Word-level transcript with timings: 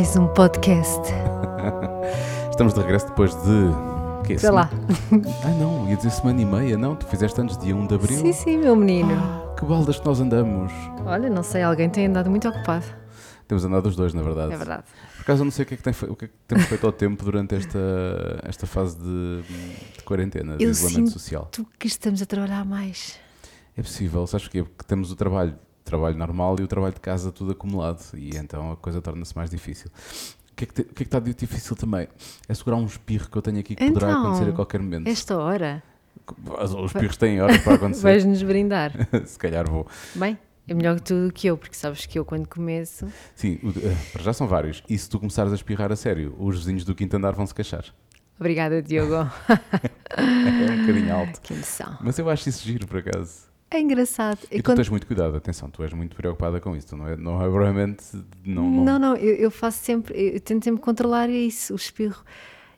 mais 0.00 0.16
um 0.16 0.26
podcast. 0.28 0.98
Estamos 2.48 2.72
de 2.72 2.80
regresso 2.80 3.08
depois 3.08 3.34
de. 3.34 4.24
Que 4.26 4.32
é 4.32 4.38
Sei 4.38 4.50
lá. 4.50 4.70
Ah, 5.44 5.48
não, 5.60 5.86
ia 5.90 5.96
dizer 5.96 6.08
semana 6.08 6.40
e 6.40 6.44
meia, 6.46 6.78
não. 6.78 6.96
Tu 6.96 7.06
fizeste 7.06 7.38
antes 7.38 7.58
dia 7.58 7.76
1 7.76 7.86
de 7.86 7.94
abril. 7.96 8.18
Sim, 8.18 8.32
sim, 8.32 8.56
meu 8.56 8.74
menino. 8.74 9.12
Ah, 9.12 9.54
que 9.54 9.62
baldas 9.66 10.00
que 10.00 10.06
nós 10.06 10.18
andamos. 10.18 10.72
Olha, 11.04 11.28
não 11.28 11.42
sei, 11.42 11.62
alguém 11.62 11.90
tem 11.90 12.06
andado 12.06 12.30
muito 12.30 12.48
ocupado. 12.48 12.86
Temos 13.46 13.62
andado 13.62 13.90
os 13.90 13.94
dois, 13.94 14.14
na 14.14 14.22
verdade. 14.22 14.54
É 14.54 14.56
verdade. 14.56 14.84
Por 15.16 15.20
acaso 15.20 15.42
eu 15.42 15.44
não 15.44 15.52
sei 15.52 15.64
o 15.64 15.68
que 15.68 15.74
é 15.74 15.76
que, 15.76 15.82
tem, 15.82 15.92
o 16.08 16.16
que, 16.16 16.24
é 16.24 16.28
que 16.28 16.34
temos 16.48 16.64
feito 16.64 16.86
ao 16.86 16.92
tempo 16.92 17.22
durante 17.22 17.54
esta, 17.56 17.78
esta 18.44 18.66
fase 18.66 18.96
de, 18.96 19.42
de 19.98 20.02
quarentena, 20.06 20.56
de 20.56 20.64
Eu 20.64 20.70
isolamento 20.70 21.10
sinto- 21.10 21.12
social. 21.12 21.46
Tu 21.52 21.66
que 21.78 21.86
estamos 21.86 22.22
a 22.22 22.24
trabalhar 22.24 22.64
mais. 22.64 23.18
É 23.76 23.82
possível, 23.82 24.26
sabes 24.26 24.46
porquê? 24.46 24.62
Porque 24.62 24.84
temos 24.86 25.12
o 25.12 25.16
trabalho, 25.16 25.58
trabalho 25.90 26.16
normal 26.16 26.56
e 26.60 26.62
o 26.62 26.68
trabalho 26.68 26.94
de 26.94 27.00
casa 27.00 27.30
tudo 27.32 27.52
acumulado 27.52 28.00
e 28.14 28.36
então 28.36 28.72
a 28.72 28.76
coisa 28.76 29.02
torna-se 29.02 29.34
mais 29.36 29.50
difícil. 29.50 29.90
O 30.52 30.54
que, 30.56 30.64
é 30.64 30.66
que 30.66 30.74
te- 30.74 30.82
o 30.82 30.84
que 30.84 30.90
é 30.92 30.94
que 30.94 31.02
está 31.04 31.18
difícil 31.18 31.74
também? 31.76 32.06
É 32.48 32.54
segurar 32.54 32.76
um 32.76 32.84
espirro 32.86 33.28
que 33.30 33.36
eu 33.36 33.42
tenho 33.42 33.58
aqui 33.60 33.74
que 33.74 33.84
poderá 33.86 34.10
Então, 34.10 34.22
acontecer 34.26 34.50
a 34.50 34.52
qualquer 34.52 34.80
momento. 34.80 35.06
Esta 35.08 35.36
hora 35.38 35.82
Os 36.58 36.90
espirros 36.92 37.16
têm 37.16 37.40
horas 37.40 37.58
para 37.58 37.74
acontecer. 37.74 38.02
vais-nos 38.04 38.42
brindar. 38.42 38.92
Se 39.26 39.38
calhar 39.38 39.68
vou. 39.68 39.86
Bem, 40.14 40.38
é 40.68 40.74
melhor 40.74 40.96
que 40.96 41.02
tu 41.02 41.30
que 41.34 41.46
eu, 41.48 41.56
porque 41.56 41.74
sabes 41.74 42.04
que 42.06 42.18
eu 42.18 42.24
quando 42.24 42.46
começo. 42.46 43.06
Sim, 43.34 43.58
eh, 43.64 43.96
para 44.12 44.22
já 44.22 44.32
são 44.32 44.46
vários. 44.46 44.82
E 44.88 44.96
se 44.98 45.08
tu 45.08 45.18
começares 45.18 45.50
a 45.52 45.54
espirrar 45.56 45.90
a 45.90 45.96
sério, 45.96 46.34
os 46.38 46.58
vizinhos 46.58 46.84
do 46.84 46.94
quinto 46.94 47.16
andar 47.16 47.32
vão 47.32 47.46
se 47.46 47.54
queixar. 47.54 47.84
Obrigada, 48.38 48.80
Diogo. 48.82 49.14
É 50.16 50.22
um 50.72 50.80
bocadinho 50.80 51.14
alto. 51.14 51.40
que 51.40 51.54
emoção. 51.54 51.96
Mas 52.00 52.18
eu 52.18 52.28
acho 52.28 52.48
isso 52.48 52.64
giro, 52.66 52.86
por 52.86 52.98
acaso. 52.98 53.48
É 53.70 53.80
engraçado. 53.80 54.40
E, 54.50 54.56
E 54.56 54.62
tu 54.62 54.64
quando- 54.66 54.76
tens 54.78 54.88
muito 54.88 55.06
cuidado, 55.06 55.36
atenção, 55.36 55.70
tu 55.70 55.82
és 55.82 55.92
muito 55.92 56.16
preocupada 56.16 56.60
com 56.60 56.74
isso. 56.76 56.88
Tu 56.88 56.96
não 56.96 57.06
é, 57.06 57.16
não 57.16 57.36
é 57.40 57.48
provavelmente. 57.48 58.04
Não, 58.44 58.68
não, 58.70 58.84
Não, 58.84 58.98
não, 58.98 59.16
eu, 59.16 59.34
eu 59.36 59.50
faço 59.50 59.78
sempre, 59.84 60.14
eu 60.34 60.40
tento 60.40 60.64
sempre 60.64 60.80
controlar 60.82 61.30
isso, 61.30 61.72
o 61.72 61.76
espirro. 61.76 62.22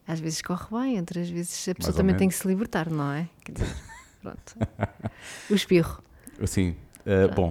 Às 0.07 0.21
vezes 0.21 0.43
corre 0.43 0.67
bem, 0.71 0.99
outras 0.99 1.31
vezes 1.31 1.69
a 1.69 1.75
pessoa 1.75 1.97
também 1.97 2.17
tem 2.17 2.29
que 2.29 2.35
se 2.35 2.47
libertar, 2.47 2.91
não 2.91 3.11
é? 3.13 3.29
Quer 3.45 3.53
dizer, 3.53 3.75
pronto. 4.21 4.57
O 5.49 5.55
espirro. 5.55 6.03
Assim, 6.43 6.75
eh, 7.07 7.29
bom, 7.29 7.51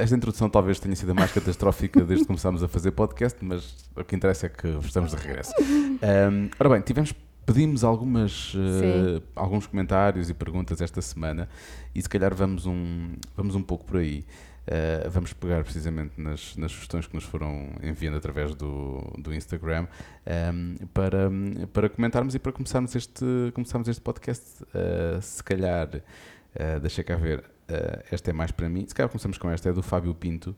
esta 0.00 0.14
introdução 0.16 0.50
talvez 0.50 0.78
tenha 0.80 0.96
sido 0.96 1.12
a 1.12 1.14
mais 1.14 1.30
catastrófica 1.32 2.00
desde 2.02 2.24
que 2.24 2.26
começámos 2.26 2.62
a 2.62 2.68
fazer 2.68 2.90
podcast, 2.90 3.38
mas 3.42 3.76
o 3.94 4.02
que 4.04 4.16
interessa 4.16 4.46
é 4.46 4.48
que 4.48 4.66
estamos 4.84 5.12
de 5.12 5.16
regresso. 5.16 5.52
Ahm, 6.02 6.50
ora 6.58 6.68
bem, 6.70 6.80
tivemos, 6.82 7.14
pedimos 7.46 7.84
algumas, 7.84 8.52
eh, 8.54 9.22
alguns 9.34 9.66
comentários 9.66 10.28
e 10.28 10.34
perguntas 10.34 10.80
esta 10.80 11.00
semana 11.00 11.48
e 11.94 12.02
se 12.02 12.08
calhar 12.08 12.34
vamos 12.34 12.66
um, 12.66 13.14
vamos 13.36 13.54
um 13.54 13.62
pouco 13.62 13.84
por 13.84 13.98
aí. 13.98 14.26
Eh, 14.68 15.08
vamos 15.08 15.32
pegar 15.32 15.62
precisamente 15.62 16.20
nas, 16.20 16.56
nas 16.56 16.72
sugestões 16.72 17.06
que 17.06 17.14
nos 17.14 17.22
foram 17.22 17.70
enviando 17.80 18.16
através 18.16 18.52
do, 18.56 19.00
do 19.16 19.32
Instagram 19.32 19.86
ahm, 20.26 20.74
para, 20.92 21.30
para 21.72 21.88
comentarmos 21.88 22.34
e 22.34 22.40
para 22.40 22.50
começarmos 22.50 22.96
este, 22.96 23.24
começarmos 23.54 23.86
este 23.86 24.00
podcast. 24.02 24.64
Eh, 24.74 25.20
se 25.22 25.42
calhar, 25.44 25.88
eh, 26.54 26.80
deixa 26.80 27.04
cá 27.04 27.14
ver, 27.14 27.44
esta 28.10 28.30
é 28.30 28.32
mais 28.32 28.50
para 28.50 28.68
mim. 28.68 28.84
Se 28.88 28.94
calhar 28.94 29.08
começamos 29.08 29.38
com 29.38 29.48
esta, 29.48 29.68
é 29.68 29.72
do 29.72 29.82
Fábio 29.84 30.12
Pinto, 30.14 30.56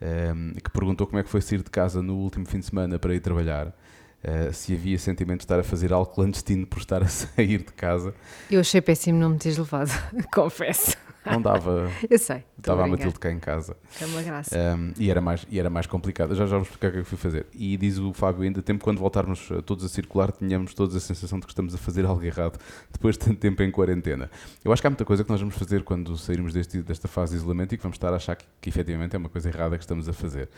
ehm, 0.00 0.52
que 0.52 0.70
perguntou 0.70 1.06
como 1.08 1.18
é 1.18 1.24
que 1.24 1.28
foi 1.28 1.40
sair 1.40 1.62
de 1.62 1.70
casa 1.70 2.00
no 2.00 2.16
último 2.18 2.46
fim 2.46 2.60
de 2.60 2.66
semana 2.66 3.00
para 3.00 3.14
ir 3.14 3.20
trabalhar. 3.20 3.74
Eh, 4.22 4.52
se 4.52 4.74
havia 4.74 4.98
sentimento 4.98 5.38
de 5.38 5.44
estar 5.44 5.58
a 5.58 5.62
fazer 5.62 5.92
algo 5.92 6.12
clandestino 6.12 6.66
por 6.66 6.78
estar 6.78 7.02
a 7.02 7.08
sair 7.08 7.58
de 7.58 7.72
casa. 7.72 8.14
Eu 8.50 8.60
achei 8.60 8.80
péssimo 8.80 9.18
não 9.18 9.30
me 9.30 9.38
teres 9.38 9.58
levado, 9.58 9.90
confesso. 10.32 10.96
Não 11.24 11.40
dava, 11.40 11.90
Eu 12.08 12.18
sei. 12.18 12.42
estava 12.56 12.84
a. 12.84 12.86
Matilde 12.86 13.18
cá 13.18 13.30
em 13.30 13.38
casa. 13.38 13.76
É 14.00 14.06
uma 14.06 14.22
graça. 14.22 14.56
Um, 14.56 14.92
e, 14.98 15.10
era 15.10 15.20
mais, 15.20 15.46
e 15.50 15.60
era 15.60 15.68
mais 15.68 15.86
complicado. 15.86 16.34
Já 16.34 16.46
já 16.46 16.56
vou 16.56 16.62
explicar 16.62 16.88
o 16.88 16.92
que 16.92 16.98
é 16.98 17.02
que 17.02 17.08
fui 17.08 17.18
fazer. 17.18 17.46
E 17.52 17.76
diz 17.76 17.98
o 17.98 18.12
Fábio 18.14 18.42
ainda, 18.42 18.62
tempo 18.62 18.82
quando 18.82 18.98
voltarmos 18.98 19.50
uh, 19.50 19.60
todos 19.60 19.84
a 19.84 19.88
circular, 19.88 20.32
tenhamos 20.32 20.72
todos 20.72 20.96
a 20.96 21.00
sensação 21.00 21.38
de 21.38 21.46
que 21.46 21.52
estamos 21.52 21.74
a 21.74 21.78
fazer 21.78 22.06
algo 22.06 22.24
errado 22.24 22.58
depois 22.90 23.18
de 23.18 23.24
tanto 23.26 23.38
tempo 23.38 23.62
em 23.62 23.70
quarentena. 23.70 24.30
Eu 24.64 24.72
acho 24.72 24.80
que 24.80 24.86
há 24.86 24.90
muita 24.90 25.04
coisa 25.04 25.22
que 25.22 25.30
nós 25.30 25.40
vamos 25.40 25.56
fazer 25.56 25.82
quando 25.82 26.16
sairmos 26.16 26.54
deste, 26.54 26.80
desta 26.80 27.06
fase 27.06 27.32
de 27.32 27.38
isolamento 27.38 27.74
e 27.74 27.76
que 27.76 27.82
vamos 27.82 27.96
estar 27.96 28.12
a 28.12 28.16
achar 28.16 28.34
que, 28.34 28.46
que 28.60 28.70
efetivamente 28.70 29.14
é 29.14 29.18
uma 29.18 29.28
coisa 29.28 29.48
errada 29.48 29.76
que 29.76 29.84
estamos 29.84 30.08
a 30.08 30.14
fazer. 30.14 30.48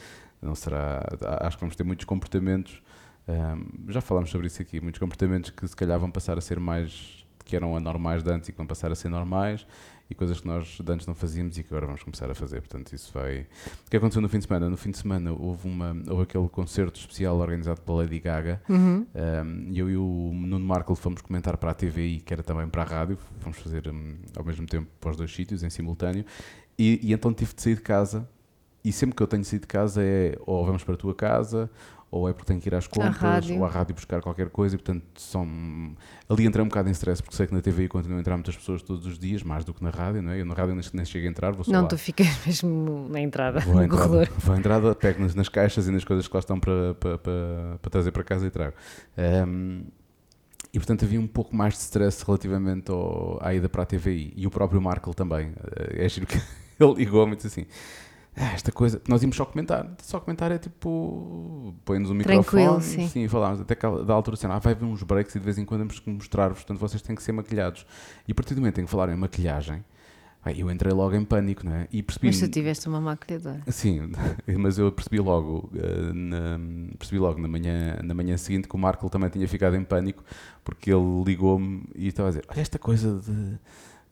Não 0.41 0.55
será. 0.55 1.05
Acho 1.41 1.57
que 1.57 1.61
vamos 1.61 1.75
ter 1.75 1.83
muitos 1.83 2.05
comportamentos. 2.05 2.81
Um, 3.29 3.91
já 3.91 4.01
falámos 4.01 4.31
sobre 4.31 4.47
isso 4.47 4.61
aqui. 4.61 4.81
Muitos 4.81 4.99
comportamentos 4.99 5.51
que 5.51 5.67
se 5.67 5.77
calhar 5.77 5.99
vão 5.99 6.11
passar 6.11 6.39
a 6.39 6.41
ser 6.41 6.59
mais. 6.59 7.25
que 7.45 7.57
eram 7.57 7.77
anormais 7.77 8.23
de 8.23 8.31
antes 8.31 8.49
e 8.49 8.53
que 8.53 8.59
vão 8.59 8.67
passar 8.67 8.93
a 8.93 8.95
ser 8.95 9.09
normais 9.09 9.67
e 10.13 10.15
coisas 10.15 10.41
que 10.41 10.47
nós 10.47 10.79
de 10.79 10.93
antes 10.93 11.07
não 11.07 11.15
fazíamos 11.15 11.59
e 11.59 11.63
que 11.63 11.69
agora 11.71 11.87
vamos 11.87 12.03
começar 12.03 12.31
a 12.31 12.35
fazer. 12.35 12.61
Portanto, 12.61 12.93
isso 12.93 13.11
vai. 13.13 13.47
O 13.87 13.91
que 13.91 13.97
aconteceu 13.97 14.23
no 14.23 14.29
fim 14.29 14.39
de 14.39 14.47
semana? 14.47 14.69
No 14.69 14.77
fim 14.77 14.91
de 14.91 14.99
semana 14.99 15.33
houve, 15.33 15.67
uma, 15.67 15.97
houve 16.09 16.23
aquele 16.23 16.49
concerto 16.49 17.01
especial 17.01 17.39
organizado 17.39 17.81
pela 17.81 17.99
Lady 17.99 18.21
Gaga. 18.21 18.63
Uhum. 18.69 19.07
Um, 19.15 19.73
e 19.73 19.79
eu 19.79 19.91
e 19.91 19.97
o 19.97 20.31
Nuno 20.35 20.65
Markle 20.65 20.95
fomos 20.95 21.23
comentar 21.23 21.57
para 21.57 21.71
a 21.71 21.75
TVI, 21.75 22.21
que 22.21 22.33
era 22.33 22.43
também 22.43 22.69
para 22.69 22.83
a 22.83 22.85
rádio. 22.85 23.19
Fomos 23.41 23.59
fazer 23.59 23.89
um, 23.89 24.17
ao 24.37 24.45
mesmo 24.45 24.67
tempo 24.67 24.89
para 25.01 25.11
os 25.11 25.17
dois 25.17 25.35
sítios, 25.35 25.63
em 25.63 25.71
simultâneo. 25.71 26.25
E, 26.79 27.01
e 27.03 27.13
então 27.13 27.33
tive 27.33 27.55
de 27.55 27.63
sair 27.63 27.75
de 27.75 27.83
casa. 27.83 28.29
E 28.85 28.93
sempre 28.93 29.17
que 29.17 29.23
eu 29.23 29.27
tenho 29.27 29.43
de 29.43 29.49
sair 29.49 29.61
de 29.61 29.67
casa 29.67 30.03
é 30.03 30.37
ou 30.41 30.65
vamos 30.67 30.85
para 30.85 30.95
a 30.95 30.97
tua 30.97 31.15
casa, 31.15 31.71
ou 32.13 32.29
é 32.29 32.33
porque 32.35 32.47
tenho 32.47 32.61
que 32.61 32.69
ir 32.69 32.75
às 32.75 32.87
compras, 32.87 33.49
ou 33.51 33.65
à 33.65 33.69
rádio 33.71 33.95
buscar 33.95 34.21
qualquer 34.21 34.51
coisa. 34.51 34.75
E 34.77 34.79
portanto, 34.79 35.03
são... 35.17 35.49
ali 36.29 36.45
entrei 36.45 36.63
um 36.63 36.69
bocado 36.69 36.89
em 36.89 36.93
stress, 36.93 37.23
porque 37.23 37.35
sei 37.35 37.47
que 37.47 37.55
na 37.55 37.63
TVI 37.63 37.89
continuam 37.89 38.19
a 38.19 38.21
entrar 38.21 38.37
muitas 38.37 38.55
pessoas 38.55 38.83
todos 38.83 39.07
os 39.07 39.19
dias, 39.19 39.43
mais 39.43 39.65
do 39.65 39.73
que 39.73 39.83
na 39.83 39.89
rádio, 39.89 40.21
não 40.23 40.31
é? 40.31 40.41
Eu 40.41 40.45
na 40.45 40.53
rádio 40.55 40.75
nem, 40.75 40.85
nem 40.93 41.05
chego 41.07 41.27
a 41.27 41.31
entrar, 41.31 41.53
vou 41.53 41.65
só 41.65 41.73
Não, 41.73 41.83
lá. 41.83 41.89
tu 41.89 41.97
ficas 41.97 42.27
mesmo 42.47 43.09
na 43.09 43.19
entrada, 43.19 43.61
Vou 43.61 43.75
no 43.77 43.83
entrada, 43.83 44.07
corredor. 44.09 44.29
vou 44.39 44.55
à 44.55 44.59
entrada, 44.59 44.95
pego 44.95 45.23
nas, 45.23 45.35
nas 45.35 45.49
caixas 45.49 45.89
e 45.89 45.91
nas 45.91 46.05
coisas 46.05 46.29
que 46.29 46.35
lá 46.37 46.41
estão 46.41 46.61
para, 46.61 46.95
para, 46.95 47.17
para, 47.19 47.79
para 47.81 47.91
trazer 47.91 48.13
para 48.13 48.23
casa 48.23 48.47
e 48.47 48.51
trago. 48.51 48.75
Ehm, 49.17 49.81
e 50.75 50.79
portanto 50.79 51.05
havia 51.05 51.21
um 51.21 51.27
pouco 51.27 51.55
mais 51.57 51.75
de 51.75 51.81
stress 51.81 52.23
relativamente 52.27 52.91
ao- 52.91 53.39
à 53.43 53.55
ida 53.55 53.69
para 53.69 53.83
a 53.83 53.87
TVI. 53.87 54.33
E 54.37 54.47
o 54.47 54.51
próprio 54.51 54.81
Markle 54.81 55.15
também. 55.15 55.53
Eh, 55.77 56.05
É 56.05 56.09
giro 56.09 56.27
que 56.27 56.37
ele 56.81 56.95
ligou-me 56.95 57.33
e 57.33 57.37
disse 57.37 57.47
assim. 57.49 57.67
"Ah, 58.37 58.53
esta 58.55 58.73
coisa, 58.73 59.01
nós 59.09 59.23
íamos 59.23 59.37
só 59.37 59.45
comentar, 59.45 59.87
só 60.03 60.19
comentar 60.19 60.51
é 60.51 60.59
tipo, 60.59 61.75
põe-nos 61.85 62.11
um 62.11 62.19
Tranquilo, 62.19 62.79
microfone, 62.79 63.09
sim. 63.09 63.25
e 63.25 63.29
falámos, 63.29 63.61
até 63.61 63.75
que 63.75 63.83
da 63.83 64.15
altura 64.15 64.35
assim, 64.35 64.47
ah, 64.47 64.59
vai 64.59 64.73
haver 64.73 64.85
uns 64.85 65.03
breaks 65.03 65.35
e 65.35 65.39
de 65.39 65.45
vez 65.45 65.59
em 65.59 65.65
quando 65.65 65.81
temos 65.83 66.01
que 66.01 66.11
mostrar-vos, 66.11 66.59
portanto 66.59 66.79
vocês 66.79 67.03
têm 67.03 67.15
que 67.15 67.23
ser 67.23 67.33
maquilhados. 67.33 67.87
E 68.27 68.33
a 68.33 68.35
partir 68.35 68.55
do 68.55 68.61
momento 68.61 68.81
em 68.81 68.85
que 68.85 68.91
falaram 68.91 69.13
em 69.13 69.17
maquilhagem, 69.17 69.85
eu 70.57 70.69
entrei 70.71 70.93
logo 70.93 71.15
em 71.15 71.25
pânico, 71.25 71.65
não 71.65 71.73
é? 71.73 71.89
E 71.93 72.03
percebi 72.03 72.27
Mas 72.27 72.41
tu 72.41 72.49
tiveste 72.49 72.89
uma 72.89 73.01
maquilhadora. 73.01 73.63
Sim, 73.69 74.11
mas 74.59 74.77
eu 74.77 74.91
percebi 74.91 75.21
logo, 75.21 75.71
eh, 75.77 76.13
na, 76.13 76.59
percebi 76.99 77.21
logo 77.21 77.41
na 77.41 77.47
manhã, 77.47 78.01
na 78.03 78.13
manhã 78.13 78.37
seguinte 78.37 78.67
que 78.67 78.75
o 78.75 78.79
Marco 78.79 79.09
também 79.09 79.31
tinha 79.31 79.47
ficado 79.47 79.77
em 79.77 79.85
pânico 79.85 80.25
porque 80.65 80.93
ele 80.93 81.23
ligou-me 81.25 81.85
e 81.95 82.09
estava 82.09 82.29
a 82.29 82.33
dizer: 82.33 82.45
Olha, 82.49 82.61
esta 82.61 82.77
coisa 82.77 83.21
de 83.21 83.31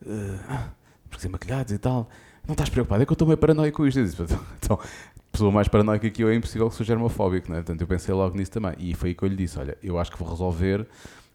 uh, 0.09 1.19
ser 1.19 1.29
maquilhados 1.29 1.73
e 1.73 1.79
tal, 1.79 2.09
não 2.50 2.55
estás 2.55 2.69
preocupado? 2.69 3.03
É 3.03 3.06
que 3.06 3.12
eu 3.12 3.15
estou 3.15 3.27
meio 3.28 3.38
paranoico 3.38 3.78
com 3.78 3.87
isto. 3.87 3.99
Eu 3.99 4.05
disse, 4.05 4.38
então, 4.62 4.78
pessoa 5.33 5.50
mais 5.53 5.69
paranoica 5.69 6.11
que 6.11 6.22
eu 6.22 6.28
é 6.28 6.34
impossível 6.34 6.69
que 6.69 6.75
seja 6.75 6.88
germofóbico, 6.88 7.49
não 7.49 7.56
é? 7.56 7.61
Portanto, 7.61 7.81
eu 7.81 7.87
pensei 7.87 8.15
logo 8.15 8.37
nisso 8.37 8.50
também. 8.50 8.75
E 8.78 8.94
foi 8.94 9.11
aí 9.11 9.15
que 9.15 9.22
eu 9.22 9.28
lhe 9.28 9.37
disse: 9.37 9.59
Olha, 9.59 9.77
eu 9.83 9.99
acho 9.99 10.11
que 10.11 10.19
vou 10.19 10.28
resolver. 10.28 10.87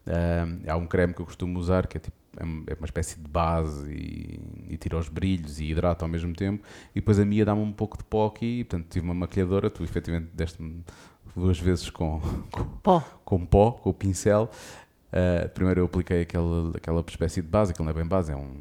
ah, 0.08 0.72
há 0.72 0.76
um 0.78 0.86
creme 0.86 1.14
que 1.14 1.22
eu 1.22 1.26
costumo 1.26 1.58
usar 1.60 1.88
que 1.88 1.98
é 1.98 2.00
tipo. 2.00 2.16
É 2.38 2.44
é 2.72 2.76
uma 2.78 2.86
espécie 2.86 3.18
de 3.18 3.30
base 3.30 3.90
e, 3.90 4.40
e 4.74 4.76
tira 4.78 4.98
os 4.98 5.08
brilhos 5.08 5.62
e 5.62 5.72
hidrata 5.72 6.04
ao 6.04 6.10
mesmo 6.10 6.34
tempo. 6.34 6.62
E 6.94 7.00
depois 7.00 7.18
a 7.18 7.24
minha 7.24 7.46
dá-me 7.46 7.62
um 7.62 7.72
pouco 7.72 7.98
de 7.98 8.04
pó 8.04 8.26
aqui. 8.28 8.60
E, 8.60 8.64
portanto, 8.66 8.88
tive 8.90 9.06
uma 9.06 9.14
maquilhadora. 9.14 9.70
Tu 9.70 9.82
efetivamente 9.86 10.32
deste-me 10.34 10.84
duas 11.34 11.58
vezes 11.58 11.90
com, 11.90 12.20
com, 12.52 12.64
Pó. 12.84 13.00
com 13.24 13.46
pó, 13.46 13.72
com 13.72 13.90
o 13.90 13.94
pincel. 13.94 14.50
Uh, 15.14 15.48
primeiro 15.54 15.80
eu 15.80 15.86
apliquei 15.86 16.24
aquela, 16.24 16.72
aquela 16.76 17.04
espécie 17.08 17.42
de 17.42 17.48
base, 17.48 17.72
aquilo 17.72 17.86
não 17.86 17.92
é 17.92 17.94
bem 17.96 18.06
base, 18.06 18.34
é 18.34 18.36
um. 18.36 18.54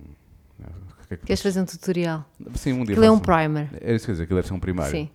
É 1.10 1.16
que 1.16 1.26
Queres 1.26 1.42
fazer 1.42 1.60
um 1.60 1.64
tutorial? 1.64 2.24
Sim, 2.54 2.72
um 2.72 2.84
dia 2.84 2.94
Aquilo 2.94 3.04
é 3.04 3.10
um 3.10 3.18
primer. 3.18 3.68
É 3.80 3.94
isso 3.94 4.04
que 4.04 4.10
eu 4.10 4.14
dizer, 4.14 4.24
aquilo 4.24 4.38
deve 4.38 4.48
ser 4.48 4.54
um 4.54 4.60
primário. 4.60 4.90
Sim. 4.90 5.10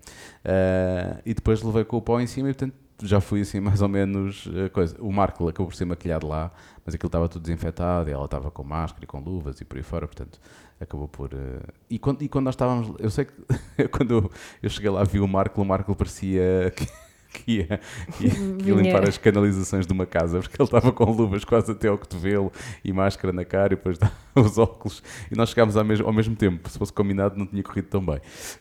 Uh, 0.45 1.21
e 1.25 1.33
depois 1.33 1.61
levei 1.61 1.83
com 1.83 1.97
o 1.97 2.01
pó 2.01 2.19
em 2.19 2.27
cima 2.27 2.49
e 2.49 2.53
portanto 2.53 2.75
já 3.01 3.21
fui 3.21 3.41
assim 3.41 3.59
mais 3.61 3.81
ou 3.81 3.89
menos 3.89 4.45
uh, 4.47 4.69
coisa. 4.71 4.95
O 4.99 5.11
Marco 5.11 5.47
acabou 5.47 5.67
por 5.67 5.75
ser 5.75 5.85
maquilhado 5.85 6.27
lá, 6.27 6.51
mas 6.85 6.95
aquilo 6.95 7.07
estava 7.07 7.27
tudo 7.27 7.43
desinfetado 7.43 8.09
e 8.09 8.13
ela 8.13 8.25
estava 8.25 8.51
com 8.51 8.63
máscara 8.63 9.03
e 9.03 9.07
com 9.07 9.19
luvas 9.19 9.59
e 9.61 9.65
por 9.65 9.77
aí 9.77 9.83
fora, 9.83 10.07
portanto 10.07 10.39
acabou 10.79 11.07
por. 11.07 11.33
uh, 11.33 11.61
E, 11.89 11.99
quando, 11.99 12.21
e 12.21 12.29
quando 12.29 12.45
nós 12.45 12.53
estávamos, 12.53 12.95
eu 12.99 13.09
sei 13.09 13.25
que 13.25 13.87
quando 13.89 14.11
eu, 14.11 14.31
eu 14.61 14.69
cheguei 14.69 14.89
lá 14.89 15.03
vi 15.03 15.19
o 15.19 15.27
Marco, 15.27 15.61
o 15.61 15.65
Marco 15.65 15.95
parecia 15.95 16.73
que, 16.75 16.87
que 17.31 17.51
ia, 17.57 17.79
que 18.17 18.25
ia, 18.25 18.31
que 18.57 18.69
ia 18.69 18.75
Vinha. 18.75 18.81
limpar 18.81 19.07
as 19.07 19.17
canalizações 19.17 19.85
de 19.85 19.93
uma 19.93 20.05
casa, 20.05 20.39
porque 20.39 20.61
ele 20.61 20.65
estava 20.67 20.91
com 20.91 21.03
luvas 21.05 21.43
quase 21.43 21.71
até 21.71 21.87
ao 21.87 21.97
cotovelo 21.97 22.51
e 22.83 22.91
máscara 22.91 23.31
na 23.31 23.45
cara 23.45 23.73
e 23.73 23.77
depois 23.77 23.97
os 24.35 24.57
óculos. 24.57 25.03
E 25.31 25.35
nós 25.35 25.49
chegámos 25.49 25.77
ao 25.77 25.83
mesmo, 25.83 26.07
ao 26.07 26.13
mesmo 26.13 26.35
tempo, 26.35 26.69
se 26.69 26.77
fosse 26.77 26.91
combinado, 26.91 27.37
não 27.37 27.45
tinha 27.45 27.63
corrido 27.63 27.85
tão 27.85 28.05
bem. 28.05 28.19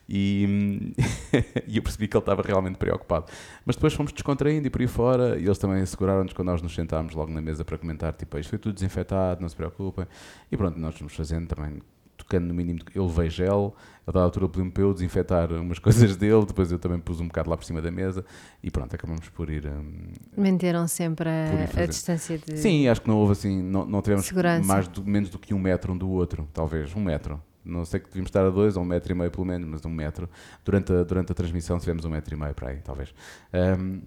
E, 0.09 0.95
e 1.67 1.77
eu 1.77 1.83
percebi 1.83 2.09
que 2.09 2.17
ele 2.17 2.23
estava 2.23 2.43
realmente 2.43 2.77
preocupado. 2.77 3.27
Mas 3.65 3.77
depois 3.77 3.95
fomos 3.95 4.13
descontraindo 4.13 4.67
e 4.67 4.71
por 4.71 4.81
aí 4.81 4.87
fora, 4.87 5.39
e 5.39 5.45
eles 5.45 5.59
também 5.59 5.83
asseguraram-nos 5.83 6.33
quando 6.33 6.49
nós 6.49 6.63
nos 6.63 6.75
sentámos 6.75 7.15
logo 7.15 7.33
na 7.33 7.41
mesa 7.41 7.65
para 7.65 7.79
comentar: 7.79 8.13
tipo, 8.13 8.39
isto 8.39 8.51
foi 8.51 8.59
tudo 8.59 8.75
desinfetado, 8.75 9.41
não 9.41 9.49
se 9.49 9.57
preocupem. 9.57 10.07
E 10.51 10.57
pronto, 10.57 10.79
nós 10.79 10.97
fomos 10.97 11.15
fazendo 11.15 11.47
também 11.47 11.81
tocando 12.29 12.47
no 12.47 12.55
mínimo. 12.55 12.81
Eu 12.95 13.07
levei 13.07 13.31
gel, 13.31 13.75
a 14.07 14.13
dada 14.13 14.27
altura 14.27 14.49
pediu-me 14.49 14.71
para 14.71 14.83
eu 14.83 14.93
desinfetar 14.93 15.51
umas 15.53 15.79
coisas 15.81 16.15
dele, 16.17 16.45
depois 16.45 16.71
eu 16.71 16.79
também 16.79 17.01
pus 17.01 17.21
um 17.21 17.27
bocado 17.27 17.49
lá 17.49 17.57
por 17.57 17.65
cima 17.65 17.81
da 17.81 17.91
mesa 17.91 18.25
e 18.63 18.71
pronto, 18.71 18.95
acabamos 18.95 19.29
por 19.31 19.49
ir. 19.49 19.67
Um, 19.67 20.13
Manteram 20.37 20.87
sempre 20.87 21.29
a, 21.29 21.83
a, 21.83 21.87
distância 21.87 22.39
de. 22.39 22.59
Sim, 22.59 22.87
acho 22.87 23.01
que 23.01 23.09
não 23.09 23.17
houve 23.17 23.33
assim, 23.33 23.63
não, 23.63 23.87
não 23.87 24.03
tivemos 24.03 24.27
Segurança. 24.27 24.67
mais 24.67 24.87
do, 24.87 25.05
menos 25.05 25.31
do 25.31 25.39
que 25.39 25.55
um 25.55 25.59
metro 25.59 25.93
um 25.93 25.97
do 25.97 26.09
outro, 26.11 26.47
talvez, 26.53 26.95
um 26.95 27.03
metro. 27.03 27.43
Não 27.65 27.85
sei 27.85 28.01
que 28.01 28.07
devíamos 28.07 28.29
estar 28.29 28.47
a 28.47 28.51
dois 28.51 28.77
ou 28.77 28.83
um 28.83 28.87
metro 28.87 29.13
e 29.13 29.15
meio 29.15 29.31
pelo 29.31 29.45
menos, 29.45 29.69
mas 29.69 29.85
um 29.85 29.91
metro. 29.91 30.29
Durante 30.65 30.93
a, 30.93 31.03
durante 31.03 31.33
a 31.33 31.35
transmissão 31.35 31.79
tivemos 31.79 32.05
um 32.05 32.11
metro 32.11 32.35
e 32.35 32.39
meio 32.39 32.55
para 32.55 32.71
aí, 32.71 32.79
talvez. 32.79 33.13
Um, 33.53 34.01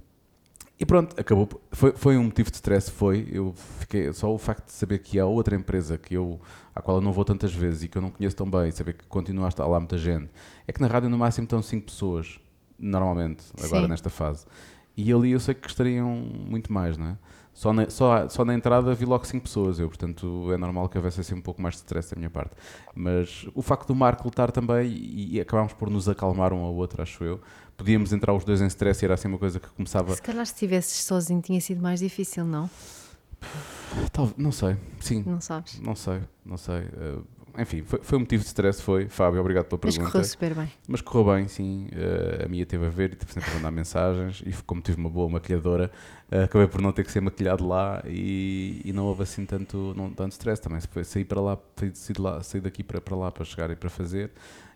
e 0.81 0.85
pronto, 0.85 1.15
acabou. 1.21 1.47
Foi, 1.71 1.91
foi 1.91 2.17
um 2.17 2.23
motivo 2.23 2.49
de 2.49 2.55
stress, 2.55 2.89
foi. 2.89 3.29
Eu 3.31 3.53
fiquei, 3.81 4.11
só 4.13 4.33
o 4.33 4.37
facto 4.39 4.65
de 4.65 4.71
saber 4.71 4.97
que 4.97 5.19
há 5.19 5.25
outra 5.27 5.55
empresa 5.55 5.95
que 5.95 6.15
eu, 6.15 6.41
à 6.75 6.81
qual 6.81 6.97
eu 6.97 7.01
não 7.01 7.11
vou 7.11 7.25
tantas 7.25 7.53
vezes 7.53 7.83
e 7.83 7.87
que 7.87 7.97
eu 7.97 8.01
não 8.01 8.09
conheço 8.09 8.35
tão 8.35 8.49
bem, 8.49 8.71
saber 8.71 8.93
que 8.93 9.05
continua 9.05 9.45
a 9.45 9.49
estar 9.49 9.65
lá 9.65 9.79
muita 9.79 9.97
gente. 9.97 10.29
É 10.67 10.71
que 10.71 10.81
na 10.81 10.87
rádio 10.87 11.09
no 11.09 11.17
máximo 11.17 11.45
estão 11.45 11.61
5 11.61 11.85
pessoas, 11.85 12.39
normalmente, 12.79 13.43
agora 13.61 13.83
Sim. 13.83 13.89
nesta 13.89 14.09
fase. 14.09 14.45
E 14.95 15.11
ali 15.11 15.31
eu 15.31 15.39
sei 15.39 15.53
que 15.55 15.67
estariam 15.67 16.09
muito 16.09 16.71
mais, 16.71 16.97
não 16.97 17.07
é? 17.07 17.17
Só 17.53 17.73
na, 17.73 17.89
só, 17.89 18.29
só 18.29 18.45
na 18.45 18.53
entrada 18.53 18.93
vi 18.95 19.05
logo 19.05 19.25
5 19.25 19.43
pessoas, 19.43 19.77
eu, 19.77 19.87
portanto 19.87 20.51
é 20.53 20.57
normal 20.57 20.87
que 20.87 20.97
houvesse 20.97 21.19
assim 21.19 21.35
um 21.35 21.41
pouco 21.41 21.61
mais 21.61 21.75
de 21.75 21.79
stress 21.81 22.09
da 22.09 22.17
minha 22.17 22.29
parte. 22.29 22.55
Mas 22.95 23.45
o 23.53 23.61
facto 23.61 23.87
do 23.87 23.95
Marco 23.95 24.23
lutar 24.23 24.51
também 24.51 24.87
e, 24.87 25.35
e 25.35 25.41
acabámos 25.41 25.73
por 25.73 25.89
nos 25.89 26.07
acalmar 26.07 26.53
um 26.53 26.63
ao 26.63 26.73
outro, 26.73 27.01
acho 27.01 27.23
eu. 27.23 27.41
Podíamos 27.75 28.13
entrar 28.13 28.33
os 28.33 28.45
dois 28.45 28.61
em 28.61 28.67
stress 28.67 29.03
e 29.03 29.05
era 29.05 29.15
assim 29.15 29.27
uma 29.27 29.37
coisa 29.37 29.59
que 29.59 29.67
começava. 29.69 30.15
Se 30.15 30.21
calhar 30.21 30.45
se 30.45 30.53
estivesses 30.53 31.03
sozinho 31.03 31.41
tinha 31.41 31.59
sido 31.59 31.81
mais 31.81 31.99
difícil, 31.99 32.45
não? 32.45 32.69
Tal, 34.11 34.29
não 34.37 34.51
sei, 34.51 34.77
sim, 34.99 35.23
Não 35.25 35.41
sabes? 35.41 35.79
não 35.79 35.95
sei, 35.95 36.21
não 36.45 36.57
sei. 36.57 36.79
Uh, 36.81 37.25
enfim, 37.57 37.83
foi, 37.83 37.99
foi 38.01 38.17
um 38.17 38.21
motivo 38.21 38.41
de 38.43 38.47
stress, 38.47 38.81
foi. 38.81 39.09
Fábio, 39.09 39.41
obrigado 39.41 39.65
pela 39.65 39.79
Mas 39.83 39.95
pergunta. 39.95 40.11
correu 40.13 40.27
super 40.27 40.55
bem. 40.55 40.71
Mas 40.87 41.01
correu 41.01 41.35
bem, 41.35 41.47
sim. 41.47 41.87
Uh, 41.91 42.45
a 42.45 42.47
minha 42.47 42.65
teve 42.65 42.85
a 42.85 42.89
ver 42.89 43.11
e 43.11 43.15
teve 43.15 43.33
sempre 43.33 43.51
a 43.51 43.55
mandar 43.55 43.71
mensagens. 43.71 44.41
E 44.45 44.53
como 44.63 44.81
tive 44.81 44.97
uma 44.97 45.09
boa 45.09 45.29
maquilhadora, 45.29 45.91
uh, 46.31 46.43
acabei 46.43 46.67
por 46.67 46.81
não 46.81 46.93
ter 46.93 47.03
que 47.03 47.11
ser 47.11 47.19
maquilhado 47.19 47.67
lá 47.67 48.01
e, 48.05 48.81
e 48.85 48.93
não 48.93 49.05
houve 49.05 49.23
assim 49.23 49.45
tanto, 49.45 49.93
não, 49.97 50.09
tanto 50.11 50.31
stress 50.31 50.61
também. 50.61 50.79
Foi 50.89 51.03
sair 51.03 51.25
para 51.25 51.41
lá, 51.41 51.57
lá, 52.19 52.41
sair 52.43 52.61
daqui 52.61 52.83
para, 52.83 53.01
para 53.01 53.15
lá 53.17 53.31
para 53.31 53.43
chegar 53.43 53.69
e 53.69 53.75
para 53.75 53.89
fazer. 53.89 54.31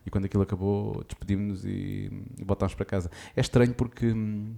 E 0.05 0.09
quando 0.09 0.25
aquilo 0.25 0.43
acabou, 0.43 1.03
despedimos-nos 1.07 1.65
e, 1.65 2.11
e 2.37 2.43
voltámos 2.43 2.73
para 2.75 2.85
casa. 2.85 3.09
É 3.35 3.41
estranho 3.41 3.73
porque. 3.73 4.07
Hum, 4.07 4.53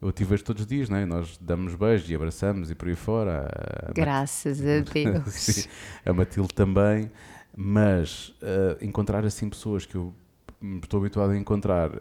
eu 0.00 0.12
tive 0.12 0.30
vejo 0.30 0.44
todos 0.44 0.62
os 0.62 0.66
dias, 0.68 0.88
não 0.88 0.96
é? 0.96 1.04
Nós 1.06 1.36
damos 1.38 1.74
beijos 1.74 2.08
e 2.10 2.14
abraçamos 2.14 2.70
e 2.70 2.74
por 2.74 2.88
aí 2.88 2.94
fora. 2.96 3.48
A- 3.88 3.92
Graças 3.92 4.60
a 4.60 4.80
Deus. 4.92 5.34
Sim, 5.34 5.68
a 6.04 6.12
Matilde 6.12 6.54
também, 6.54 7.10
mas 7.56 8.30
uh, 8.42 8.82
encontrar 8.84 9.24
assim 9.24 9.48
pessoas 9.48 9.84
que 9.86 9.94
eu 9.96 10.14
estou 10.82 11.00
habituado 11.00 11.30
a 11.30 11.36
encontrar, 11.36 11.90
uh, 11.90 12.00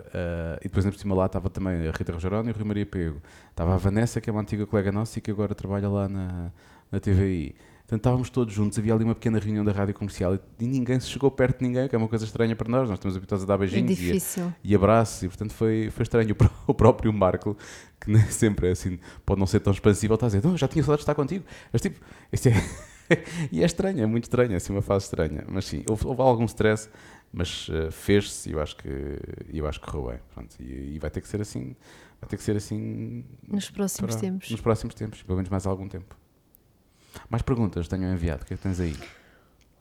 e 0.61 0.63
depois 0.67 0.85
por 0.85 0.95
cima 0.97 1.15
lá 1.15 1.25
estava 1.27 1.49
também 1.49 1.87
a 1.87 1.91
Rita 1.91 2.11
Rogeroni 2.11 2.49
e 2.49 2.51
o 2.51 2.55
Rui 2.55 2.65
Maria 2.65 2.85
Pego, 2.85 3.21
estava 3.49 3.73
a 3.73 3.77
Vanessa, 3.77 4.19
que 4.19 4.29
é 4.29 4.33
uma 4.33 4.41
antiga 4.41 4.65
colega 4.65 4.91
nossa 4.91 5.17
e 5.19 5.21
que 5.21 5.31
agora 5.31 5.55
trabalha 5.55 5.87
lá 5.89 6.07
na, 6.09 6.51
na 6.91 6.99
TVI. 6.99 7.55
Portanto, 7.89 8.01
estávamos 8.01 8.29
todos 8.29 8.53
juntos, 8.53 8.77
havia 8.77 8.93
ali 8.93 9.03
uma 9.03 9.15
pequena 9.15 9.39
reunião 9.39 9.65
da 9.65 9.71
rádio 9.71 9.95
comercial 9.95 10.35
e, 10.35 10.39
e 10.59 10.67
ninguém 10.67 10.99
se 10.99 11.07
chegou 11.07 11.31
perto 11.31 11.57
de 11.57 11.65
ninguém, 11.67 11.87
que 11.89 11.95
é 11.95 11.97
uma 11.97 12.07
coisa 12.07 12.23
estranha 12.23 12.55
para 12.55 12.69
nós, 12.69 12.87
nós 12.87 12.99
estamos 12.99 13.17
habituados 13.17 13.43
a 13.43 13.47
dar 13.47 13.55
É 13.55 13.57
beijinhos 13.57 13.89
e, 13.89 13.93
a- 13.93 13.95
difícil. 14.13 14.53
e 14.63 14.75
abraços, 14.75 15.23
e 15.23 15.27
portanto 15.27 15.53
foi, 15.53 15.89
foi 15.89 16.03
estranho. 16.03 16.29
O, 16.31 16.35
pró- 16.35 16.51
o 16.67 16.73
próprio 16.75 17.11
Marco, 17.11 17.57
que 17.99 18.11
nem 18.11 18.21
sempre 18.27 18.67
é 18.67 18.71
assim, 18.73 18.99
pode 19.25 19.39
não 19.39 19.47
ser 19.47 19.59
tão 19.61 19.73
expansivo, 19.73 20.13
está 20.13 20.27
a 20.27 20.29
dizer: 20.29 20.45
Não, 20.45 20.55
já 20.55 20.67
tinha 20.67 20.83
saudades 20.83 20.99
de 21.01 21.11
estar 21.11 21.15
contigo. 21.15 21.43
Mas 21.73 21.81
tipo, 21.81 21.99
isto 22.31 22.47
é. 22.49 22.53
e 23.51 23.63
é 23.63 23.65
estranho, 23.65 24.03
é 24.03 24.05
muito 24.05 24.25
estranho, 24.25 24.53
é 24.53 24.57
assim 24.57 24.71
uma 24.71 24.83
fase 24.83 25.05
estranha. 25.05 25.43
Mas 25.47 25.65
sim, 25.65 25.83
houve, 25.89 26.05
houve 26.05 26.21
algum 26.21 26.45
stress, 26.45 26.87
mas 27.33 27.67
eh, 27.73 27.89
fez-se 27.89 28.49
e 28.49 28.53
eu 28.53 28.61
acho 28.61 28.75
que 28.77 28.87
eu 29.51 29.65
acho 29.67 29.79
que 29.81 29.87
correu 29.89 30.09
bem. 30.11 30.19
Pronto, 30.35 30.55
e, 30.59 30.93
e 30.95 30.99
vai 30.99 31.09
ter 31.09 31.21
que 31.21 31.27
ser 31.27 31.41
assim, 31.41 31.75
vai 32.21 32.29
ter 32.29 32.37
que 32.37 32.43
ser 32.43 32.55
assim 32.55 33.25
Nos 33.47 33.71
próximos 33.71 34.11
para- 34.13 34.21
tempos. 34.21 34.51
Nos 34.51 34.61
próximos 34.61 34.93
tempos, 34.93 35.23
pelo 35.23 35.37
menos 35.37 35.49
mais 35.49 35.65
algum 35.65 35.87
tempo. 35.87 36.15
Mais 37.29 37.41
perguntas 37.41 37.87
tenham 37.87 38.13
enviado, 38.13 38.43
o 38.43 38.45
que 38.45 38.53
é 38.53 38.57
que 38.57 38.63
tens 38.63 38.79
aí? 38.79 38.95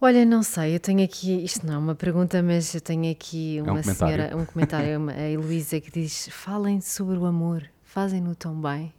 Olha, 0.00 0.24
não 0.24 0.42
sei, 0.44 0.76
eu 0.76 0.80
tenho 0.80 1.02
aqui, 1.04 1.44
isto 1.44 1.66
não 1.66 1.74
é 1.74 1.78
uma 1.78 1.94
pergunta, 1.94 2.40
mas 2.42 2.72
eu 2.74 2.80
tenho 2.80 3.10
aqui 3.10 3.58
um 3.60 3.64
uma 3.64 3.80
comentário. 3.82 4.14
senhora, 4.16 4.36
um 4.36 4.44
comentário, 4.44 4.96
uma- 4.98 5.12
a 5.12 5.28
Heloísa, 5.30 5.80
que 5.80 5.90
diz: 5.90 6.28
falem 6.30 6.80
sobre 6.80 7.16
o 7.18 7.26
amor, 7.26 7.64
fazem-no 7.82 8.34
tão 8.36 8.54
bem. 8.60 8.92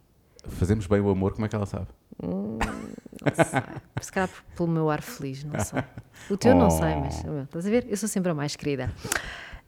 Fazemos 0.46 0.86
bem 0.86 1.00
o 1.00 1.08
amor, 1.08 1.32
como 1.32 1.46
é 1.46 1.48
que 1.48 1.56
ela 1.56 1.64
sabe? 1.66 1.86
Hum, 2.22 2.58
não 2.60 3.44
sei. 3.44 3.62
Se 4.02 4.12
calhar 4.12 4.28
pelo 4.54 4.68
meu 4.68 4.90
ar 4.90 5.00
feliz, 5.00 5.42
não 5.44 5.58
sei. 5.60 5.82
O 6.28 6.36
teu 6.36 6.54
não 6.54 6.68
sei, 6.70 6.94
Oh. 6.94 7.00
mas 7.00 7.20
o 7.24 7.28
meu, 7.30 7.42
estás 7.44 7.66
a 7.66 7.70
ver? 7.70 7.86
Eu 7.88 7.96
sou 7.96 8.08
sempre 8.08 8.30
a 8.30 8.34
mais 8.34 8.54
querida. 8.56 8.92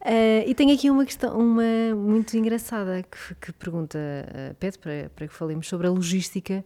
Ah, 0.05 0.45
e 0.47 0.55
tenho 0.55 0.75
aqui 0.75 0.91
uma 0.91 1.05
questão, 1.07 1.39
uma 1.39 1.63
muito 1.97 2.37
engraçada 2.37 3.03
que, 3.03 3.35
que 3.37 3.53
pergunta, 3.53 3.99
ah, 3.99 4.55
pede 4.59 4.79
para, 4.79 5.11
para 5.15 5.29
que 5.29 5.33
falemos 5.35 5.67
sobre 5.69 5.87
a 5.87 5.91
logística 5.91 6.63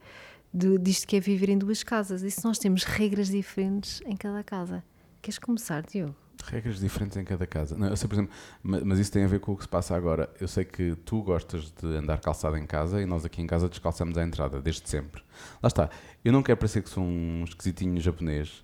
de, 0.56 0.78
disto 0.78 1.06
que 1.06 1.16
é 1.16 1.20
viver 1.20 1.48
em 1.48 1.58
duas 1.58 1.82
casas. 1.82 2.22
E 2.22 2.30
se 2.30 2.44
nós 2.44 2.58
temos 2.58 2.84
regras 2.84 3.28
diferentes 3.28 4.00
em 4.06 4.16
cada 4.16 4.42
casa? 4.42 4.82
Queres 5.20 5.38
começar, 5.38 5.82
Diogo? 5.82 6.14
Regras 6.44 6.78
diferentes 6.78 7.16
em 7.16 7.24
cada 7.24 7.46
casa. 7.46 7.76
Não, 7.76 7.88
eu 7.88 7.96
sei, 7.96 8.06
por 8.08 8.14
exemplo, 8.14 8.32
ma- 8.62 8.80
mas 8.84 8.98
isso 8.98 9.10
tem 9.10 9.24
a 9.24 9.26
ver 9.26 9.40
com 9.40 9.52
o 9.52 9.56
que 9.56 9.62
se 9.62 9.68
passa 9.68 9.96
agora. 9.96 10.30
Eu 10.40 10.46
sei 10.46 10.64
que 10.64 10.94
tu 11.04 11.22
gostas 11.22 11.72
de 11.72 11.86
andar 11.96 12.20
calçado 12.20 12.56
em 12.56 12.66
casa 12.66 13.00
e 13.02 13.06
nós 13.06 13.24
aqui 13.24 13.42
em 13.42 13.46
casa 13.46 13.68
descalçamos 13.68 14.16
à 14.16 14.22
entrada, 14.22 14.60
desde 14.60 14.88
sempre. 14.88 15.22
Lá 15.62 15.66
está. 15.66 15.90
Eu 16.24 16.32
não 16.32 16.42
quero 16.42 16.58
parecer 16.58 16.82
que 16.82 16.90
sou 16.90 17.02
um 17.02 17.42
esquisitinho 17.44 18.00
japonês, 18.00 18.62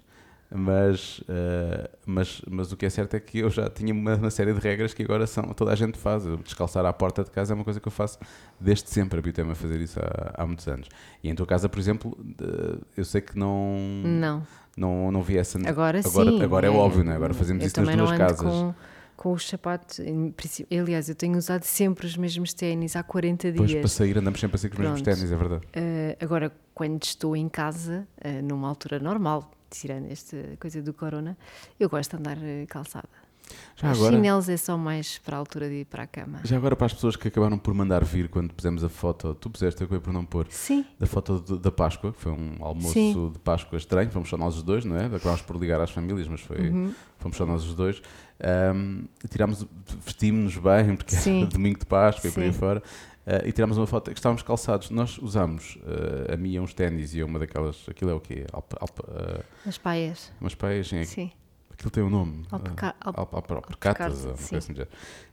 mas, 0.54 1.22
eh, 1.28 1.90
mas, 2.06 2.42
mas 2.50 2.72
o 2.72 2.76
que 2.76 2.86
é 2.86 2.90
certo 2.90 3.14
é 3.14 3.20
que 3.20 3.38
eu 3.38 3.50
já 3.50 3.68
tinha 3.70 3.92
uma, 3.92 4.14
uma 4.16 4.30
série 4.30 4.52
de 4.52 4.60
regras 4.60 4.92
que 4.92 5.02
agora 5.02 5.26
são, 5.26 5.44
toda 5.54 5.72
a 5.72 5.74
gente 5.74 5.98
faz. 5.98 6.24
Descalçar 6.44 6.84
à 6.84 6.92
porta 6.92 7.24
de 7.24 7.30
casa 7.30 7.52
é 7.52 7.54
uma 7.54 7.64
coisa 7.64 7.80
que 7.80 7.88
eu 7.88 7.92
faço 7.92 8.18
desde 8.60 8.88
sempre. 8.90 9.18
Habituei-me 9.18 9.52
a 9.52 9.54
fazer 9.54 9.80
isso 9.80 9.98
há, 10.00 10.42
há 10.42 10.46
muitos 10.46 10.66
anos. 10.68 10.88
E 11.22 11.28
em 11.30 11.34
tua 11.34 11.46
casa, 11.46 11.68
por 11.68 11.78
exemplo, 11.78 12.16
eu 12.96 13.04
sei 13.04 13.20
que 13.20 13.38
não, 13.38 13.76
Não. 14.04 14.46
não, 14.76 15.10
não 15.10 15.22
vi 15.22 15.38
essa. 15.38 15.58
Agora, 15.66 16.00
agora, 16.04 16.30
sim. 16.30 16.42
Agora 16.42 16.66
é, 16.66 16.70
óbvio, 16.70 17.04
não 17.04 17.12
é? 17.12 17.16
Agora 17.16 17.34
fazemos 17.34 17.62
eu 17.62 17.66
isso 17.66 17.82
nas 17.82 17.96
duas 17.96 18.18
casas. 18.18 18.40
Com, 18.40 18.74
com 19.16 19.32
os 19.32 19.48
sapatos. 19.48 20.00
Aliás, 20.70 21.08
eu 21.08 21.14
tenho 21.14 21.36
usado 21.38 21.64
sempre 21.64 22.06
os 22.06 22.16
mesmos 22.16 22.52
ténis 22.54 22.96
há 22.96 23.02
40 23.02 23.52
Depois 23.52 23.70
para 23.70 23.80
dias. 23.80 23.92
sair 23.92 24.18
andamos 24.18 24.40
sempre 24.40 24.56
a 24.56 24.58
sair 24.58 24.70
com 24.70 24.76
os 24.76 24.80
mesmos 24.80 25.02
Pronto. 25.02 25.16
ténis, 25.16 25.32
é 25.32 25.36
verdade. 25.36 25.66
Eh, 25.72 26.16
agora, 26.20 26.52
quando 26.74 27.02
estou 27.02 27.36
em 27.36 27.48
casa, 27.48 28.06
eh, 28.20 28.42
numa 28.42 28.68
altura 28.68 28.98
normal, 28.98 29.50
tirando 29.70 30.10
esta 30.10 30.36
coisa 30.60 30.82
do 30.82 30.92
corona, 30.92 31.36
eu 31.78 31.88
gosto 31.88 32.10
de 32.10 32.16
andar 32.16 32.38
eh, 32.42 32.66
calçada. 32.66 33.08
Já 33.76 33.90
Os 33.92 33.98
agora, 33.98 34.14
chinelos 34.16 34.48
é 34.48 34.56
só 34.56 34.76
mais 34.78 35.18
para 35.18 35.36
a 35.36 35.38
altura 35.38 35.68
de 35.68 35.76
ir 35.80 35.84
para 35.86 36.04
a 36.04 36.06
cama. 36.06 36.40
já 36.44 36.56
agora 36.56 36.76
para 36.76 36.86
as 36.86 36.92
pessoas 36.94 37.16
que 37.16 37.26
acabaram 37.28 37.58
por 37.58 37.74
mandar 37.74 38.04
vir 38.04 38.28
quando 38.28 38.52
pusemos 38.54 38.82
a 38.84 38.88
foto, 38.88 39.34
tu 39.34 39.50
puseste, 39.50 39.80
eu 39.80 39.86
acabei 39.86 40.00
por 40.00 40.12
não 40.12 40.24
pôr, 40.24 40.46
Sim, 40.50 40.84
da 40.98 41.06
foto 41.06 41.40
de- 41.40 41.58
da 41.58 41.70
Páscoa, 41.72 42.12
que 42.12 42.20
foi 42.20 42.32
um 42.32 42.56
almoço 42.60 42.92
Sim. 42.94 43.30
de 43.32 43.38
Páscoa 43.40 43.76
estranho, 43.76 44.10
fomos 44.10 44.28
só 44.28 44.36
nós 44.36 44.56
os 44.56 44.62
dois, 44.62 44.84
não 44.84 44.96
é? 44.96 45.06
Acabámos 45.06 45.42
por 45.42 45.56
ligar 45.56 45.80
às 45.80 45.90
famílias, 45.90 46.28
mas 46.28 46.40
foi, 46.40 46.68
Uhum. 46.70 46.94
fomos 47.18 47.36
só 47.36 47.44
nós 47.44 47.64
os 47.64 47.74
dois. 47.74 48.00
Ahm, 48.40 49.04
tirámos, 49.30 49.66
vestimos-nos 50.04 50.56
bem, 50.56 50.96
porque 50.96 51.14
Sim. 51.14 51.42
era 51.42 51.46
domingo 51.50 51.78
de 51.78 51.86
Páscoa 51.86 52.28
e 52.28 52.32
por 52.32 52.42
aí 52.42 52.52
Sim. 52.52 52.58
fora. 52.58 52.82
Ah, 53.24 53.42
e 53.46 53.52
tirámos 53.52 53.76
uma 53.78 53.86
foto 53.86 54.10
que 54.10 54.18
estávamos 54.18 54.42
calçados. 54.42 54.90
Nós 54.90 55.16
usámos, 55.18 55.78
ah, 55.86 56.34
a 56.34 56.36
minha 56.36 56.60
uns 56.60 56.74
ténis 56.74 57.14
e 57.14 57.22
uma 57.22 57.38
daquelas, 57.38 57.84
aquilo 57.88 58.10
é 58.10 58.14
o 58.14 58.20
quê? 58.20 58.44
Alpa, 58.52 58.76
alpa, 58.80 59.04
ah, 59.08 59.44
as 59.68 59.78
paias. 59.78 60.32
umas 60.40 60.54
peias, 60.56 60.88
sim, 60.88 61.04
Sim. 61.04 61.30
Aquilo 61.82 61.90
tem 61.90 62.02
um 62.04 62.10
nome. 62.10 62.44
Alpercatas, 62.52 63.12
alpercatas, 63.16 64.24
ou 64.24 64.34
coisa 64.34 64.56
assim 64.58 64.72
género. 64.72 64.88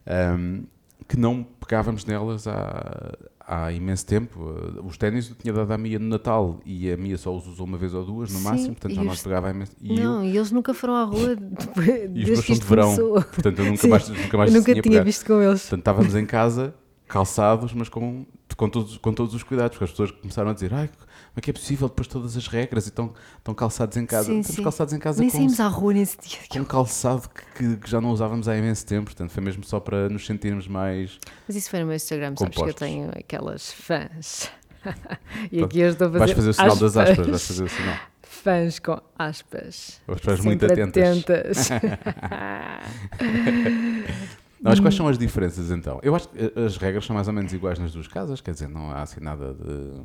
Ahm, 0.08 0.64
que 1.08 1.16
não 1.18 1.44
pegávamos 1.44 2.06
nelas 2.06 2.48
há, 2.48 3.14
há 3.40 3.72
imenso 3.72 4.06
tempo. 4.06 4.40
Uh, 4.42 4.84
Os 4.86 4.98
ténis 4.98 5.30
eu 5.30 5.36
tinha 5.36 5.54
dado 5.54 5.72
à 5.72 5.78
Mia 5.78 6.00
no 6.00 6.08
Natal 6.08 6.60
e 6.66 6.92
a 6.92 6.98
Mia 6.98 7.18
só 7.20 7.36
os 7.36 7.46
usou 7.48 7.66
uma 7.68 7.78
vez 7.78 7.94
ou 7.94 8.04
duas 8.04 8.32
no 8.32 8.40
Sim, 8.40 8.44
máximo, 8.46 8.68
portanto 8.76 8.96
já 8.96 9.04
não 9.04 9.14
os- 9.14 9.22
pegava 9.22 9.50
imenso. 9.52 9.72
E 9.80 10.00
eu, 10.00 10.10
não, 10.10 10.24
e 10.26 10.36
eles 10.36 10.52
nunca 10.52 10.74
foram 10.74 10.96
à 10.96 11.04
rua 11.04 11.36
depois, 11.40 11.88
e 11.88 12.04
os 12.08 12.26
desde 12.26 12.44
que 12.46 12.54
de 12.56 12.66
verão, 12.66 12.96
começou. 12.96 13.14
portanto 13.22 13.60
eu 13.60 13.66
nunca 13.66 13.78
Sim, 13.82 13.88
mais, 13.90 14.10
nunca 14.10 14.38
mais 14.38 14.52
eu 14.54 14.60
nunca 14.60 14.72
tinha 14.74 14.82
tinha 14.82 15.04
visto 15.04 15.26
com 15.26 15.42
eles. 15.42 15.62
Portanto 15.62 15.80
estávamos 15.80 16.16
em 16.16 16.26
casa 16.26 16.74
calçados, 17.08 17.74
mas 17.74 17.90
com, 17.90 18.26
com, 18.60 18.70
todos, 18.70 18.98
com 18.98 19.14
todos 19.14 19.34
os 19.34 19.42
cuidados, 19.42 19.72
porque 19.78 19.86
as 19.86 19.92
pessoas 19.92 20.12
começaram 20.12 20.50
a 20.50 20.54
dizer 20.54 20.74
ai, 20.74 20.88
como 20.90 21.08
é 21.38 21.42
que 21.42 21.50
é 21.50 21.54
possível 21.54 21.88
depois 21.88 22.08
todas 22.08 22.36
as 22.36 22.46
regras 22.48 22.88
e 22.88 22.90
estão, 22.90 23.14
estão 23.38 23.54
calçados 23.54 23.96
em 23.96 24.06
casa. 24.06 24.26
Sim, 24.26 24.40
Estamos 24.40 24.56
sim. 24.58 24.64
calçados 24.64 24.94
em 24.94 25.00
casa 25.00 25.22
Nem 25.22 25.30
com 25.30 25.38
saímos 25.38 25.60
à 25.62 25.68
rua 25.68 25.94
nesse 25.94 26.18
dia. 26.20 26.40
com 26.50 26.60
um 26.60 26.66
calçado 26.66 27.30
que, 27.56 27.78
que- 27.78 27.90
já 27.90 28.02
não 28.02 28.10
usávamos 28.12 28.50
há 28.50 28.58
imenso 28.58 28.86
tempo, 28.86 29.06
portanto 29.06 29.32
foi 29.32 29.42
mesmo 29.42 29.64
só 29.64 29.80
para 29.80 30.10
nos 30.10 30.26
sentirmos 30.26 30.68
mais. 30.68 31.18
Mas 31.48 31.56
isso 31.56 31.70
foi 31.70 31.80
no 31.80 31.86
meu 31.86 31.96
Instagram, 31.96 32.34
sabes 32.38 32.56
que 32.56 32.62
eu 32.62 32.66
Compostos. 32.66 32.80
tenho 32.88 33.10
aquelas 33.18 33.72
fãs. 33.72 34.52
e 35.52 35.64
aqui 35.64 35.80
eu 35.80 35.90
estou 35.92 36.08
a 36.08 36.12
fazer 36.12 36.20
Vais 36.20 36.32
fazer 36.32 36.50
o 36.50 36.54
sinal 36.54 36.76
das 36.76 36.98
aspas, 36.98 37.16
vais 37.18 37.30
aspas. 37.30 37.48
fazer 37.48 37.64
o 37.64 37.70
sinal. 37.70 37.96
Fãs 38.24 38.80
com 38.80 39.02
aspas. 39.18 40.02
As 40.08 40.20
pessoas 40.20 40.40
muito 40.42 40.66
atentas. 40.66 41.26
atentas. 41.26 41.70
Mas 44.62 44.80
quais 44.80 44.96
são 44.96 45.08
as 45.08 45.18
diferenças 45.18 45.72
então? 45.72 46.00
Eu 46.04 46.16
acho 46.16 46.28
que 46.30 46.38
eh, 46.38 46.66
as 46.66 46.78
regras 46.78 47.06
são 47.06 47.16
mais 47.16 47.28
ou 47.28 47.34
menos 47.34 47.54
iguais 47.54 47.80
nas 47.80 47.94
duas 47.94 48.08
casas, 48.08 48.42
quer 48.42 48.52
dizer, 48.52 48.68
não 48.68 48.92
há 48.92 49.02
assim 49.02 49.22
nada 49.22 49.54
de 49.54 50.02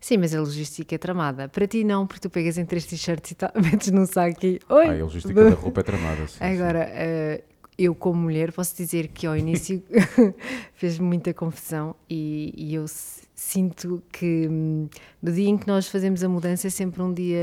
Sim, 0.00 0.18
mas 0.18 0.34
a 0.34 0.40
logística 0.40 0.94
é 0.94 0.98
tramada. 0.98 1.48
Para 1.48 1.66
ti 1.66 1.84
não, 1.84 2.06
porque 2.06 2.20
tu 2.20 2.30
pegas 2.30 2.56
em 2.58 2.64
três 2.64 2.86
t-shirts 2.86 3.32
e 3.32 3.34
tal, 3.34 3.50
metes 3.62 3.90
num 3.90 4.06
saco 4.06 4.44
e... 4.44 4.60
Oi! 4.68 4.86
Ah, 4.86 4.92
a 4.92 5.04
logística 5.04 5.50
da 5.50 5.50
roupa 5.50 5.80
é 5.80 5.82
tramada, 5.82 6.26
sim, 6.26 6.38
Agora, 6.42 6.88
uh, 6.88 7.42
eu 7.78 7.94
como 7.94 8.22
mulher 8.22 8.52
posso 8.52 8.74
dizer 8.76 9.08
que 9.08 9.26
ao 9.26 9.36
início 9.36 9.82
fez 10.74 10.98
muita 10.98 11.34
confusão 11.34 11.94
e, 12.08 12.52
e 12.56 12.74
eu 12.74 12.86
sinto 13.34 14.02
que 14.10 14.48
hum, 14.50 14.88
no 15.22 15.32
dia 15.32 15.48
em 15.48 15.58
que 15.58 15.66
nós 15.66 15.88
fazemos 15.88 16.24
a 16.24 16.28
mudança 16.28 16.66
é 16.66 16.70
sempre 16.70 17.02
um 17.02 17.12
dia 17.12 17.38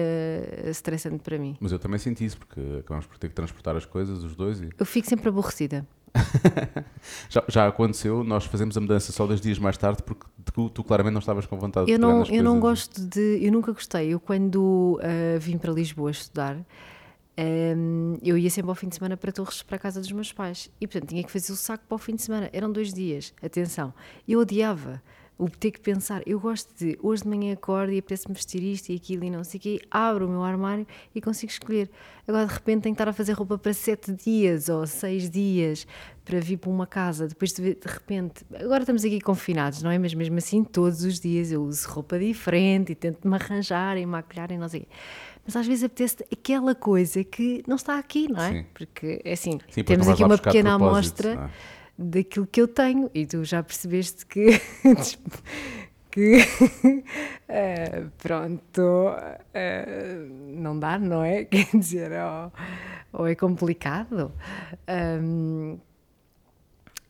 estressante 0.66 1.20
para 1.20 1.38
mim. 1.38 1.56
Mas 1.60 1.72
eu 1.72 1.78
também 1.78 2.00
senti 2.00 2.26
isso, 2.26 2.38
porque 2.38 2.60
acabamos 2.80 3.06
por 3.06 3.18
ter 3.20 3.30
que 3.30 3.36
transportar 3.36 3.76
as 3.76 3.86
coisas, 3.86 4.24
os 4.24 4.36
dois. 4.36 4.60
E... 4.60 4.70
Eu 4.78 4.86
fico 4.86 5.08
sempre 5.08 5.30
aborrecida. 5.30 5.86
já, 7.30 7.44
já, 7.48 7.68
aconteceu, 7.68 8.24
nós 8.24 8.46
fazemos 8.46 8.78
a 8.78 8.82
mudança 8.82 9.12
só 9.12 9.26
dois 9.26 9.42
dias 9.42 9.58
mais 9.58 9.78
tarde 9.78 10.04
porque 10.04 10.26
tu, 10.54 10.70
tu 10.70 10.84
claramente 10.84 11.14
não 11.14 11.20
estavas 11.20 11.46
com 11.46 11.58
vontade 11.58 11.92
eu 11.92 11.98
de 11.98 12.02
não, 12.02 12.24
Eu 12.26 12.44
não 12.44 12.60
gosto 12.60 13.02
de. 13.02 13.40
Eu 13.42 13.52
nunca 13.52 13.72
gostei. 13.72 14.14
Eu, 14.14 14.20
quando 14.20 15.00
uh, 15.02 15.40
vim 15.40 15.58
para 15.58 15.72
Lisboa 15.72 16.12
estudar, 16.12 16.58
um, 17.38 18.18
eu 18.22 18.38
ia 18.38 18.50
sempre 18.50 18.70
ao 18.70 18.76
fim 18.76 18.88
de 18.88 18.96
semana 18.96 19.18
para 19.18 19.32
Torres, 19.32 19.64
para 19.64 19.78
a 19.78 19.80
casa 19.80 20.00
dos 20.00 20.12
meus 20.12 20.32
pais. 20.32 20.70
E, 20.80 20.88
portanto, 20.88 21.10
tinha 21.10 21.24
que 21.24 21.32
fazer 21.32 21.52
o 21.52 21.56
saco 21.56 21.84
para 21.88 21.96
o 21.96 21.98
fim 21.98 22.16
de 22.16 22.22
semana. 22.22 22.50
Eram 22.54 22.72
dois 22.72 22.94
dias. 22.94 23.34
Atenção. 23.42 23.94
Eu 24.28 24.40
odiava 24.40 25.02
o 25.44 25.50
ter 25.50 25.72
que 25.72 25.80
pensar. 25.80 26.22
Eu 26.26 26.40
gosto 26.40 26.74
de, 26.78 26.98
hoje 27.02 27.24
de 27.24 27.30
manhã 27.30 27.54
acordo 27.54 27.92
e 27.92 28.00
apetece-me 28.00 28.34
vestir 28.34 28.64
isto 28.64 28.90
e 28.90 28.96
aquilo 28.96 29.24
e 29.24 29.30
não 29.30 29.44
sei 29.44 29.60
o 29.60 29.62
quê. 29.62 29.82
Abro 29.92 30.28
o 30.28 30.30
meu 30.30 30.44
armário 30.44 30.88
e 31.14 31.22
consigo 31.22 31.52
escolher. 31.52 31.90
Agora, 32.28 32.46
de 32.46 32.54
repente, 32.54 32.84
tenho 32.84 32.96
que 32.96 33.02
estar 33.02 33.10
a 33.10 33.14
fazer 33.14 33.34
roupa 33.34 33.58
para 33.58 33.74
sete 33.74 34.12
dias 34.14 34.70
ou 34.70 34.88
seis 34.88 35.30
dias 35.30 35.86
para 36.24 36.40
vir 36.40 36.58
para 36.58 36.70
uma 36.70 36.88
casa. 36.88 37.28
Depois, 37.28 37.52
de, 37.52 37.76
de 37.76 37.88
repente, 37.88 38.46
agora 38.56 38.84
estamos 38.84 39.04
aqui 39.04 39.20
confinados, 39.20 39.84
não 39.84 39.92
é? 39.92 40.00
Mas 40.00 40.14
mesmo 40.14 40.38
assim, 40.38 40.64
todos 40.64 41.04
os 41.04 41.20
dias 41.20 41.52
eu 41.52 41.64
uso 41.64 41.88
roupa 41.90 42.18
diferente 42.18 42.94
e 42.94 42.96
tento 42.96 43.28
me 43.28 43.36
arranjar 43.36 43.98
e 43.98 44.06
maquilhar 44.06 44.52
e 44.52 44.58
não 44.58 44.70
sei 44.70 44.82
o 44.82 44.84
quê 44.84 44.90
mas 45.46 45.56
às 45.58 45.68
vezes 45.68 45.84
apetece 45.84 46.26
aquela 46.32 46.74
coisa 46.74 47.24
que 47.24 47.64
não 47.68 47.76
está 47.76 48.00
aqui, 48.00 48.32
não 48.32 48.42
é? 48.42 48.52
Sim. 48.52 48.66
Porque, 48.74 49.22
é 49.24 49.34
assim, 49.34 49.60
Sim, 49.70 49.84
temos 49.84 50.08
aqui 50.08 50.24
uma 50.24 50.38
pequena 50.38 50.74
amostra 50.76 51.34
é? 51.34 51.50
Daquilo 51.98 52.48
que 52.48 52.62
eu 52.62 52.68
tenho 52.68 53.10
e 53.14 53.26
tu 53.26 53.44
já 53.44 53.62
percebeste 53.62 54.26
que. 54.26 54.60
que 56.14 56.38
uh, 56.38 58.12
pronto, 58.22 58.82
uh, 58.82 60.56
não 60.56 60.78
dá, 60.78 61.00
não 61.00 61.24
é? 61.24 61.46
Quer 61.50 61.76
dizer, 61.76 62.12
ou, 62.12 62.54
ou 63.22 63.28
é 63.28 63.36
complicado. 63.36 64.32
Um, 64.88 65.80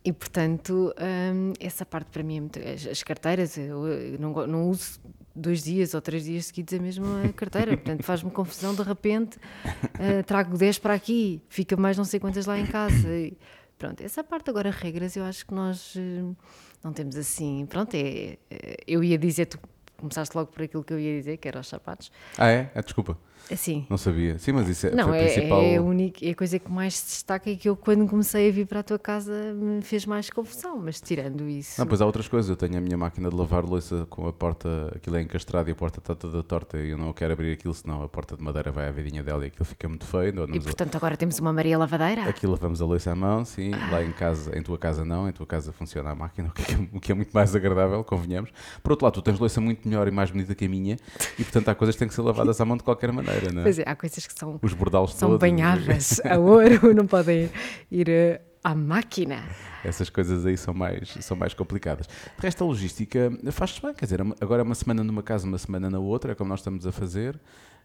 e 0.02 0.12
portanto, 0.12 0.94
um, 0.98 1.52
essa 1.60 1.84
parte 1.84 2.10
para 2.10 2.22
mim 2.22 2.36
é 2.38 2.40
muito. 2.40 2.58
As, 2.58 2.86
as 2.86 3.02
carteiras, 3.02 3.56
eu, 3.58 3.84
não, 4.18 4.46
não 4.46 4.70
uso 4.70 5.00
dois 5.34 5.64
dias 5.64 5.94
ou 5.94 6.00
três 6.00 6.24
dias 6.24 6.46
seguidos 6.46 6.74
a 6.74 6.78
mesma 6.78 7.32
carteira. 7.36 7.76
Portanto, 7.76 8.02
faz-me 8.04 8.30
confusão 8.30 8.74
de 8.74 8.82
repente, 8.82 9.36
uh, 9.36 10.22
trago 10.26 10.56
10 10.56 10.78
para 10.78 10.94
aqui, 10.94 11.42
fica 11.48 11.76
mais 11.76 11.96
não 11.96 12.04
sei 12.04 12.20
quantas 12.20 12.46
lá 12.46 12.58
em 12.58 12.66
casa. 12.66 13.08
E, 13.08 13.36
pronto, 13.78 14.02
essa 14.02 14.22
parte 14.24 14.50
agora, 14.50 14.70
regras, 14.70 15.16
eu 15.16 15.24
acho 15.24 15.46
que 15.46 15.54
nós 15.54 15.94
uh, 15.96 16.36
não 16.82 16.92
temos 16.92 17.16
assim. 17.16 17.66
Pronto, 17.66 17.94
é, 17.94 18.38
é, 18.50 18.76
eu 18.86 19.02
ia 19.02 19.18
dizer, 19.18 19.46
tu 19.46 19.58
começaste 19.96 20.36
logo 20.36 20.50
por 20.52 20.62
aquilo 20.62 20.84
que 20.84 20.92
eu 20.92 20.98
ia 20.98 21.18
dizer, 21.18 21.36
que 21.36 21.48
era 21.48 21.60
os 21.60 21.68
sapatos. 21.68 22.10
Ah, 22.38 22.48
é? 22.48 22.70
Ah, 22.74 22.80
desculpa. 22.80 23.16
Sim. 23.54 23.86
Não 23.90 23.98
sabia. 23.98 24.38
Sim, 24.38 24.52
mas 24.52 24.68
isso 24.68 24.86
é, 24.86 24.94
não, 24.94 25.12
é, 25.12 25.20
a 25.20 25.24
principal... 25.24 25.60
é, 25.60 25.76
a 25.76 25.82
única, 25.82 26.26
é 26.26 26.30
a 26.30 26.34
coisa 26.34 26.58
que 26.58 26.70
mais 26.70 26.96
se 26.96 27.06
destaca 27.06 27.50
e 27.50 27.56
que 27.56 27.68
eu, 27.68 27.76
quando 27.76 28.06
comecei 28.08 28.48
a 28.48 28.52
vir 28.52 28.66
para 28.66 28.80
a 28.80 28.82
tua 28.82 28.98
casa, 28.98 29.32
me 29.52 29.82
fez 29.82 30.06
mais 30.06 30.30
confusão. 30.30 30.78
Mas 30.78 31.00
tirando 31.00 31.46
isso. 31.48 31.78
Não, 31.78 31.86
pois 31.86 32.00
há 32.00 32.06
outras 32.06 32.26
coisas. 32.26 32.48
Eu 32.48 32.56
tenho 32.56 32.78
a 32.78 32.80
minha 32.80 32.96
máquina 32.96 33.28
de 33.28 33.36
lavar 33.36 33.64
louça 33.64 34.06
com 34.08 34.26
a 34.26 34.32
porta, 34.32 34.90
aquilo 34.96 35.16
é 35.16 35.22
encastrado 35.22 35.68
e 35.68 35.72
a 35.72 35.74
porta 35.74 35.98
está 35.98 36.14
toda 36.14 36.42
torta 36.42 36.78
e 36.78 36.90
eu 36.90 36.98
não 36.98 37.12
quero 37.12 37.32
abrir 37.32 37.52
aquilo, 37.52 37.74
senão 37.74 38.02
a 38.02 38.08
porta 38.08 38.36
de 38.36 38.42
madeira 38.42 38.72
vai 38.72 38.88
à 38.88 38.90
vidinha 38.90 39.22
dela 39.22 39.44
e 39.44 39.48
aquilo 39.48 39.64
fica 39.64 39.88
muito 39.88 40.06
feio. 40.06 40.32
E 40.54 40.60
portanto, 40.60 40.94
a... 40.94 40.98
agora 40.98 41.16
temos 41.16 41.38
uma 41.38 41.52
Maria 41.52 41.76
Lavadeira? 41.76 42.22
Aqui 42.22 42.46
lavamos 42.46 42.80
a 42.80 42.86
louça 42.86 43.12
à 43.12 43.14
mão, 43.14 43.44
sim. 43.44 43.72
Lá 43.90 44.02
em 44.02 44.12
casa, 44.12 44.56
em 44.56 44.62
tua 44.62 44.78
casa 44.78 45.04
não. 45.04 45.28
Em 45.28 45.32
tua 45.32 45.46
casa 45.46 45.72
funciona 45.72 46.10
a 46.10 46.14
máquina, 46.14 46.48
o 46.50 46.52
que 46.52 46.72
é, 46.72 46.88
o 46.94 47.00
que 47.00 47.12
é 47.12 47.14
muito 47.14 47.32
mais 47.32 47.54
agradável, 47.54 48.02
convenhamos. 48.04 48.50
Por 48.82 48.92
outro 48.92 49.04
lado, 49.04 49.14
tu 49.14 49.22
tens 49.22 49.38
louça 49.38 49.60
muito 49.60 49.86
melhor 49.86 49.93
e 50.08 50.10
mais 50.10 50.30
bonita 50.30 50.54
que 50.54 50.64
a 50.64 50.68
minha 50.68 50.96
e 51.38 51.44
portanto 51.44 51.68
há 51.68 51.74
coisas 51.74 51.94
que 51.94 51.98
têm 52.00 52.08
que 52.08 52.14
ser 52.14 52.22
lavadas 52.22 52.60
à 52.60 52.64
mão 52.64 52.76
de 52.76 52.82
qualquer 52.82 53.12
maneira, 53.12 53.52
não 53.52 53.60
é? 53.60 53.64
Pois 53.64 53.78
é, 53.78 53.84
há 53.86 53.94
coisas 53.94 54.26
que 54.26 54.38
são, 54.38 54.58
Os 54.60 54.72
são 55.12 55.30
todos, 55.30 55.38
banhadas 55.38 56.20
a 56.26 56.38
ouro, 56.38 56.94
não 56.94 57.06
podem 57.06 57.50
ir 57.90 58.08
eh, 58.08 58.40
à 58.62 58.74
máquina. 58.74 59.44
Essas 59.84 60.08
coisas 60.08 60.46
aí 60.46 60.56
são 60.56 60.72
mais, 60.72 61.10
são 61.20 61.36
mais 61.36 61.52
complicadas. 61.52 62.06
De 62.06 62.42
resto, 62.42 62.64
a 62.64 62.66
logística 62.66 63.30
faz-se 63.52 63.80
bem, 63.82 63.92
quer 63.92 64.06
dizer, 64.06 64.20
agora 64.40 64.62
é 64.62 64.64
uma 64.64 64.74
semana 64.74 65.04
numa 65.04 65.22
casa, 65.22 65.46
uma 65.46 65.58
semana 65.58 65.90
na 65.90 65.98
outra, 65.98 66.32
é 66.32 66.34
como 66.34 66.48
nós 66.48 66.60
estamos 66.60 66.86
a 66.86 66.92
fazer, 66.92 67.38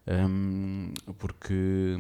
um, 0.08 0.94
porque 1.18 1.98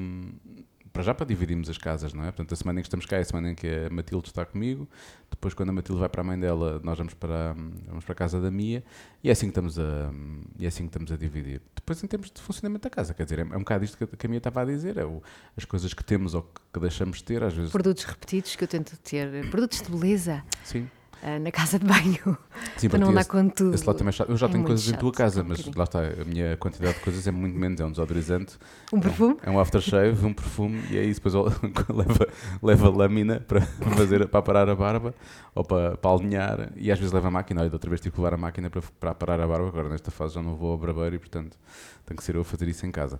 para 0.91 1.03
já 1.03 1.13
para 1.13 1.25
dividirmos 1.25 1.69
as 1.69 1.77
casas, 1.77 2.13
não 2.13 2.24
é? 2.24 2.27
Portanto, 2.27 2.53
a 2.53 2.55
semana 2.55 2.79
em 2.79 2.84
que 2.84 2.88
estamos 2.88 3.05
cá 3.05 3.17
é 3.17 3.22
a 3.22 3.25
semana 3.25 3.51
em 3.51 3.55
que 3.55 3.67
a 3.67 3.89
Matilde 3.89 4.27
está 4.27 4.46
comigo, 4.46 4.88
depois 5.29 5.53
quando 5.53 5.69
a 5.69 5.72
Matilde 5.74 6.00
vai 6.00 6.10
para 6.10 6.22
a 6.22 6.24
mãe 6.24 6.39
dela, 6.39 6.79
nós 6.84 6.98
vamos 6.98 7.13
para, 7.13 7.53
vamos 7.88 8.03
para 8.03 8.13
a 8.13 8.15
casa 8.15 8.41
da 8.41 8.50
Mia, 8.50 8.84
e 9.24 9.29
é 9.29 9.31
assim 9.31 9.48
que 9.48 9.51
estamos 9.51 9.77
a, 9.79 10.12
e 10.58 10.65
é 10.65 10.67
assim 10.67 10.84
que 10.84 10.89
estamos 10.89 11.12
a 11.12 11.17
dividir. 11.17 11.62
Depois 11.75 12.03
em 12.03 12.08
termos 12.08 12.31
de 12.31 12.41
funcionamento 12.41 12.84
da 12.84 12.89
casa, 12.89 13.13
quer 13.13 13.24
dizer, 13.24 13.39
é, 13.39 13.41
é 13.41 13.55
um 13.55 13.60
bocado 13.60 13.86
isto 13.86 14.08
que 14.08 14.25
a 14.25 14.29
Mia 14.29 14.38
estava 14.38 14.62
a 14.62 14.65
dizer, 14.65 14.98
é 14.98 15.05
o, 15.05 15.22
as 15.55 15.65
coisas 15.65 15.93
que 15.93 16.03
temos 16.03 16.34
ou 16.34 16.50
que 16.74 16.79
deixamos 16.79 17.17
de 17.17 17.24
ter, 17.24 17.43
às 17.43 17.53
vezes... 17.53 17.72
Produtos 17.72 18.03
repetidos 18.03 18.55
que 18.55 18.63
eu 18.63 18.67
tento 18.67 18.98
ter, 18.98 19.50
produtos 19.50 19.81
de 19.81 19.91
beleza. 19.91 20.43
Sim. 20.63 20.89
Uh, 21.22 21.38
na 21.38 21.52
casa 21.52 21.78
de 21.78 21.86
banho 21.86 22.38
Sim, 22.78 22.88
para 22.88 23.00
não 23.00 23.14
dar 23.14 23.26
com 23.26 23.50
tudo. 23.50 23.76
Esse 23.76 23.86
lado 23.86 23.98
também 23.98 24.14
é 24.18 24.32
Eu 24.32 24.38
já 24.38 24.48
é 24.48 24.50
tenho 24.50 24.64
coisas 24.64 24.86
chato, 24.86 24.96
em 24.96 25.00
tua 25.00 25.12
casa, 25.12 25.44
mas 25.44 25.66
lá 25.76 25.84
está, 25.84 26.00
a 26.00 26.24
minha 26.24 26.56
quantidade 26.56 26.94
de 26.94 27.00
coisas 27.02 27.28
é 27.28 27.32
muito 27.32 27.58
menos. 27.60 27.80
É 27.82 27.86
um 27.86 27.92
desodorizante, 27.92 28.58
um 28.94 29.02
perfume, 29.02 29.36
é 29.44 29.50
um 29.52 29.60
aftershave, 29.60 30.26
um 30.26 30.34
perfume 30.34 30.82
e 30.90 30.98
é 30.98 31.04
isso. 31.04 31.22
Depois 31.22 31.36
leva, 31.90 32.28
leva 32.64 32.90
lâmina 32.90 33.42
para, 33.42 33.62
fazer, 33.98 34.28
para 34.30 34.42
parar 34.42 34.70
a 34.70 34.76
barba 34.76 35.14
ou 35.54 35.64
para, 35.66 35.98
para 35.98 36.12
alinhar 36.12 36.72
e 36.78 36.90
às 36.90 36.98
vezes 36.98 37.12
leva 37.14 37.28
a 37.28 37.32
máquina. 37.32 37.62
Olha, 37.62 37.72
outra 37.74 37.90
vez 37.90 38.00
tive 38.00 38.16
que 38.16 38.22
levar 38.22 38.36
a 38.36 38.38
máquina 38.38 38.70
para, 38.70 38.82
para 38.82 39.14
parar 39.14 39.42
a 39.42 39.48
barba. 39.48 39.68
Agora 39.68 39.90
nesta 39.90 40.12
fase 40.12 40.36
já 40.36 40.42
não 40.42 40.56
vou 40.56 40.72
ao 40.72 40.78
barbeiro 40.78 41.16
e 41.16 41.20
portanto 41.20 41.58
tenho 42.06 42.18
que 42.18 42.24
ser 42.24 42.36
eu 42.36 42.42
a 42.42 42.46
fazer 42.46 42.68
isso 42.70 42.86
em 42.86 42.92
casa. 42.92 43.20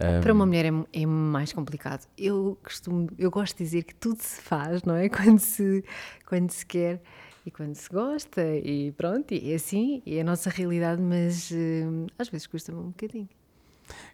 Um... 0.00 0.20
Para 0.20 0.32
uma 0.32 0.44
mulher 0.44 0.66
é, 0.66 1.02
é, 1.02 1.06
mais 1.06 1.52
complicado. 1.52 2.06
Eu 2.18 2.58
costumo, 2.62 3.08
eu 3.18 3.30
gosto 3.30 3.56
de 3.56 3.64
dizer 3.64 3.82
que 3.84 3.94
tudo 3.94 4.20
se 4.20 4.40
faz, 4.40 4.82
não 4.82 4.94
é? 4.94 5.08
Quando 5.10 5.38
se, 5.38 5.84
quando 6.26 6.50
se 6.50 6.66
quer 6.66 7.00
e 7.44 7.50
quando 7.50 7.74
se 7.76 7.88
gosta, 7.88 8.42
e 8.44 8.92
pronto, 8.92 9.32
e 9.32 9.52
é 9.52 9.54
assim, 9.54 10.02
é 10.04 10.20
a 10.20 10.24
nossa 10.24 10.50
realidade, 10.50 11.00
mas 11.00 11.50
uh, 11.52 12.06
às 12.18 12.28
vezes 12.28 12.46
custa-me 12.46 12.78
um 12.78 12.88
bocadinho. 12.88 13.28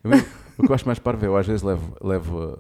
Eu, 0.04 0.10
o 0.58 0.62
que 0.62 0.70
eu 0.70 0.74
acho 0.74 0.86
mais 0.86 0.98
parvo 0.98 1.24
é 1.24 1.28
eu 1.28 1.36
às 1.36 1.46
vezes 1.46 1.62
levo, 1.62 1.96
levo, 2.02 2.58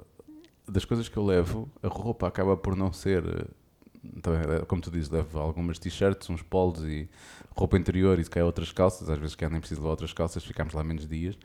das 0.66 0.86
coisas 0.86 1.10
que 1.10 1.16
eu 1.16 1.24
levo, 1.24 1.70
a 1.82 1.88
roupa 1.88 2.26
acaba 2.26 2.56
por 2.56 2.74
não 2.74 2.90
ser, 2.90 3.22
também, 4.22 4.40
eh, 4.40 4.64
como 4.66 4.80
tu 4.80 4.90
dizes, 4.90 5.10
levo 5.10 5.38
algumas 5.38 5.78
t-shirts, 5.78 6.30
uns 6.30 6.42
polos 6.42 6.82
e 6.84 7.06
roupa 7.54 7.76
interior 7.76 8.18
e 8.18 8.24
se 8.24 8.30
calhar 8.30 8.46
outras 8.46 8.72
calças, 8.72 9.10
às 9.10 9.18
vezes 9.18 9.34
que 9.34 9.46
nem 9.48 9.60
preciso 9.60 9.80
levar 9.82 9.90
outras 9.90 10.14
calças, 10.14 10.42
ficamos 10.42 10.72
lá 10.72 10.82
menos 10.82 11.06
dias, 11.06 11.38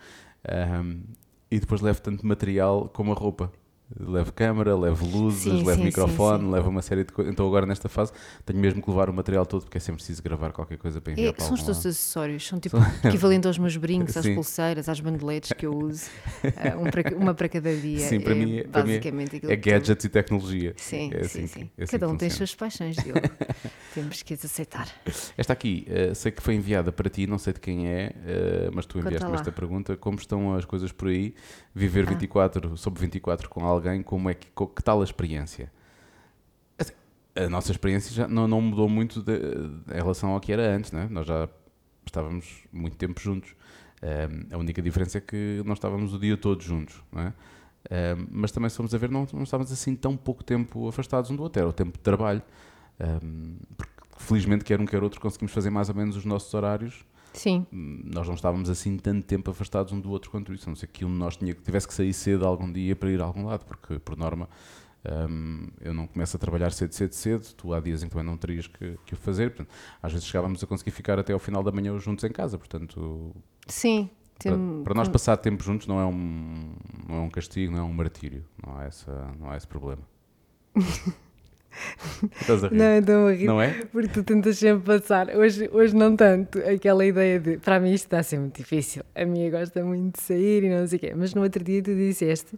um, 0.84 1.01
e 1.49 1.59
depois 1.59 1.81
levo 1.81 2.01
tanto 2.01 2.25
material 2.25 2.89
como 2.93 3.11
a 3.11 3.15
roupa. 3.15 3.51
Levo 3.97 4.33
câmara, 4.33 4.75
levo 4.75 5.05
luzes, 5.05 5.43
sim, 5.43 5.63
levo 5.63 5.75
sim, 5.79 5.85
microfone, 5.85 6.43
sim, 6.43 6.51
levo 6.51 6.69
uma 6.69 6.81
série 6.81 7.05
de 7.05 7.13
coisas. 7.13 7.31
Então 7.31 7.47
agora 7.47 7.65
nesta 7.65 7.87
fase 7.87 8.11
tenho 8.45 8.59
mesmo 8.59 8.81
que 8.81 8.89
levar 8.89 9.09
o 9.09 9.13
material 9.13 9.45
todo 9.45 9.61
porque 9.63 9.77
é 9.77 9.79
sempre 9.79 9.99
preciso 9.99 10.21
gravar 10.21 10.51
qualquer 10.51 10.77
coisa 10.77 10.99
para 10.99 11.13
enviar 11.13 11.29
é, 11.29 11.31
para 11.31 11.45
São 11.45 11.53
os 11.53 11.63
teus 11.63 11.77
acessórios, 11.77 12.45
são 12.45 12.59
tipo 12.59 12.75
equivalente 13.05 13.47
aos 13.47 13.57
meus 13.57 13.77
brincos, 13.77 14.17
às 14.17 14.27
pulseiras, 14.27 14.89
às 14.89 14.99
bandeletes 14.99 15.53
que 15.53 15.65
eu 15.65 15.73
uso, 15.73 16.03
uh, 16.43 16.79
um 16.83 16.91
para, 16.91 17.15
uma 17.15 17.33
para 17.33 17.47
cada 17.47 17.73
dia. 17.73 17.99
Sim, 17.99 18.19
para 18.19 18.33
é, 18.33 18.35
mim, 18.35 18.63
para 18.69 18.83
basicamente 18.83 19.33
mim 19.35 19.41
é, 19.49 19.53
é 19.53 19.55
gadgets 19.55 20.03
e 20.03 20.09
tecnologia. 20.09 20.73
Sim, 20.75 21.09
é 21.13 21.21
assim, 21.21 21.47
sim, 21.47 21.47
sim. 21.47 21.69
É 21.77 21.83
assim 21.83 21.91
cada 21.91 22.09
um 22.09 22.17
tem 22.17 22.27
as 22.27 22.33
suas 22.33 22.53
paixões, 22.53 22.97
Diogo. 22.97 23.21
Temos 23.97 24.21
que 24.21 24.35
aceitar. 24.35 24.87
Esta 25.35 25.53
aqui, 25.53 25.87
uh, 25.89 26.13
sei 26.13 26.31
que 26.31 26.39
foi 26.39 26.53
enviada 26.53 26.91
para 26.91 27.09
ti, 27.09 27.25
não 27.25 27.39
sei 27.39 27.51
de 27.51 27.59
quem 27.59 27.87
é, 27.87 28.13
uh, 28.15 28.71
mas 28.71 28.85
tu 28.85 28.99
enviaste-me 28.99 29.33
esta 29.33 29.51
pergunta. 29.51 29.97
Como 29.97 30.19
estão 30.19 30.53
as 30.53 30.65
coisas 30.65 30.91
por 30.91 31.07
aí? 31.07 31.33
Viver 31.73 32.05
24 32.05 32.73
ah. 32.73 32.77
sobre 32.77 33.01
24 33.01 33.49
com 33.49 33.65
alguém, 33.65 34.03
como 34.03 34.29
é 34.29 34.35
que 34.35 34.49
que 34.51 34.83
tal 34.83 35.01
a 35.01 35.03
experiência? 35.03 35.71
Assim, 36.77 36.93
a 37.35 37.49
nossa 37.49 37.71
experiência 37.71 38.13
já 38.13 38.27
não, 38.27 38.47
não 38.47 38.61
mudou 38.61 38.87
muito 38.87 39.23
de, 39.23 39.33
em 39.33 39.95
relação 39.95 40.29
ao 40.29 40.39
que 40.39 40.53
era 40.53 40.75
antes, 40.75 40.91
né? 40.91 41.07
nós 41.09 41.25
já 41.25 41.49
estávamos 42.05 42.65
muito 42.71 42.97
tempo 42.97 43.19
juntos. 43.19 43.55
Um, 44.03 44.55
a 44.55 44.59
única 44.59 44.79
diferença 44.79 45.17
é 45.17 45.21
que 45.21 45.63
não 45.65 45.73
estávamos 45.73 46.13
o 46.13 46.19
dia 46.19 46.37
todo 46.37 46.61
juntos, 46.61 47.01
é? 47.15 47.33
um, 48.15 48.27
mas 48.29 48.51
também, 48.51 48.69
se 48.69 48.75
formos 48.75 48.93
a 48.93 48.97
ver, 48.99 49.09
não, 49.09 49.27
não, 49.33 49.41
estávamos 49.41 49.71
assim 49.71 49.95
tão 49.95 50.15
pouco 50.15 50.43
tempo 50.43 50.87
afastados 50.87 51.31
um 51.31 51.35
do 51.35 51.41
outro, 51.41 51.59
era 51.59 51.67
o 51.67 51.73
tempo 51.73 51.93
de 51.93 52.03
trabalho. 52.03 52.43
Um, 52.99 53.57
felizmente, 54.27 54.63
quer 54.63 54.79
um 54.79 54.86
quer 54.86 55.03
outro, 55.03 55.19
conseguimos 55.19 55.53
fazer 55.53 55.69
mais 55.69 55.89
ou 55.89 55.96
menos 55.96 56.15
os 56.15 56.25
nossos 56.25 56.53
horários 56.53 57.05
Sim. 57.38 57.67
Nós 57.72 58.27
não 58.27 58.34
estávamos 58.34 58.67
assim 58.67 58.98
tanto 58.98 59.24
tempo 59.25 59.51
afastados 59.51 59.93
um 59.93 60.00
do 60.00 60.10
outro 60.10 60.31
quanto 60.31 60.53
isso. 60.53 60.67
A 60.67 60.72
não 60.72 60.75
ser 60.75 60.88
que 60.88 61.05
um 61.05 61.10
de 61.10 61.17
nós 61.17 61.38
tinha, 61.38 61.53
tivesse 61.53 61.88
que 61.88 61.93
sair 61.93 62.12
cedo 62.12 62.46
algum 62.46 62.72
dia 62.72 62.96
para 62.96 63.12
ir 63.12 63.22
a 63.22 63.25
algum 63.25 63.46
lado, 63.46 63.65
porque, 63.65 64.00
por 64.00 64.17
norma, 64.17 64.50
Um, 65.10 65.67
eu 65.79 65.93
não 65.93 66.05
começo 66.05 66.36
a 66.36 66.39
trabalhar 66.39 66.74
cedo, 66.74 66.91
cedo, 66.91 67.13
cedo. 67.13 67.48
Tu 67.55 67.74
há 67.74 67.79
dias 67.79 68.03
em 68.03 68.07
que 68.07 68.12
também 68.12 68.25
não 68.25 68.36
terias 68.36 68.67
que, 68.67 68.98
que 69.05 69.13
o 69.13 69.15
fazer. 69.15 69.51
Portanto, 69.51 69.69
às 70.03 70.12
vezes 70.12 70.27
chegávamos 70.27 70.62
a 70.62 70.67
conseguir 70.67 70.91
ficar 70.91 71.17
até 71.17 71.31
ao 71.31 71.39
final 71.39 71.63
da 71.63 71.72
manhã 71.72 71.98
juntos 71.98 72.25
em 72.25 72.31
casa. 72.31 72.57
Portanto, 72.57 73.34
sim. 73.67 74.10
Para, 74.38 74.57
para, 74.84 74.93
nós 74.93 75.07
passar 75.07 75.38
tempo 75.38 75.63
juntos 75.63 75.88
não 75.88 75.98
é, 76.01 76.05
um, 76.05 76.74
não 77.07 77.15
é 77.15 77.19
um 77.19 77.29
castigo, 77.29 77.72
não 77.72 77.79
é 77.79 77.84
um 77.84 77.93
martírio. 77.93 78.43
Não 78.62 78.77
há, 78.77 78.84
essa, 78.84 79.34
não 79.39 79.50
há 79.50 79.55
esse 79.55 79.67
problema. 79.67 80.01
Estás 82.41 82.63
a 82.63 82.67
rir? 82.67 82.75
Não, 82.75 83.00
estou 83.00 83.27
a 83.27 83.31
rir. 83.33 83.45
Não 83.45 83.62
é? 83.62 83.74
Porque 83.91 84.07
tu 84.07 84.24
tentas 84.24 84.57
sempre 84.57 85.00
passar. 85.00 85.36
Hoje, 85.36 85.69
hoje 85.71 85.95
não 85.95 86.15
tanto. 86.15 86.59
Aquela 86.59 87.05
ideia 87.05 87.39
de. 87.39 87.57
Para 87.57 87.79
mim 87.79 87.93
isto 87.93 88.05
está 88.05 88.19
a 88.19 88.24
ser 88.24 88.39
muito 88.39 88.57
difícil. 88.57 89.03
A 89.15 89.25
minha 89.25 89.50
gosta 89.50 89.83
muito 89.83 90.17
de 90.17 90.21
sair 90.24 90.63
e 90.63 90.69
não 90.69 90.88
sei 90.88 90.97
o 90.97 91.00
quê. 91.00 91.13
Mas 91.15 91.33
no 91.33 91.43
outro 91.43 91.63
dia 91.63 91.81
tu 91.81 91.93
disseste 91.95 92.57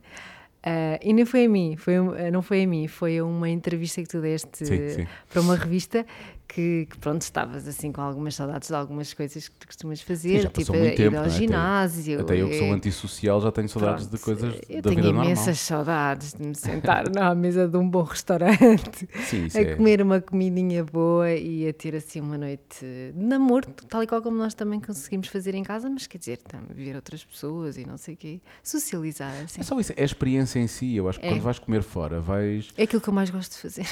Uh, 0.59 0.99
e 1.01 1.13
nem 1.13 1.23
foi 1.23 1.45
a 1.45 1.49
mim, 1.49 1.77
foi, 1.77 1.93
não 2.33 2.41
foi 2.41 2.63
a 2.63 2.67
mim, 2.67 2.85
foi 2.85 3.21
uma 3.21 3.47
entrevista 3.47 4.01
que 4.01 4.09
tu 4.09 4.19
deste 4.19 4.67
sim, 4.67 4.89
sim. 4.89 5.07
para 5.29 5.41
uma 5.41 5.55
revista 5.55 6.05
que, 6.49 6.87
que, 6.89 6.97
pronto, 6.97 7.21
estavas 7.21 7.67
assim 7.67 7.91
com 7.91 8.01
algumas 8.01 8.33
saudades 8.33 8.69
de 8.69 8.73
algumas 8.73 9.13
coisas 9.13 9.47
que 9.47 9.55
tu 9.55 9.67
costumas 9.67 10.01
fazer, 10.01 10.41
sim, 10.41 10.47
tipo 10.47 10.73
muito 10.75 10.95
tempo, 10.95 11.15
ir 11.15 11.17
ao 11.17 11.25
é? 11.25 11.29
ginásio. 11.29 12.21
Até, 12.21 12.33
até, 12.33 12.41
eu 12.41 12.49
que 12.49 12.57
sou 12.57 12.73
antissocial 12.73 13.39
já 13.39 13.51
tenho 13.51 13.69
saudades 13.69 14.07
pronto, 14.07 14.17
de 14.17 14.23
coisas 14.23 14.55
eu 14.67 14.81
da 14.81 14.89
vida 14.89 15.01
normal. 15.03 15.21
tenho 15.21 15.25
imensas 15.25 15.59
saudades 15.59 16.33
de 16.33 16.41
me 16.41 16.55
sentar 16.55 17.07
na 17.11 17.35
mesa 17.35 17.67
de 17.67 17.77
um 17.77 17.87
bom 17.87 18.01
restaurante, 18.01 19.07
a 19.55 19.59
é. 19.59 19.75
comer 19.75 20.01
uma 20.01 20.19
comidinha 20.19 20.83
boa 20.83 21.31
e 21.31 21.67
a 21.67 21.73
ter 21.73 21.95
assim 21.95 22.19
uma 22.19 22.37
noite 22.37 22.79
de 22.81 23.13
namoro, 23.15 23.69
tal 23.87 24.01
e 24.01 24.07
qual 24.07 24.19
como 24.19 24.35
nós 24.35 24.55
também 24.55 24.79
conseguimos 24.79 25.27
fazer 25.27 25.53
em 25.53 25.63
casa, 25.63 25.87
mas 25.87 26.07
quer 26.07 26.17
dizer, 26.17 26.37
também 26.37 26.75
ver 26.75 26.95
outras 26.95 27.23
pessoas 27.23 27.77
e 27.77 27.85
não 27.85 27.95
sei 27.95 28.15
o 28.15 28.17
quê, 28.17 28.41
socializar. 28.63 29.33
Assim. 29.43 29.61
É 29.61 29.63
só 29.63 29.79
isso, 29.79 29.93
é 29.95 30.01
a 30.01 30.05
experiência 30.05 30.59
em 30.59 30.67
si. 30.67 30.95
Eu 30.95 31.07
acho 31.07 31.19
que 31.19 31.27
é. 31.27 31.29
quando 31.29 31.41
vais 31.41 31.59
comer 31.59 31.83
fora, 31.83 32.19
vais. 32.19 32.69
É 32.75 32.83
aquilo 32.83 33.01
que 33.01 33.07
eu 33.07 33.13
mais 33.13 33.29
gosto 33.29 33.51
de 33.51 33.57
fazer. 33.59 33.85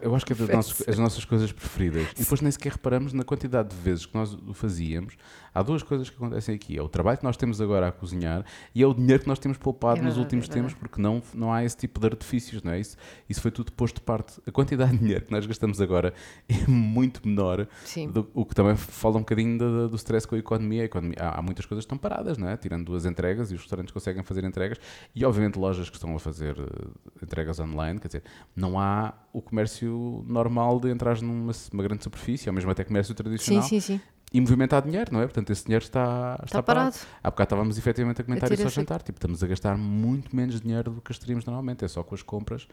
Eu 0.00 0.14
acho 0.14 0.24
que 0.24 0.32
é 0.32 0.36
das 0.36 0.48
nossas, 0.54 0.88
as 0.88 0.98
nossas 0.98 1.24
coisas 1.24 1.50
preferidas. 1.50 2.03
E 2.16 2.20
depois 2.20 2.40
nem 2.40 2.50
sequer 2.50 2.72
reparamos 2.72 3.12
na 3.12 3.24
quantidade 3.24 3.68
de 3.70 3.76
vezes 3.76 4.06
que 4.06 4.14
nós 4.14 4.32
o 4.34 4.52
fazíamos. 4.54 5.16
Há 5.54 5.62
duas 5.62 5.82
coisas 5.82 6.10
que 6.10 6.16
acontecem 6.16 6.54
aqui: 6.54 6.76
é 6.76 6.82
o 6.82 6.88
trabalho 6.88 7.18
que 7.18 7.24
nós 7.24 7.36
temos 7.36 7.60
agora 7.60 7.88
a 7.88 7.92
cozinhar 7.92 8.44
e 8.74 8.82
é 8.82 8.86
o 8.86 8.92
dinheiro 8.92 9.22
que 9.22 9.28
nós 9.28 9.38
temos 9.38 9.56
poupado 9.56 10.00
É 10.00 10.02
nos 10.02 10.16
últimos 10.16 10.48
é 10.48 10.52
tempos, 10.52 10.74
porque 10.74 11.00
não, 11.00 11.22
não 11.32 11.52
há 11.52 11.64
esse 11.64 11.76
tipo 11.76 12.00
de 12.00 12.06
artifícios, 12.06 12.62
não 12.62 12.72
é? 12.72 12.80
Isso, 12.80 12.96
isso 13.28 13.40
foi 13.40 13.50
tudo 13.50 13.70
posto 13.72 13.96
de 13.96 14.00
parte. 14.02 14.40
A 14.46 14.50
quantidade 14.50 14.92
de 14.92 14.98
dinheiro 14.98 15.24
que 15.24 15.30
nós 15.32 15.46
gastamos 15.46 15.80
agora 15.80 16.12
é 16.48 16.66
muito 16.70 17.26
menor, 17.26 17.68
Sim. 17.84 18.10
do- 18.10 18.28
o 18.34 18.44
que 18.44 18.54
também 18.54 18.76
fala 18.76 19.16
um 19.16 19.20
bocadinho 19.20 19.58
do, 19.58 19.88
do 19.88 19.96
stress 19.96 20.26
com 20.26 20.34
a 20.34 20.38
economia. 20.38 20.82
A 20.82 20.84
economia- 20.86 21.16
há, 21.20 21.38
há 21.38 21.42
muitas 21.42 21.64
coisas 21.66 21.84
que 21.84 21.86
estão 21.86 21.98
paradas, 21.98 22.36
não 22.36 22.48
é? 22.48 22.56
Tirando 22.56 22.84
duas 22.84 23.04
entregas 23.06 23.50
e 23.52 23.54
os 23.54 23.60
restaurantes 23.60 23.92
conseguem 23.92 24.22
fazer 24.24 24.44
entregas 24.44 24.78
e, 25.14 25.24
obviamente, 25.24 25.56
lojas 25.58 25.88
que 25.88 25.96
estão 25.96 26.14
a 26.16 26.18
fazer 26.18 26.56
eh, 26.58 26.88
entregas 27.22 27.60
online, 27.60 28.00
quer 28.00 28.08
dizer, 28.08 28.22
não 28.56 28.78
há 28.78 29.14
o 29.34 29.42
comércio 29.42 30.24
normal 30.28 30.78
de 30.78 30.88
entrar 30.90 31.20
numa 31.20 31.52
uma 31.72 31.82
grande 31.82 32.04
superfície, 32.04 32.48
ou 32.48 32.54
mesmo 32.54 32.70
até 32.70 32.84
comércio 32.84 33.12
Sim, 33.12 33.16
tradicional 33.16 33.62
sim, 33.64 33.80
sim. 33.80 34.00
E 34.34 34.40
movimentar 34.40 34.82
dinheiro, 34.82 35.12
não 35.12 35.20
é? 35.20 35.24
Portanto, 35.26 35.50
esse 35.50 35.64
dinheiro 35.64 35.84
está, 35.84 36.32
está, 36.34 36.44
Está 36.46 36.62
parado. 36.62 36.96
Há 37.22 37.30
bocado 37.30 37.46
estávamos 37.46 37.78
efetivamente 37.78 38.20
a 38.20 38.24
comentar 38.24 38.50
A 38.50 38.54
isso 38.54 38.64
ao 38.64 38.68
jantar. 38.68 39.00
Tipo, 39.00 39.16
estamos 39.16 39.40
a 39.44 39.46
gastar 39.46 39.78
muito 39.78 40.34
menos 40.34 40.60
dinheiro 40.60 40.90
do 40.90 41.00
que 41.00 41.08
gastaríamos 41.10 41.44
normalmente. 41.44 41.84
É 41.84 41.88
só 41.88 42.02
com 42.02 42.16
as 42.16 42.22
compras 42.22 42.66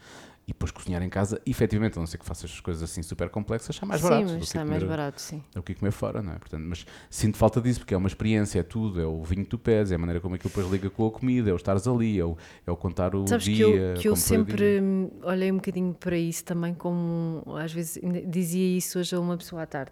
e 0.47 0.53
depois 0.53 0.71
cozinhar 0.71 1.03
em 1.03 1.09
casa. 1.09 1.39
Efetivamente, 1.45 1.97
a 1.97 1.99
não 1.99 2.07
ser 2.07 2.17
que 2.17 2.25
faças 2.25 2.59
coisas 2.59 2.81
assim 2.81 3.03
super 3.03 3.29
complexas, 3.29 3.75
está 3.75 3.85
mais 3.85 4.01
sim, 4.01 4.09
barato. 4.09 4.23
mas 4.23 4.31
do 4.33 4.37
que 4.39 4.43
está 4.45 4.59
comer- 4.61 4.71
mais 4.71 4.83
barato, 4.83 5.21
sim. 5.21 5.43
do 5.53 5.61
que 5.61 5.75
comer 5.75 5.91
fora, 5.91 6.23
não 6.23 6.33
é? 6.33 6.39
Portanto, 6.39 6.63
mas 6.67 6.83
sinto 7.11 7.37
falta 7.37 7.61
disso, 7.61 7.81
porque 7.81 7.93
é 7.93 7.97
uma 7.97 8.07
experiência, 8.07 8.59
é 8.59 8.63
tudo, 8.63 8.99
é 8.99 9.05
o 9.05 9.23
vinho 9.23 9.43
que 9.43 9.49
tu 9.51 9.59
pedes, 9.59 9.91
é 9.91 9.95
a 9.95 9.97
maneira 9.99 10.19
como 10.19 10.33
aquilo 10.33 10.49
depois 10.49 10.67
liga 10.71 10.89
com 10.89 11.05
a 11.05 11.11
comida, 11.11 11.51
é 11.51 11.53
o 11.53 11.57
estares 11.57 11.87
ali, 11.87 12.19
é 12.19 12.25
o, 12.25 12.35
é 12.65 12.71
o 12.71 12.75
contar 12.75 13.13
o 13.15 13.27
Sabes 13.27 13.45
dia. 13.45 13.55
que 13.55 13.61
eu, 13.61 13.93
que 14.01 14.07
eu 14.09 14.15
sempre 14.15 14.81
olhei 15.21 15.51
um 15.51 15.57
bocadinho 15.57 15.93
para 15.93 16.17
isso 16.17 16.43
também 16.43 16.73
como, 16.73 17.43
às 17.55 17.71
vezes 17.71 18.01
dizia 18.27 18.77
isso 18.77 18.97
hoje 18.97 19.15
a 19.15 19.19
uma 19.19 19.37
pessoa 19.37 19.61
à 19.61 19.65
tarde, 19.67 19.91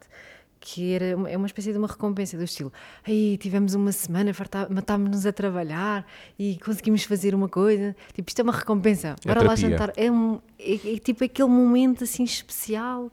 que 0.60 0.94
era 0.94 1.16
uma- 1.16 1.30
é 1.30 1.38
uma 1.38 1.48
espécie 1.48 1.72
de 1.72 1.78
uma 1.78 1.88
recompensa 1.88 2.36
do 2.38 2.44
estilo, 2.44 2.72
aí 3.08 3.38
tivemos 3.38 3.74
uma 3.74 3.92
semana, 3.92 4.32
matámos-nos 4.70 5.26
a 5.26 5.32
trabalhar 5.32 6.06
e 6.38 6.58
conseguimos 6.64 7.04
fazer 7.04 7.34
uma 7.34 7.48
coisa, 7.48 7.96
tipo, 8.14 8.28
isto 8.30 8.40
é 8.40 8.44
uma 8.44 8.52
recompensa, 8.54 9.16
É 9.24 9.28
bora 9.28 9.40
lá 9.48 9.56
jantar, 9.56 9.94
é, 9.96 10.12
um, 10.12 10.40
é- 10.60 10.96
é 10.96 10.98
tipo 11.00 11.24
aquele 11.24 11.48
momento 11.50 12.04
assim 12.04 12.24
especial 12.24 13.10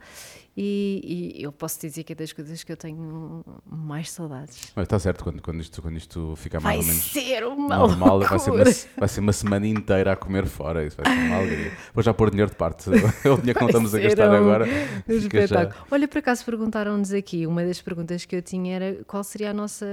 e, 0.57 1.35
e 1.37 1.43
eu 1.43 1.52
posso 1.52 1.78
dizer 1.80 2.02
que 2.02 2.13
é 2.13 2.17
das 2.17 2.33
coisas 2.33 2.65
que 2.65 2.73
eu 2.73 2.76
tenho 2.76 3.45
mais 3.67 4.11
saudades. 4.11 4.73
Mas 4.75 4.85
está 4.85 4.99
certo, 4.99 5.23
quando, 5.23 5.43
quando, 5.43 5.61
isto, 5.61 5.83
quando 5.83 5.97
isto 5.97 6.35
ficar 6.37 6.61
Vai 6.61 6.76
mais 6.76 6.87
ou 6.87 6.93
menos 6.95 7.13
ser 7.13 7.45
uma 7.47 7.76
normal, 7.76 8.21
vai 8.21 8.39
ser, 8.39 8.50
uma, 8.50 8.65
vai 8.97 9.09
ser 9.09 9.21
uma 9.21 9.33
semana 9.35 9.67
inteira 9.67 10.13
a 10.13 10.17
comer 10.17 10.47
fora. 10.47 10.87
Isso 10.87 10.97
vai 10.97 11.13
ser 11.15 11.21
uma 11.26 11.37
alegria. 11.37 11.73
Vou 11.93 12.02
já 12.02 12.15
pôr 12.15 12.30
dinheiro 12.30 12.50
de 12.50 12.57
parte. 12.57 12.89
O 13.26 13.37
dinheiro 13.39 13.54
que 13.59 13.61
não 13.61 13.67
estamos 13.69 13.95
a 13.95 13.99
Vai 13.99 14.07
gastar 14.09 14.30
um- 14.30 14.35
agora. 14.35 14.67
Fica 15.07 15.39
já. 15.39 15.45
espetáculo. 15.45 15.87
Olha, 15.91 16.09
por 16.09 16.19
acaso 16.19 16.45
perguntaram-nos 16.45 17.13
aqui, 17.13 17.47
uma 17.47 17.65
das 17.65 17.83
perguntas 17.83 18.25
que 18.25 18.35
eu 18.37 18.41
tinha 18.43 18.76
era 18.76 19.04
qual 19.04 19.23
seria 19.25 19.50
a 19.50 19.54
nossa, 19.54 19.87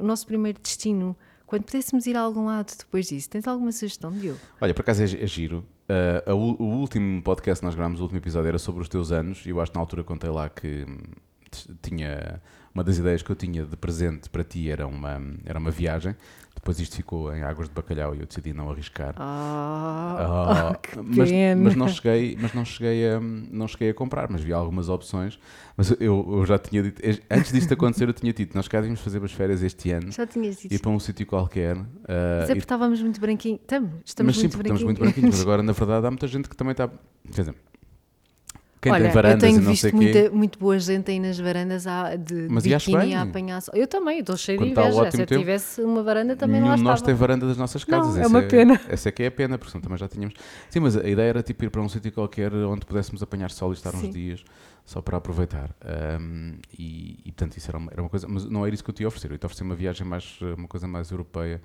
o 0.00 0.04
nosso 0.04 0.26
primeiro 0.26 0.58
destino 0.60 1.16
quando 1.46 1.64
pudéssemos 1.64 2.06
ir 2.06 2.16
a 2.16 2.20
algum 2.20 2.46
lado 2.46 2.72
depois 2.78 3.06
disso. 3.08 3.28
Tens 3.28 3.46
alguma 3.48 3.72
sugestão, 3.72 4.12
Diogo? 4.12 4.38
Olha, 4.60 4.72
por 4.72 4.82
acaso 4.82 5.02
é, 5.02 5.04
é 5.22 5.26
giro. 5.26 5.64
Uh, 5.90 6.30
a 6.30 6.34
o 6.34 6.78
último 6.78 7.20
podcast 7.20 7.60
que 7.60 7.66
nós 7.66 7.74
gravámos, 7.74 7.98
o 7.98 8.04
último 8.04 8.20
episódio, 8.20 8.46
era 8.46 8.58
sobre 8.60 8.80
os 8.80 8.88
teus 8.88 9.10
anos. 9.10 9.44
E 9.44 9.48
eu 9.50 9.60
acho 9.60 9.72
que 9.72 9.76
na 9.76 9.82
altura 9.82 10.04
contei 10.04 10.30
lá 10.30 10.48
que 10.48 10.86
hum, 10.88 10.98
tinha. 11.82 12.40
Uma 12.72 12.84
das 12.84 12.98
ideias 12.98 13.20
que 13.20 13.30
eu 13.30 13.34
tinha 13.34 13.64
de 13.64 13.76
presente 13.76 14.30
para 14.30 14.44
ti 14.44 14.70
era 14.70 14.86
uma, 14.86 15.20
era 15.44 15.58
uma 15.58 15.72
viagem. 15.72 16.14
Depois 16.62 16.78
isto 16.78 16.94
ficou 16.96 17.34
em 17.34 17.42
águas 17.42 17.68
de 17.68 17.74
bacalhau 17.74 18.14
e 18.14 18.20
eu 18.20 18.26
decidi 18.26 18.52
não 18.52 18.70
arriscar. 18.70 19.14
Ah, 19.18 20.70
Ah, 20.72 20.74
que 20.82 20.96
mas, 21.00 21.30
mas 21.58 21.74
não 21.74 21.88
cheguei, 21.88 22.36
mas 22.40 22.52
não 22.52 22.64
cheguei 22.66 23.08
a, 23.10 23.18
não 23.18 23.66
cheguei 23.66 23.90
a 23.90 23.94
comprar, 23.94 24.28
mas 24.30 24.42
vi 24.42 24.52
algumas 24.52 24.88
opções. 24.90 25.38
Mas 25.76 25.90
eu, 25.92 26.26
eu 26.38 26.44
já 26.44 26.58
tinha 26.58 26.82
dito, 26.82 27.00
antes 27.30 27.50
disto 27.52 27.72
acontecer, 27.72 28.06
eu 28.08 28.12
tinha 28.12 28.32
dito, 28.32 28.54
nós 28.54 28.68
cá 28.68 28.78
devíamos 28.78 29.00
fazer 29.00 29.24
as 29.24 29.32
férias 29.32 29.62
este 29.62 29.90
ano, 29.90 30.12
Já 30.12 30.26
tinhas 30.26 30.58
dito. 30.60 30.74
ir 30.74 30.78
para 30.78 30.90
um 30.90 30.98
sítio 31.00 31.24
qualquer. 31.26 31.76
ah, 31.78 31.84
Mas 32.40 32.44
é 32.44 32.46
porque 32.48 32.58
estávamos 32.58 33.00
muito 33.02 33.18
branquinhos. 33.20 33.60
Estamos, 33.62 33.90
estamos 34.04 34.28
mas 34.28 34.36
sim, 34.36 34.42
muito 34.42 34.52
porque 34.58 34.68
estamos 34.68 34.82
muito 34.84 34.98
branquinhos. 34.98 35.14
branquinhos, 35.30 35.36
mas 35.38 35.40
agora 35.46 35.62
na 35.62 35.72
verdade 35.72 36.06
há 36.06 36.10
muita 36.10 36.28
gente 36.28 36.48
que 36.48 36.56
também 36.56 36.72
está. 36.72 36.88
Quer 37.32 37.40
dizer, 37.42 37.54
quem 38.80 38.92
Olha, 38.92 39.04
tem 39.04 39.12
varandas 39.12 39.42
eu 39.42 39.48
tenho 39.48 39.60
e 39.60 39.64
não 39.64 39.70
visto 39.70 39.82
sei 39.82 39.90
o 39.90 39.92
quê. 39.92 39.98
muita, 39.98 40.30
muito 40.30 40.58
boa 40.58 40.78
gente 40.78 41.10
aí 41.10 41.20
nas 41.20 41.38
varandas 41.38 41.86
a, 41.86 42.16
de 42.16 42.46
Mas 42.48 42.64
biquíni 42.64 43.14
a 43.14 43.22
apanhar 43.22 43.60
sol. 43.60 43.74
Eu 43.76 43.86
também, 43.86 44.20
estou 44.20 44.38
cheio 44.38 44.56
Quando 44.58 44.68
de 44.68 44.72
inveja. 44.72 45.10
Se 45.10 45.20
eu 45.20 45.26
tempo, 45.26 45.40
tivesse 45.40 45.82
uma 45.82 46.02
varanda 46.02 46.34
também 46.34 46.62
lá 46.62 46.68
de 46.68 46.74
estava. 46.76 46.90
nós 46.90 47.02
tem 47.02 47.14
varanda 47.14 47.46
das 47.46 47.58
nossas 47.58 47.86
Não, 47.86 47.98
casas. 47.98 48.16
é 48.16 48.20
essa 48.20 48.28
uma 48.28 48.42
pena. 48.42 48.80
Essa 48.88 49.10
é 49.10 49.12
que 49.12 49.22
é 49.22 49.26
a 49.26 49.30
pena, 49.30 49.58
porque 49.58 49.70
senão 49.70 49.82
também 49.82 49.98
já 49.98 50.08
tínhamos. 50.08 50.34
Sim, 50.70 50.80
mas 50.80 50.96
a 50.96 51.06
ideia 51.06 51.28
era 51.28 51.42
tipo 51.42 51.62
ir 51.62 51.68
para 51.68 51.82
um 51.82 51.88
sítio 51.90 52.10
qualquer 52.10 52.54
onde 52.54 52.86
pudéssemos 52.86 53.22
apanhar 53.22 53.50
sol 53.50 53.70
e 53.70 53.74
estar 53.74 53.90
Sim. 53.90 54.08
uns 54.08 54.14
dias 54.14 54.44
só 54.86 55.02
para 55.02 55.18
aproveitar. 55.18 55.70
Ahm, 55.84 56.54
e, 56.78 57.18
e, 57.24 57.32
portanto 57.32 57.58
isso 57.58 57.70
era 57.70 57.76
uma, 57.76 57.92
era 57.92 58.02
uma 58.02 58.08
coisa, 58.08 58.26
mas 58.26 58.46
não 58.46 58.64
era 58.64 58.74
isso 58.74 58.82
que 58.82 58.90
eu 58.90 58.94
te 58.94 59.02
ia 59.02 59.08
oferecer. 59.08 59.30
Eu 59.30 59.38
te 59.38 59.44
ofereci 59.44 59.62
uma 59.62 59.74
viagem 59.74 60.06
mais, 60.06 60.38
uma 60.56 60.66
coisa 60.66 60.88
mais 60.88 61.10
europeia, 61.10 61.60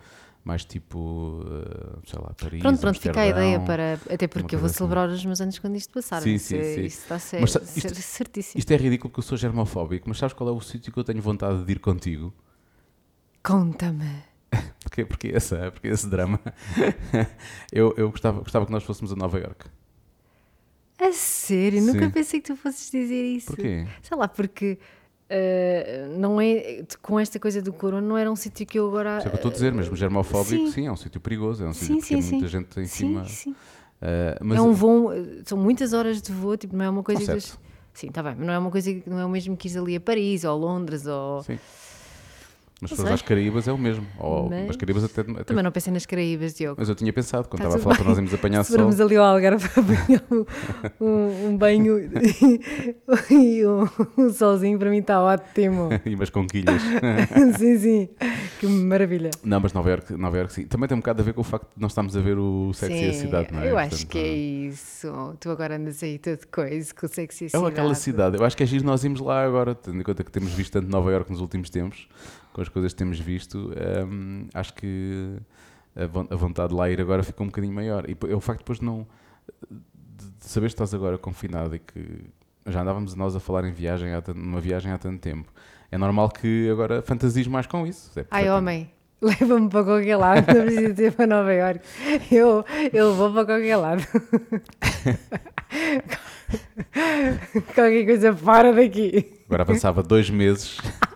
mais 0.45 0.63
tipo, 0.63 1.43
eh, 1.43 1.99
sei 2.05 2.19
lá, 2.19 2.33
Paris. 2.39 2.61
Pronto, 2.61 2.79
pronto, 2.79 2.99
fica 3.01 3.19
a 3.19 3.27
ideia 3.27 3.59
para. 3.61 3.99
Até 4.09 4.27
porque 4.27 4.55
eu 4.55 4.59
vou 4.59 4.67
assim. 4.67 4.75
celebrar 4.77 5.09
os 5.09 5.25
meus 5.25 5.41
anos 5.41 5.57
quando 5.59 5.75
isto 5.75 5.91
passar. 5.91 6.21
Sim, 6.21 6.37
sim, 6.37 6.61
sim. 6.61 6.81
Isso 6.85 6.99
está 7.01 7.17
certo, 7.19 7.41
Mas 7.41 7.51
sa- 7.51 7.61
isto- 7.75 7.95
certíssimo. 7.95 8.59
Isto 8.59 8.71
é 8.71 8.77
ridículo 8.77 9.09
porque 9.09 9.19
eu 9.19 9.23
sou 9.27 9.37
germofóbico, 9.37 10.07
mas 10.07 10.17
sabes 10.19 10.33
qual 10.33 10.47
é 10.49 10.53
o 10.53 10.61
sítio 10.61 10.93
que 10.93 10.99
eu 10.99 11.03
tenho 11.03 11.21
vontade 11.21 11.65
de 11.65 11.71
ir 11.71 11.79
contigo? 11.79 12.31
Conta-me. 13.43 14.23
Porque, 14.85 15.03
porque, 15.03 15.27
esse, 15.29 15.55
porque 15.71 15.87
esse 15.87 16.07
drama. 16.07 16.39
eu 17.73 17.93
eu 17.97 18.09
gostava, 18.11 18.39
gostava 18.39 18.65
que 18.67 18.71
nós 18.71 18.83
fôssemos 18.83 19.11
a 19.11 19.15
Nova 19.15 19.37
York. 19.39 19.65
A 20.99 21.11
sério? 21.11 21.81
Sim. 21.81 21.87
Nunca 21.91 22.09
pensei 22.09 22.39
que 22.39 22.47
tu 22.47 22.55
fosses 22.55 22.89
dizer 22.91 23.23
isso. 23.25 23.47
Porquê? 23.47 23.85
Sei 24.01 24.15
lá, 24.15 24.27
porque. 24.27 24.77
Eh, 25.29 26.07
não 26.17 26.39
é 26.39 26.83
com 27.01 27.19
esta 27.19 27.39
coisa 27.39 27.61
do 27.61 27.73
corona 27.73 28.05
não 28.05 28.17
era 28.17 28.31
um 28.31 28.35
sítio 28.35 28.65
que 28.65 28.77
eu 28.77 28.87
agora 28.87 29.17
Isso 29.17 29.27
é 29.27 29.29
o 29.29 29.31
que 29.31 29.35
eu 29.35 29.39
estou 29.39 29.49
a 29.49 29.53
dizer, 29.53 29.73
mesmo 29.73 29.95
germofóbico, 29.95 30.67
sim. 30.67 30.71
sim, 30.71 30.87
é 30.87 30.91
um 30.91 30.95
sítio 30.95 31.19
perigoso, 31.19 31.63
é 31.63 31.67
um 31.67 31.73
sítio 31.73 32.01
sim, 32.01 32.21
tem 32.21 32.31
muita 32.31 32.47
gente 32.47 32.79
em 32.79 32.85
sim, 32.85 33.07
cima. 33.07 33.25
sim. 33.25 33.55
Ah, 34.01 34.37
mas 34.41 34.57
é 34.59 34.61
um 34.61 34.73
voo 34.73 35.11
são 35.45 35.57
muitas 35.57 35.93
horas 35.93 36.21
de 36.21 36.31
voo 36.31 36.55
tipo 36.57 36.75
não 36.75 36.85
é 36.85 36.89
uma 36.89 37.01
coisa 37.03 37.35
que 37.35 37.41
sim 37.93 38.07
está 38.07 38.21
bem 38.21 38.35
mas 38.37 38.45
não 38.45 38.53
é 38.53 38.59
uma 38.59 38.69
coisa 38.69 38.93
que 38.93 39.09
não 39.09 39.17
é 39.19 39.25
o 39.25 39.29
mesmo 39.29 39.55
que 39.55 39.67
ir 39.67 39.77
ali 39.77 39.95
a 39.95 39.99
Paris 40.01 40.43
ou 40.43 40.51
a 40.51 40.55
Londres 40.55 41.07
ou 41.07 41.41
Sim. 41.43 41.57
Mas 42.81 42.89
se 42.91 42.95
fores 42.97 43.07
sei. 43.07 43.13
às 43.15 43.21
Caraíbas 43.21 43.67
é 43.67 43.71
o 43.71 43.77
mesmo. 43.77 44.05
Ou, 44.19 44.49
Mas- 44.49 44.67
Mas 44.67 44.75
Caraíbas 44.75 45.03
até, 45.05 45.21
até- 45.21 45.43
também 45.45 45.63
não 45.63 45.71
pensei 45.71 45.93
nas 45.93 46.05
Caraíbas 46.05 46.53
Diogo 46.55 46.75
Mas 46.77 46.89
eu 46.89 46.95
tinha 46.95 47.11
pensado, 47.13 47.47
quando 47.47 47.61
Tá 47.61 47.67
estava 47.69 47.77
a 47.77 47.83
falar 47.83 47.95
para 47.95 48.05
nós 48.05 48.17
irmos 48.17 48.33
apanhar 48.33 48.63
se 48.65 48.71
sol. 48.71 48.79
formos 48.79 48.99
ali 48.99 49.15
ao 49.15 49.23
Algarve 49.25 49.65
apanhar 49.79 50.23
um, 50.29 50.45
um, 51.05 51.47
um 51.49 51.57
banho 51.57 51.97
e 53.31 53.65
um, 53.65 53.87
um 54.17 54.29
solzinho 54.33 54.77
para 54.77 54.89
mim 54.89 54.97
está 54.99 55.21
ótimo 55.21 55.89
e 56.05 56.15
umas 56.15 56.29
conquilhas. 56.29 56.81
sim, 57.57 57.77
sim, 57.79 58.09
que 58.59 58.67
maravilha 58.67 59.29
não, 59.43 59.59
mas 59.59 59.73
Nova 59.73 59.89
York, 59.89 60.13
Nova 60.13 60.37
York 60.37 60.53
sim. 60.53 60.63
Também 60.65 60.87
tem 60.89 60.95
um 60.97 60.99
bocado 61.01 61.21
a 61.21 61.25
ver 61.25 61.33
com 61.33 61.41
o 61.41 61.43
facto 61.45 61.67
de 61.75 61.81
nós 61.81 61.91
estarmos 61.91 62.15
a 62.17 62.19
ver 62.21 62.37
o 62.37 62.73
sexy 62.73 63.05
e 63.05 63.09
a 63.09 63.13
Sim, 63.13 63.19
cidade, 63.21 63.53
não 63.53 63.61
é? 63.61 63.71
eu 63.71 63.77
acho 63.77 63.89
Portanto, 63.91 64.09
que 64.09 64.17
é 64.19 64.27
isso 64.35 65.35
tu 65.39 65.49
agora 65.49 65.75
andas 65.77 66.01
aí 66.03 66.17
todo 66.19 66.45
coisa 66.51 66.93
com 66.93 67.07
sexy 67.07 67.47
É 67.53 67.57
aquela 67.57 67.95
cidade. 67.95 68.37
Eu 68.37 68.43
acho 68.43 68.55
que 68.57 68.63
é 68.63 68.65
giro 68.65 68.83
nós 68.85 69.03
irmos 69.03 69.21
lá 69.21 69.43
agora, 69.45 69.73
tendo 69.75 69.99
em 69.99 70.03
conta 70.03 70.23
que 70.23 70.31
temos 70.31 70.51
visto 70.53 70.73
tanto 70.73 70.89
Nova 70.89 71.11
York 71.11 71.31
nos 71.31 71.39
últimos 71.41 71.69
tempos, 71.69 72.07
com 72.55 72.61
as 72.61 72.69
coisas 72.69 72.93
que 72.93 72.97
temos 72.97 73.19
visto, 73.19 73.69
hum, 74.09 74.47
acho 74.53 74.73
que 74.73 75.35
a 75.93 76.05
von- 76.07 76.27
a 76.29 76.35
vontade 76.37 76.69
de 76.69 76.75
lá 76.75 76.89
ir 76.89 77.01
agora 77.01 77.21
fica 77.21 77.43
um 77.43 77.47
bocadinho 77.47 77.73
maior. 77.73 78.09
E 78.09 78.15
é 78.31 78.33
o 78.33 78.39
facto 78.39 78.59
depois 78.59 78.79
de 78.79 78.85
não. 78.85 79.05
de 79.69 80.25
saber 80.39 80.67
que 80.67 80.73
estás 80.73 80.93
agora 80.93 81.17
confinado 81.17 81.75
e 81.75 81.79
que 81.79 82.23
já 82.67 82.81
andávamos 82.81 83.13
nós 83.13 83.35
a 83.35 83.41
falar 83.41 83.65
em 83.65 83.73
viagem, 83.73 84.13
há 84.13 84.21
tanto- 84.21 84.39
numa 84.39 84.61
viagem 84.61 84.89
há 84.93 84.97
tanto 84.97 85.19
tempo, 85.19 85.51
é 85.91 85.97
normal 85.97 86.29
que 86.29 86.69
agora 86.69 87.01
fantasies 87.01 87.45
mais 87.47 87.67
com 87.67 87.85
isso. 87.85 88.17
É 88.17 88.25
Ai, 88.31 88.49
homem, 88.49 88.89
leva-me 89.21 89.69
para 89.69 89.83
qualquer 89.83 90.15
lado, 90.15 90.45
não 90.53 90.61
preciso 90.65 91.01
ir 91.01 91.11
para 91.11 91.27
Nova 91.27 91.53
Iorque. 91.53 91.85
Eu, 92.31 92.63
eu 92.93 93.13
vou 93.15 93.33
para 93.33 93.45
qualquer 93.45 93.75
lado. 93.75 94.01
qualquer 97.75 98.05
coisa 98.05 98.35
fora 98.35 98.73
daqui. 98.73 99.33
Agora 99.47 99.63
avançava 99.63 100.01
dois 100.01 100.29
meses, 100.29 100.77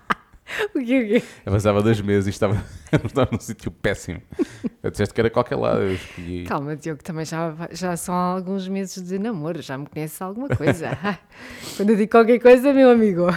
O 0.75 0.79
quê, 0.83 0.99
o 1.03 1.07
quê? 1.07 1.23
avançava 1.45 1.81
dois 1.81 2.01
meses 2.01 2.27
e 2.27 2.29
estava, 2.31 2.63
estava 3.05 3.29
num 3.31 3.39
sítio 3.39 3.69
péssimo. 3.71 4.21
Eu 4.81 4.89
disseste 4.91 5.13
que 5.13 5.21
era 5.21 5.29
qualquer 5.29 5.55
lado, 5.55 5.81
eu 5.81 5.93
escolhi. 5.93 6.43
Calma, 6.45 6.75
Diogo, 6.75 7.03
também 7.03 7.25
já, 7.25 7.53
já 7.71 7.95
são 7.97 8.13
alguns 8.15 8.67
meses 8.67 9.01
de 9.03 9.19
namoro, 9.19 9.61
já 9.61 9.77
me 9.77 9.85
conheces 9.85 10.21
alguma 10.21 10.47
coisa. 10.49 10.97
Quando 11.77 11.89
eu 11.91 11.95
digo 11.95 12.11
qualquer 12.11 12.39
coisa, 12.39 12.73
meu 12.73 12.89
amigo, 12.89 13.27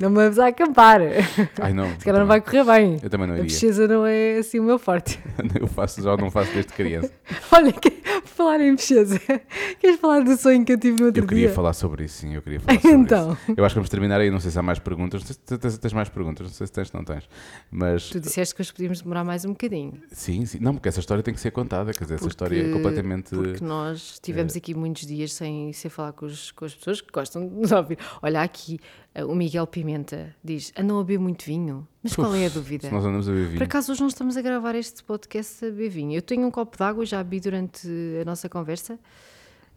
não 0.00 0.10
me 0.10 0.16
vamos 0.16 0.38
a 0.38 0.48
acampar. 0.48 1.00
Ai 1.60 1.72
não, 1.72 1.88
Se 1.98 2.04
calhar 2.04 2.20
não 2.20 2.26
vai 2.26 2.40
correr 2.40 2.64
bem. 2.64 2.96
eu 3.02 3.10
também 3.10 3.26
não 3.26 3.34
A 3.34 3.38
iria. 3.38 3.48
pesquisa 3.50 3.86
não 3.88 4.06
é 4.06 4.38
assim 4.38 4.58
o 4.58 4.62
meu 4.64 4.78
forte. 4.78 5.18
Eu 5.60 5.66
faço, 5.66 6.02
já 6.02 6.16
não 6.16 6.30
faço 6.30 6.52
desde 6.52 6.72
criança. 6.72 7.10
Olha, 7.52 7.72
que, 7.72 7.90
por 7.90 8.26
falar 8.28 8.60
em 8.60 8.74
pesquisa, 8.76 9.18
queres 9.78 10.00
falar 10.00 10.20
do 10.20 10.36
sonho 10.36 10.64
que 10.64 10.72
eu 10.72 10.78
tive 10.78 11.00
no 11.00 11.06
outro 11.06 11.22
Eu 11.22 11.26
queria 11.26 11.46
dia? 11.46 11.54
falar 11.54 11.72
sobre 11.72 12.04
isso, 12.04 12.18
sim, 12.18 12.34
eu 12.34 12.42
queria 12.42 12.60
falar 12.60 12.80
sobre 12.80 12.96
Então. 12.96 13.32
isso. 13.32 13.54
Eu 13.56 13.64
acho 13.64 13.74
que 13.74 13.78
vamos 13.78 13.90
terminar 13.90 14.20
aí, 14.20 14.30
não 14.30 14.40
sei 14.40 14.50
se 14.50 14.58
há 14.58 14.62
mais 14.62 14.78
perguntas, 14.78 15.22
tens, 15.46 15.78
tens 15.78 15.92
mais 15.92 16.08
perguntas, 16.08 16.39
não 16.44 16.52
sei 16.52 16.66
se 16.66 16.72
tens 16.72 16.90
ou 16.94 16.98
não 17.00 17.04
tens. 17.04 17.28
Mas 17.70 18.08
Tu 18.10 18.20
disseste 18.20 18.54
que 18.54 18.62
hoje 18.62 18.72
podíamos 18.72 19.00
demorar 19.02 19.24
mais 19.24 19.44
um 19.44 19.50
bocadinho. 19.50 19.94
sim, 20.12 20.44
sim, 20.46 20.58
não, 20.60 20.74
porque 20.74 20.88
essa 20.88 21.00
história 21.00 21.22
tem 21.22 21.32
que 21.34 21.40
ser 21.40 21.50
contada, 21.50 21.92
quer 21.92 22.04
dizer, 22.04 22.14
essa 22.16 22.28
história 22.28 22.56
é 22.56 22.62
Porque- 22.62 22.74
completamente. 22.74 23.30
Porque 23.34 23.64
nós 23.64 24.18
tivemos 24.22 24.56
aqui 24.56 24.74
muitos 24.74 25.06
dias 25.06 25.32
sem, 25.32 25.72
sem 25.72 25.90
falar 25.90 26.12
com, 26.12 26.26
os- 26.26 26.50
com 26.52 26.64
as 26.64 26.74
pessoas 26.74 27.00
que 27.00 27.08
gostam 27.12 27.48
de 27.48 27.54
nos 27.54 27.72
ouvir. 27.72 27.98
Olha 28.22 28.42
aqui, 28.42 28.78
eh, 29.14 29.24
o 29.24 29.34
Miguel 29.34 29.66
Pimenta 29.66 30.34
diz: 30.42 30.72
andam 30.78 30.98
a 30.98 31.04
beber 31.04 31.18
muito 31.18 31.44
vinho. 31.44 31.86
Mas 32.02 32.14
qual 32.16 32.34
é 32.34 32.46
a 32.46 32.48
dúvida? 32.48 32.90
Nós 32.90 33.04
andamos 33.04 33.28
a 33.28 33.32
beber 33.32 33.44
Por 33.46 33.50
vinho. 33.52 33.64
acaso 33.64 33.92
hoje 33.92 34.00
não 34.00 34.08
estamos 34.08 34.36
a 34.36 34.40
gravar 34.42 34.74
este 34.74 35.04
podcast 35.04 35.64
a 35.64 35.68
beber 35.70 35.90
vinho. 35.90 36.12
Eu 36.14 36.22
tenho 36.22 36.46
um 36.46 36.50
copo 36.50 36.76
de 36.76 36.82
água, 36.82 37.04
já 37.04 37.22
bebi 37.22 37.40
durante 37.40 37.86
a 38.20 38.24
nossa 38.24 38.48
conversa. 38.48 38.98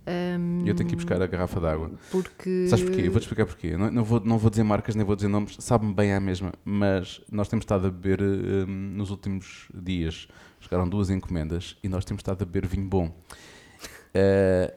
Ahm, 0.05 0.65
Eu 0.65 0.75
tenho 0.75 0.87
que 0.89 0.95
ir 0.95 0.97
buscar 0.97 1.21
a 1.21 1.27
garrafa 1.27 1.59
de 1.59 1.67
água. 1.67 1.91
porque. 2.11 2.67
Sabes 2.67 2.83
porquê? 2.85 3.01
Eu 3.01 3.11
vou-te 3.11 3.23
explicar 3.23 3.45
porquê. 3.45 3.77
Não, 3.77 3.89
não, 3.89 4.03
vou, 4.03 4.19
não 4.19 4.37
vou 4.37 4.49
dizer 4.49 4.63
marcas, 4.63 4.95
nem 4.95 5.05
vou 5.05 5.15
dizer 5.15 5.27
nomes, 5.29 5.55
sabe-me 5.59 5.93
bem 5.93 6.13
à 6.13 6.19
mesma, 6.19 6.51
mas 6.65 7.21
nós 7.31 7.47
temos 7.47 7.63
estado 7.63 7.87
a 7.87 7.89
beber 7.91 8.21
hum, 8.21 8.65
nos 8.95 9.09
últimos 9.11 9.67
dias. 9.73 10.27
Chegaram 10.59 10.87
duas 10.87 11.09
encomendas 11.09 11.77
e 11.83 11.89
nós 11.89 12.03
temos 12.05 12.19
estado 12.21 12.41
a 12.41 12.45
beber 12.45 12.67
vinho 12.67 12.87
bom. 12.87 13.13
Eh, 14.13 14.73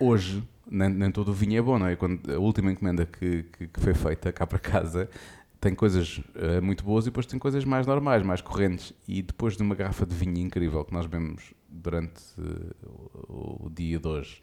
hoje, 0.00 0.42
nem, 0.70 0.88
nem 0.88 1.10
todo 1.10 1.30
o 1.30 1.34
vinho 1.34 1.58
é 1.58 1.62
bom, 1.62 1.78
não 1.78 1.86
é? 1.86 1.96
Quando 1.96 2.32
a 2.32 2.38
última 2.38 2.70
encomenda 2.70 3.06
que, 3.06 3.44
que, 3.44 3.68
que 3.68 3.80
foi 3.80 3.94
feita 3.94 4.32
cá 4.32 4.46
para 4.46 4.58
casa 4.58 5.08
tem 5.60 5.74
coisas 5.74 6.20
eh, 6.34 6.60
muito 6.60 6.84
boas 6.84 7.06
e 7.06 7.08
depois 7.08 7.24
tem 7.26 7.38
coisas 7.38 7.64
mais 7.64 7.86
normais, 7.86 8.22
mais 8.22 8.40
correntes. 8.40 8.92
E 9.08 9.22
depois 9.22 9.56
de 9.56 9.62
uma 9.62 9.74
garrafa 9.74 10.04
de 10.04 10.14
vinho 10.14 10.38
incrível 10.38 10.84
que 10.84 10.92
nós 10.92 11.06
bebemos 11.06 11.54
durante 11.74 12.22
eh, 12.38 12.86
o, 13.28 13.70
dia 13.70 13.98
de 13.98 14.06
hoje 14.08 14.40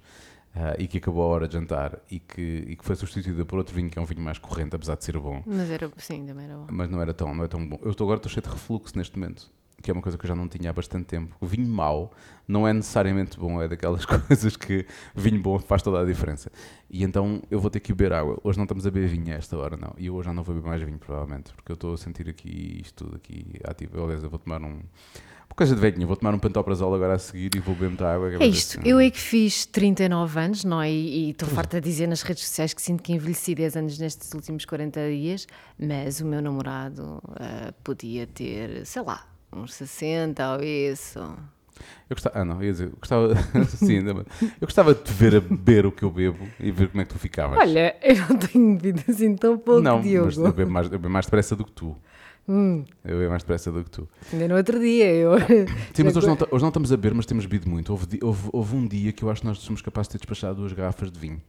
ah, 0.53 0.75
e 0.77 0.87
que 0.87 0.97
acabou 0.97 1.23
a 1.23 1.27
hora 1.27 1.47
de 1.47 1.53
jantar 1.53 1.99
e 2.09 2.19
que, 2.19 2.41
e 2.67 2.75
que 2.75 2.83
foi 2.83 2.95
substituída 2.95 3.45
por 3.45 3.57
outro 3.57 3.73
vinho 3.73 3.89
que 3.89 3.97
é 3.97 4.01
um 4.01 4.05
vinho 4.05 4.21
mais 4.21 4.37
corrente, 4.37 4.75
apesar 4.75 4.95
de 4.95 5.03
ser 5.05 5.17
bom, 5.17 5.41
Mas 5.45 5.69
era, 5.69 5.89
sim, 5.97 6.25
também 6.25 6.45
era 6.45 6.55
bom. 6.55 6.67
mas 6.69 6.89
não 6.89 7.01
era 7.01 7.13
tão, 7.13 7.33
não 7.33 7.43
é 7.43 7.47
tão 7.47 7.65
bom. 7.65 7.79
Eu 7.81 7.91
estou 7.91 8.05
agora 8.05 8.17
estou 8.17 8.29
cheio 8.31 8.43
de 8.43 8.49
refluxo 8.49 8.97
neste 8.97 9.17
momento, 9.17 9.49
que 9.81 9.89
é 9.89 9.93
uma 9.93 10.01
coisa 10.01 10.17
que 10.17 10.25
eu 10.25 10.27
já 10.27 10.35
não 10.35 10.47
tinha 10.47 10.69
há 10.69 10.73
bastante 10.73 11.05
tempo. 11.05 11.35
O 11.39 11.45
vinho 11.45 11.67
mau 11.67 12.11
não 12.47 12.67
é 12.67 12.73
necessariamente 12.73 13.39
bom, 13.39 13.61
é 13.61 13.67
daquelas 13.67 14.03
coisas 14.05 14.55
que 14.57 14.85
vinho 15.15 15.41
bom 15.41 15.57
faz 15.57 15.81
toda 15.81 16.01
a 16.01 16.05
diferença. 16.05 16.51
E 16.89 17.03
então 17.03 17.41
eu 17.49 17.59
vou 17.59 17.71
ter 17.71 17.79
que 17.79 17.93
beber 17.93 18.13
água. 18.13 18.37
Hoje 18.43 18.57
não 18.57 18.65
estamos 18.65 18.85
a 18.85 18.91
beber 18.91 19.07
vinho 19.07 19.33
a 19.33 19.37
esta 19.37 19.57
hora, 19.57 19.77
não. 19.77 19.93
E 19.97 20.09
hoje 20.09 20.25
já 20.27 20.33
não 20.33 20.43
vou 20.43 20.53
beber 20.53 20.67
mais 20.67 20.81
vinho, 20.83 20.99
provavelmente, 20.99 21.53
porque 21.53 21.71
eu 21.71 21.75
estou 21.75 21.93
a 21.93 21.97
sentir 21.97 22.29
aqui 22.29 22.81
isto 22.81 23.05
tudo 23.05 23.15
aqui 23.15 23.45
ativo. 23.63 24.03
Aliás, 24.03 24.21
eu 24.21 24.29
vou 24.29 24.37
tomar 24.37 24.61
um. 24.61 24.81
Por 25.51 25.55
coisa 25.55 25.75
de 25.75 25.81
velhinho, 25.81 26.07
vou 26.07 26.15
tomar 26.15 26.33
um 26.33 26.39
pantoprazol 26.39 26.95
agora 26.95 27.15
a 27.15 27.19
seguir 27.19 27.51
e 27.53 27.59
vou 27.59 27.75
beber 27.75 27.89
muita 27.89 28.07
água. 28.07 28.33
É 28.33 28.37
ver 28.37 28.45
isto, 28.45 28.81
se- 28.81 28.89
eu 28.89 28.97
é 29.01 29.09
que 29.11 29.19
fiz 29.19 29.65
39 29.65 30.39
anos, 30.39 30.63
não 30.63 30.81
é? 30.81 30.89
E 30.89 31.31
estou 31.31 31.49
farta 31.49 31.81
de 31.81 31.89
dizer 31.89 32.07
nas 32.07 32.21
redes 32.21 32.45
sociais 32.47 32.73
que 32.73 32.81
sinto 32.81 33.03
que 33.03 33.11
envelheci 33.11 33.53
10 33.53 33.75
anos 33.75 33.99
nestes 33.99 34.33
últimos 34.33 34.63
40 34.63 35.09
dias, 35.09 35.45
mas 35.77 36.21
o 36.21 36.25
meu 36.25 36.41
namorado 36.41 37.21
ah, 37.35 37.73
podia 37.83 38.25
ter, 38.27 38.85
sei 38.85 39.01
lá, 39.01 39.27
uns 39.51 39.73
60 39.73 40.53
ou 40.55 40.63
isso. 40.63 41.19
Eu 42.09 42.15
gostava, 42.15 42.39
ah, 42.39 42.45
não, 42.45 42.63
ia 42.63 42.71
dizer, 42.71 42.85
eu 42.87 42.97
gostava, 42.97 43.35
sim, 43.75 43.97
ainda 43.97 44.11
eu 44.11 44.25
gostava 44.61 44.95
de 44.95 45.01
te 45.03 45.11
ver 45.11 45.35
a 45.35 45.41
beber 45.41 45.85
o 45.85 45.91
que 45.91 46.03
eu 46.03 46.09
bebo 46.11 46.47
e 46.61 46.71
ver 46.71 46.87
como 46.87 47.01
é 47.01 47.05
que 47.05 47.13
tu 47.13 47.19
ficavas. 47.19 47.59
Olha, 47.59 47.93
eu 48.01 48.15
não 48.15 48.37
tenho 48.37 48.77
bebido 48.77 49.03
assim 49.11 49.35
tão 49.35 49.57
pouco, 49.57 49.81
não, 49.81 49.99
Diogo. 49.99 50.27
mas 50.27 50.37
eu 50.37 50.53
bebo, 50.53 50.71
mais, 50.71 50.85
eu 50.87 50.91
bebo 50.91 51.09
mais 51.09 51.25
depressa 51.25 51.57
do 51.57 51.65
que 51.65 51.71
tu. 51.73 51.97
Hum, 52.47 52.83
Eu 53.05 53.17
bebo 53.19 53.29
mais 53.29 53.43
depressa 53.43 53.71
do 53.71 53.83
que 53.83 53.89
tu. 53.91 54.09
ainda 54.33 54.47
no 54.47 54.55
outro 54.57 54.79
dia 54.79 55.05
eu. 55.13 55.31
Sim, 55.93 56.03
mas 56.03 56.15
hoje 56.17 56.27
não, 56.27 56.37
hoje 56.51 56.61
não 56.61 56.69
estamos 56.69 56.91
a 56.91 56.97
beber, 56.97 57.13
mas 57.15 57.25
temos 57.25 57.45
bebido 57.45 57.69
muito. 57.69 57.91
Houve, 57.91 58.19
houve, 58.21 58.49
houve 58.51 58.75
um 58.75 58.87
dia 58.87 59.11
que 59.13 59.23
eu 59.23 59.29
acho 59.29 59.41
que 59.41 59.47
nós 59.47 59.59
somos 59.59 59.81
capazes 59.81 60.07
de 60.09 60.13
ter 60.13 60.17
despachado 60.19 60.55
duas 60.55 60.73
garrafas 60.73 61.11
de 61.11 61.19
vinho 61.19 61.41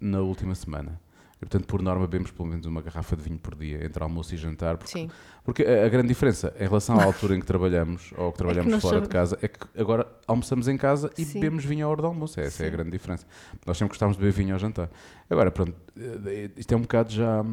na 0.00 0.20
última 0.20 0.54
semana. 0.54 1.00
E, 1.36 1.40
portanto, 1.40 1.66
por 1.66 1.82
norma, 1.82 2.06
bebemos 2.06 2.30
pelo 2.30 2.48
menos 2.48 2.64
uma 2.64 2.80
garrafa 2.80 3.14
de 3.14 3.22
vinho 3.22 3.38
por 3.38 3.54
dia, 3.54 3.84
entre 3.84 4.02
almoço 4.02 4.34
e 4.34 4.38
jantar. 4.38 4.78
Porque, 4.78 4.92
Sim, 4.92 5.10
porque 5.44 5.62
a, 5.64 5.84
a 5.84 5.88
grande 5.88 6.08
diferença 6.08 6.54
em 6.58 6.64
relação 6.66 6.98
à 6.98 7.04
altura 7.04 7.36
em 7.36 7.40
que 7.40 7.46
trabalhamos 7.46 8.10
ou 8.16 8.32
que 8.32 8.38
trabalhamos 8.38 8.72
nós 8.72 8.80
fora 8.80 8.94
somos- 8.96 9.08
de 9.08 9.12
casa 9.12 9.38
é 9.42 9.48
que 9.48 9.58
agora 9.78 10.06
almoçamos 10.26 10.66
em 10.68 10.78
casa 10.78 11.10
e 11.18 11.24
Sim. 11.26 11.40
bebemos 11.40 11.62
vinho 11.64 11.86
à 11.86 11.90
hora 11.90 12.00
do 12.00 12.06
almoço. 12.08 12.40
Essa 12.40 12.62
é 12.62 12.66
a 12.66 12.70
Sim. 12.70 12.76
grande 12.76 12.90
diferença. 12.90 13.26
Nós 13.66 13.76
sempre 13.76 13.90
gostávamos 13.90 14.16
de 14.16 14.22
beber 14.22 14.32
vinho 14.34 14.54
ao 14.54 14.58
jantar. 14.58 14.88
Agora, 15.28 15.50
pronto, 15.50 15.74
eh, 15.98 16.50
isto 16.56 16.72
é 16.72 16.76
um 16.76 16.80
bocado 16.82 17.12
já. 17.12 17.44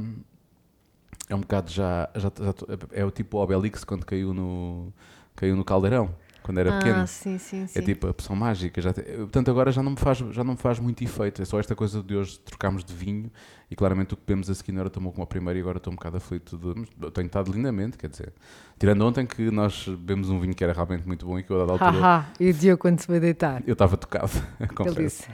É 1.30 1.36
um 1.36 1.42
bocado 1.42 1.72
já. 1.72 2.10
já, 2.16 2.32
já 2.40 2.54
é 2.92 3.06
o 3.06 3.12
tipo 3.12 3.38
Obelix 3.38 3.84
quando 3.84 4.06
caiu 4.06 4.34
no, 4.34 4.94
caiu 5.36 5.56
no 5.56 5.64
caldeirão, 5.64 6.14
quando 6.44 6.58
era 6.60 6.78
pequeno. 6.78 7.02
ah, 7.02 7.08
sim, 7.08 7.38
sim, 7.38 7.66
sim. 7.68 7.80
É 7.80 7.82
tipo 7.82 8.08
a 8.08 8.14
poção 8.14 8.36
mágica. 8.36 8.82
Já 8.82 8.94
te- 8.94 9.02
portanto, 9.02 9.50
agora 9.50 9.72
já 9.72 9.82
não, 9.82 9.92
me 9.92 9.98
faz, 9.98 10.18
já 10.18 10.44
não 10.44 10.54
me 10.54 10.60
faz 10.60 10.80
muito 10.80 11.04
efeito. 11.04 11.42
É 11.42 11.46
só 11.46 11.60
esta 11.60 11.76
coisa 11.76 12.04
de 12.04 12.16
hoje 12.16 12.38
trocarmos 12.40 12.84
de 12.84 12.94
vinho 12.94 13.32
e 13.72 13.76
claramente 13.76 14.14
o 14.14 14.18
que 14.18 14.24
bebemos 14.28 14.50
a 14.50 14.54
seguir 14.54 14.72
não 14.74 14.82
era 14.82 14.90
tão 14.90 15.02
bom 15.02 15.12
como 15.12 15.24
a 15.24 15.28
primeira 15.28 15.58
e 15.58 15.62
agora 15.62 15.78
estou 15.78 15.92
um 15.92 15.96
bocado 15.96 16.18
aflito. 16.18 16.58
De, 16.58 17.12
tenho 17.12 17.28
estado 17.28 17.52
lindamente, 17.52 17.98
quer 17.98 18.10
dizer. 18.10 18.34
Tirando 18.78 19.02
ontem 19.06 19.26
que 19.26 19.50
nós 19.50 19.88
bebemos 19.88 20.30
um 20.30 20.40
vinho 20.40 20.54
que 20.54 20.64
era 20.64 20.74
realmente 20.74 21.08
muito 21.08 21.26
bom 21.26 21.40
e 21.40 21.44
que 21.44 21.52
eu, 21.52 21.62
a 21.62 21.66
dada 21.66 21.72
altura, 21.86 22.04
Haha, 22.04 22.26
e 22.40 22.50
o 22.50 22.54
Diogo 22.54 22.82
quando 22.82 23.00
se 23.00 23.08
foi 23.08 23.20
deitar? 23.20 23.64
eu 23.66 23.74
estava 23.74 23.96
tocado, 23.96 24.32
Ele 24.86 24.96
disse: 24.96 25.26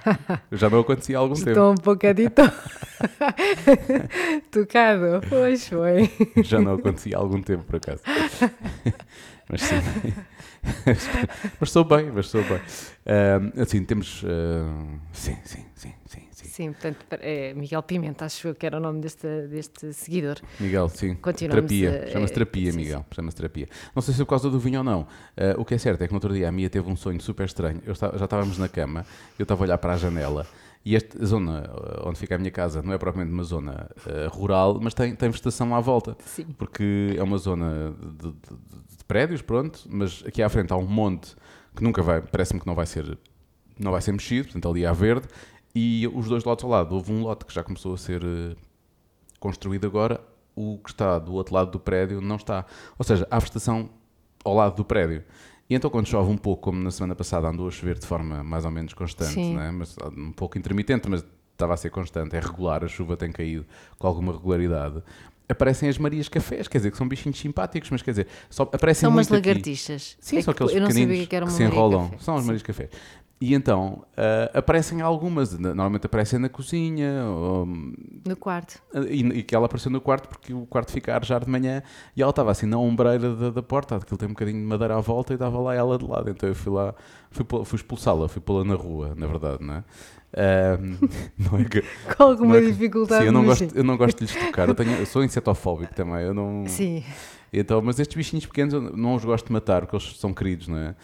Já 0.51 0.69
não 0.69 0.81
acontecia 0.81 1.17
há 1.17 1.21
algum 1.21 1.33
tempo. 1.35 1.49
Estou 1.49 1.71
um 1.71 1.75
bocadito 1.75 2.41
tocado. 4.51 5.21
Pois 5.29 5.67
foi. 5.67 6.09
Já 6.43 6.61
não 6.61 6.73
acontecia 6.75 7.17
há 7.17 7.19
algum 7.19 7.41
tempo, 7.41 7.63
por 7.63 7.77
acaso. 7.77 8.01
mas 9.49 9.61
sim. 9.61 9.75
mas 11.59 11.71
sou 11.71 11.83
bem, 11.83 12.11
mas 12.11 12.27
sou 12.27 12.43
bem. 12.43 12.59
Ah, 13.05 13.61
assim, 13.61 13.83
temos. 13.83 14.23
ah, 14.25 14.99
sim, 15.13 15.37
sim, 15.45 15.65
sim, 15.75 15.93
sim, 16.05 16.21
sim. 16.31 16.45
Sim, 16.49 16.71
portanto, 16.73 17.05
é 17.21 17.53
Miguel 17.53 17.81
Pimenta, 17.83 18.25
acho 18.25 18.49
eu 18.49 18.55
que 18.55 18.65
era 18.65 18.77
o 18.77 18.79
nome 18.79 18.99
deste, 18.99 19.27
deste 19.47 19.93
seguidor. 19.93 20.37
Miguel, 20.59 20.89
sim. 20.89 21.15
Continuamos 21.15 21.69
terapia. 21.69 22.03
a- 22.07 22.11
Chama-se 22.11 22.31
é, 22.31 22.35
terapia, 22.35 22.71
sim, 22.71 22.77
Miguel. 22.77 23.05
Chama-se 23.15 23.37
terapia. 23.37 23.67
Não 23.95 24.01
sei 24.01 24.13
se 24.13 24.21
é 24.21 24.25
por 24.25 24.29
causa 24.31 24.49
do 24.49 24.59
vinho 24.59 24.79
ou 24.79 24.83
não. 24.83 25.07
Ah, 25.37 25.55
o 25.57 25.63
que 25.63 25.73
é 25.73 25.77
certo 25.77 26.01
é 26.01 26.07
que 26.07 26.11
no 26.13 26.17
outro 26.17 26.33
dia 26.33 26.49
a 26.49 26.51
Mia 26.51 26.69
teve 26.69 26.89
um 26.89 26.95
sonho 26.95 27.21
super 27.21 27.45
estranho. 27.45 27.81
Eu 27.85 27.93
estava- 27.93 28.17
já 28.17 28.25
estávamos 28.25 28.57
na 28.57 28.67
cama, 28.67 29.05
eu 29.37 29.43
estava 29.43 29.63
a 29.63 29.65
olhar 29.65 29.77
para 29.77 29.93
a 29.93 29.97
janela. 29.97 30.45
E 30.85 30.95
esta 30.95 31.23
zona 31.25 31.69
ah, 31.69 32.07
onde 32.07 32.17
fica 32.17 32.35
a 32.35 32.37
minha 32.37 32.51
casa 32.51 32.81
não 32.81 32.93
é 32.93 32.97
propriamente 32.97 33.33
uma 33.33 33.43
zona 33.43 33.89
ah, 34.05 34.27
rural, 34.29 34.79
mas 34.81 34.93
tem, 34.93 35.15
tem 35.15 35.29
vegetação 35.29 35.75
à 35.75 35.79
volta. 35.79 36.15
Sim. 36.25 36.45
porque 36.57 37.13
é 37.17 37.23
uma 37.23 37.37
zona 37.37 37.93
de, 37.99 38.27
de- 38.29 38.33
de- 38.33 38.97
de 38.97 39.03
prédios, 39.07 39.41
pronto, 39.41 39.81
mas 39.89 40.23
aqui 40.25 40.41
à 40.41 40.49
frente 40.49 40.71
há 40.71 40.77
um 40.77 40.85
monte 40.87 41.35
que 41.75 41.83
nunca 41.83 42.01
vai, 42.01 42.21
parece-me 42.21 42.59
que 42.59 42.67
não 42.67 42.75
vai 42.75 42.85
ser, 42.85 43.17
não 43.79 43.91
vai 43.91 44.01
ser 44.01 44.11
mexido, 44.11 44.45
portanto 44.45 44.69
ali 44.69 44.85
há 44.85 44.91
verde, 44.93 45.27
e 45.75 46.07
os 46.13 46.27
dois 46.27 46.43
lotes 46.43 46.63
ao 46.65 46.71
lado, 46.71 46.95
houve 46.95 47.11
um 47.11 47.21
lote 47.21 47.45
que 47.45 47.53
já 47.53 47.63
começou 47.63 47.93
a 47.93 47.97
ser 47.97 48.23
eh, 48.23 48.55
construído 49.39 49.85
agora, 49.85 50.19
o 50.55 50.77
que 50.83 50.89
está 50.89 51.17
do 51.19 51.33
outro 51.33 51.53
lado 51.55 51.71
do 51.71 51.79
prédio 51.79 52.19
não 52.21 52.35
está. 52.35 52.65
Ou 52.97 53.05
seja, 53.05 53.27
há 53.31 53.39
vegetação 53.39 53.89
ao 54.43 54.53
lado 54.55 54.75
do 54.75 54.83
prédio. 54.83 55.23
E 55.69 55.75
então 55.75 55.89
quando 55.89 56.07
chove 56.07 56.31
um 56.31 56.37
pouco, 56.37 56.63
como 56.63 56.81
na 56.81 56.89
semana 56.89 57.13
passada 57.15 57.47
andou 57.47 57.67
a 57.67 57.71
chover 57.71 57.99
de 57.99 58.05
forma 58.05 58.43
mais 58.43 58.65
ou 58.65 58.71
menos 58.71 58.93
constante, 58.93 59.39
né? 59.39 59.69
mas 59.71 59.95
um 60.17 60.31
pouco 60.31 60.57
intermitente, 60.57 61.07
mas 61.07 61.23
estava 61.51 61.73
a 61.73 61.77
ser 61.77 61.91
constante, 61.91 62.35
é 62.35 62.39
regular, 62.39 62.83
a 62.83 62.87
chuva 62.87 63.15
tem 63.15 63.31
caído 63.31 63.65
com 63.97 64.07
alguma 64.07 64.31
regularidade. 64.31 65.03
Aparecem 65.47 65.89
as 65.89 65.97
Marias 65.97 66.29
Cafés, 66.29 66.67
quer 66.67 66.77
dizer, 66.77 66.91
que 66.91 66.97
são 66.97 67.07
bichinhos 67.07 67.39
simpáticos, 67.39 67.89
mas 67.89 68.01
quer 68.01 68.11
dizer, 68.11 68.27
só 68.49 68.63
aparecem 68.63 69.01
São 69.07 69.11
umas 69.11 69.29
lagartixas. 69.29 70.15
Sim, 70.19 70.37
É 70.37 70.41
são 70.41 70.53
que 70.53 70.63
aqueles 70.63 70.75
eu 70.75 70.81
não 70.81 70.87
pequeninos 70.87 71.15
sabia 71.15 71.27
que 71.27 71.35
era 71.35 71.45
uma 71.45 71.51
se 71.51 71.63
enrolam. 71.63 72.09
Café. 72.09 72.23
São 72.23 72.35
as. 72.37 72.45
Marias 72.45 72.63
Café. 72.63 72.89
E 73.41 73.53
então 73.53 74.03
uh, 74.17 74.57
aparecem 74.57 74.99
algumas, 74.99 75.57
normalmente 75.57 76.05
aparecem 76.05 76.37
na 76.37 76.49
cozinha 76.49 77.23
ou, 77.23 77.65
no 77.65 78.35
quarto. 78.37 78.81
E, 79.09 79.21
e, 79.21 79.43
que 79.43 79.55
ela 79.55 79.65
apareceu 79.65 79.89
no 79.89 80.01
quarto 80.01 80.27
porque 80.27 80.53
o 80.53 80.65
quarto 80.65 80.91
fica 80.91 81.13
a 81.13 81.15
arejar 81.15 81.45
de 81.45 81.49
manhã 81.49 81.81
e 82.17 82.21
ela 82.21 82.31
estava 82.31 82.51
assim 82.51 82.65
na 82.65 82.77
ombreira 82.77 83.33
da, 83.33 83.49
da 83.49 83.63
porta, 83.63 83.95
aquilo 83.95 84.17
tem 84.17 84.27
um 84.27 84.33
bocadinho 84.33 84.59
de 84.59 84.65
madeira 84.65 84.97
à 84.97 84.99
volta 84.99 85.31
e 85.31 85.35
estava 85.35 85.57
lá 85.57 85.73
ela 85.73 85.97
de 85.97 86.05
lado. 86.05 86.29
Então 86.29 86.49
eu 86.49 86.55
fui 86.55 86.73
lá, 86.73 86.93
fui, 87.31 87.45
fui 87.63 87.75
expulsá-la, 87.77 88.27
fui 88.27 88.41
pô-la 88.41 88.65
na 88.65 88.75
rua, 88.75 89.13
na 89.15 89.25
verdade, 89.25 89.63
não 89.63 89.75
é? 89.75 89.83
não 91.39 91.59
é 91.59 91.63
que, 91.63 91.81
Com 92.15 92.23
alguma 92.23 92.57
é 92.57 92.61
que, 92.61 92.71
dificuldade. 92.73 93.21
Sim, 93.21 93.27
eu 93.27 93.31
não, 93.31 93.45
gosto, 93.45 93.67
eu 93.73 93.83
não 93.85 93.95
gosto 93.95 94.17
de 94.17 94.25
lhes 94.25 94.45
tocar, 94.45 94.67
eu, 94.67 94.75
tenho, 94.75 94.91
eu 94.91 95.05
sou 95.05 95.23
insetofóbico 95.23 95.93
também, 95.93 96.23
eu 96.23 96.33
não. 96.33 96.65
Sim. 96.67 97.03
Então, 97.51 97.81
mas 97.81 97.99
estes 97.99 98.15
bichinhos 98.15 98.45
pequenos 98.45 98.73
eu 98.73 98.81
não 98.81 99.15
os 99.15 99.25
gosto 99.25 99.47
de 99.47 99.53
matar 99.53 99.81
porque 99.81 99.95
eles 99.95 100.17
são 100.17 100.33
queridos, 100.33 100.67
não 100.67 100.77
é? 100.77 100.95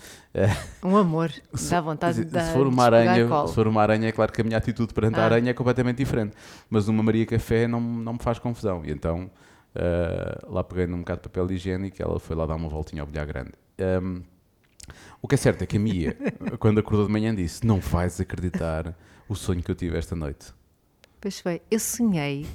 Um 0.84 0.95
amor, 0.97 1.31
dá 1.69 1.81
vontade 1.81 2.23
de. 2.23 2.43
Se 2.43 2.53
for 2.53 2.67
uma 2.67 2.84
aranha, 2.84 3.47
se 3.47 3.53
for 3.53 3.67
uma 3.67 3.81
aranha, 3.81 4.10
é 4.10 4.12
claro 4.12 4.31
que 4.31 4.41
a 4.41 4.43
minha 4.43 4.58
atitude 4.58 4.93
perante 4.93 5.19
ah. 5.19 5.23
a 5.23 5.25
aranha 5.25 5.49
é 5.49 5.53
completamente 5.53 5.97
diferente. 5.97 6.36
Mas 6.69 6.88
uma 6.88 7.01
Maria 7.01 7.25
Café 7.25 7.67
não, 7.67 7.81
não 7.81 8.13
me 8.13 8.19
faz 8.19 8.38
confusão. 8.38 8.84
E 8.86 8.91
então 8.91 9.29
uh, 9.75 10.53
lá 10.53 10.63
peguei 10.63 10.88
num 10.88 10.99
bocado 10.99 11.21
de 11.21 11.29
papel 11.29 11.51
higiênico 11.51 11.97
e 11.99 12.03
ela 12.03 12.19
foi 12.19 12.36
lá 12.36 12.45
dar 12.45 12.55
uma 12.55 12.69
voltinha 12.69 13.01
ao 13.01 13.08
bilhar 13.08 13.25
grande. 13.25 13.51
Um, 13.79 14.21
o 15.21 15.27
que 15.27 15.36
é 15.36 15.38
certo 15.38 15.63
é 15.63 15.65
que 15.65 15.77
a 15.77 15.79
Mia, 15.79 16.15
quando 16.60 16.79
acordou 16.79 17.08
de 17.08 17.12
manhã, 17.12 17.34
disse: 17.34 17.65
Não 17.65 17.79
vais 17.79 18.19
acreditar 18.19 18.95
o 19.27 19.36
sonho 19.36 19.63
que 19.63 19.71
eu 19.71 19.75
tive 19.75 19.97
esta 19.97 20.15
noite. 20.15 20.53
Pois 21.19 21.39
foi, 21.39 21.62
eu 21.71 21.79
sonhei. 21.79 22.45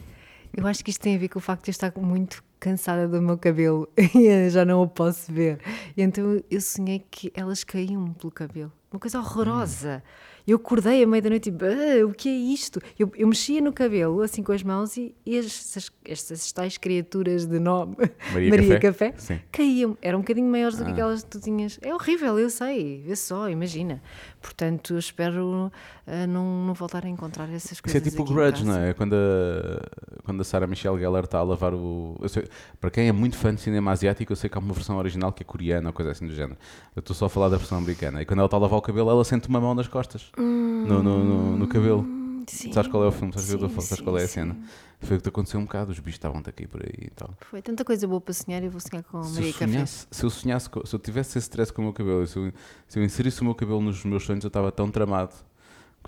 Eu 0.57 0.67
acho 0.67 0.85
que 0.85 0.91
isto 0.91 1.01
tem 1.01 1.17
a 1.17 1.19
ver 1.19 1.29
com 1.29 1.39
o 1.39 1.43
facto 1.43 1.65
de 1.65 1.71
eu 1.71 1.73
estar 1.73 1.93
muito 1.97 2.43
cansada 2.61 3.09
do 3.09 3.21
meu 3.21 3.39
cabelo 3.39 3.89
e 3.97 4.51
já 4.51 4.65
não 4.65 4.83
o 4.83 4.89
posso 4.89 5.33
ver. 5.33 5.59
E 5.97 6.03
então 6.03 6.41
eu 6.51 6.61
sonhei 6.61 7.05
que 7.11 7.33
elas 7.35 7.65
caíam 7.65 8.13
pelo 8.13 8.31
cabelo. 8.31 8.73
Uma 8.93 9.01
coisa 9.01 9.19
horrorosa. 9.19 10.03
Hum. 10.05 10.31
Eu 10.47 10.57
acordei 10.57 11.03
à 11.03 11.07
meia-noite 11.07 11.51
e 11.51 11.53
ah, 11.53 12.07
o 12.07 12.13
que 12.13 12.29
é 12.29 12.33
isto? 12.33 12.81
Eu, 12.99 13.11
eu, 13.15 13.29
mexia 13.29 13.61
no 13.61 13.73
cabelo, 13.73 14.21
assim 14.23 14.43
com 14.43 14.53
as 14.53 14.63
mãos, 14.63 14.97
e, 14.97 15.15
e 15.25 15.37
estas, 15.37 15.93
estas 16.05 16.51
tais 16.51 16.77
criaturas 16.77 17.47
de 17.47 17.61
nome 17.61 17.97
Maria, 18.33 18.51
Maria 18.51 18.81
Café, 18.81 19.13
Café 19.13 19.45
caíam. 19.53 19.97
Eram 20.03 20.19
um 20.19 20.23
bocadinho 20.23 20.51
maiores 20.51 20.77
do 20.77 20.85
que 20.85 20.91
ah. 20.91 20.95
aquelas 20.95 21.23
que 21.23 21.31
tu 21.31 21.41
tinhas. 21.41 21.79
É 21.83 21.95
horrível, 21.95 22.39
eu 22.39 22.51
sei, 22.51 23.03
vê 23.07 23.15
só, 23.15 23.49
imagina. 23.49 24.03
Portanto, 24.41 24.99
espero 24.99 25.71
uh, 26.07 26.27
não, 26.29 26.67
não 26.67 26.75
voltar 26.75 27.05
a 27.05 27.09
encontrar 27.09 27.49
essas 27.53 27.81
coisas. 27.81 28.01
Isso 28.01 28.09
é 28.09 28.11
tipo 28.11 28.23
o 28.23 28.35
Grudge, 28.35 28.65
não 28.65 28.77
é? 28.77 28.93
Quando 28.95 29.15
a, 29.15 29.89
quando 30.31 30.43
a 30.43 30.45
Sarah 30.45 30.67
Michelle 30.67 30.97
Gellar 30.97 31.25
está 31.25 31.39
a 31.39 31.43
lavar 31.43 31.75
o. 31.75 32.17
Sei, 32.29 32.47
para 32.81 32.89
quem 32.89 33.09
é 33.09 33.13
muito 33.13 33.37
fã 33.37 33.53
de 33.53 33.61
cinema 33.61 33.91
asiático, 33.91 34.33
eu 34.33 34.37
sei 34.37 34.49
que 34.49 34.57
há 34.57 34.61
uma 34.61 34.73
versão 34.73 34.97
original 34.97 35.33
que 35.33 35.43
é 35.43 35.45
coreana 35.45 35.89
ou 35.89 35.93
coisa 35.93 36.13
assim 36.13 36.27
do 36.27 36.35
género. 36.35 36.57
Eu 36.95 37.01
estou 37.01 37.17
só 37.17 37.27
a 37.27 37.29
falar 37.29 37.49
da 37.49 37.57
versão 37.57 37.79
americana. 37.79 38.23
E 38.23 38.25
quando 38.25 38.39
ela 38.39 38.47
está 38.47 38.57
a 38.57 38.61
lavar 38.61 38.79
o 38.79 38.83
cabelo, 38.83 39.11
ela 39.11 39.25
sente 39.25 39.49
uma 39.49 39.61
mão 39.61 39.75
nas 39.75 39.89
costas 39.89 40.31
hum, 40.39 40.85
no, 40.87 41.03
no, 41.03 41.25
no, 41.25 41.57
no, 41.59 41.67
cabelo. 41.67 42.07
Sim, 42.47 42.73
sabes 42.73 42.91
qual 42.91 43.05
é 43.05 43.09
o 43.09 43.13
filme? 43.13 43.33
Sabes, 43.33 43.49
sim, 43.49 43.59
sim, 43.59 43.81
sabes 43.81 44.05
qual 44.05 44.19
é 44.19 44.23
a 44.23 44.29
cena? 44.29 44.57
Foi 45.01 45.17
o 45.17 45.21
que 45.21 45.29
aconteceu 45.29 45.59
um 45.59 45.65
bocado, 45.65 45.91
os 45.91 45.99
bichos 45.99 46.17
estavam 46.17 46.43
aqui 46.45 46.67
por 46.67 46.81
aí 46.83 47.07
e 47.07 47.11
tal. 47.11 47.31
Foi 47.41 47.61
tanta 47.61 47.85
coisa 47.85 48.07
boa 48.07 48.21
para 48.21 48.35
sonhar, 48.35 48.63
eu 48.63 48.71
vou 48.71 48.81
sonhar 48.81 49.03
com 49.03 49.19
a 49.19 49.25
Maria 49.25 49.53
Café. 49.53 49.87
Se 49.87 50.25
eu 50.25 50.31
sonhasse, 50.31 50.69
se 50.85 50.95
eu 50.95 50.99
tivesse 50.99 51.39
esse 51.39 51.47
stress 51.47 51.73
com 51.73 51.83
o 51.83 51.85
meu 51.87 51.95
cabelo, 51.95 52.27
se 52.27 52.37
eu, 52.37 52.53
se 52.87 52.99
eu 52.99 53.05
inserisse 53.05 53.41
o 53.41 53.45
meu 53.45 53.55
cabelo 53.55 53.81
nos 53.81 54.05
meus 54.05 54.25
sonhos, 54.25 54.45
eu 54.45 54.49
estava 54.49 54.71
tão 54.71 54.91
tramado. 54.91 55.35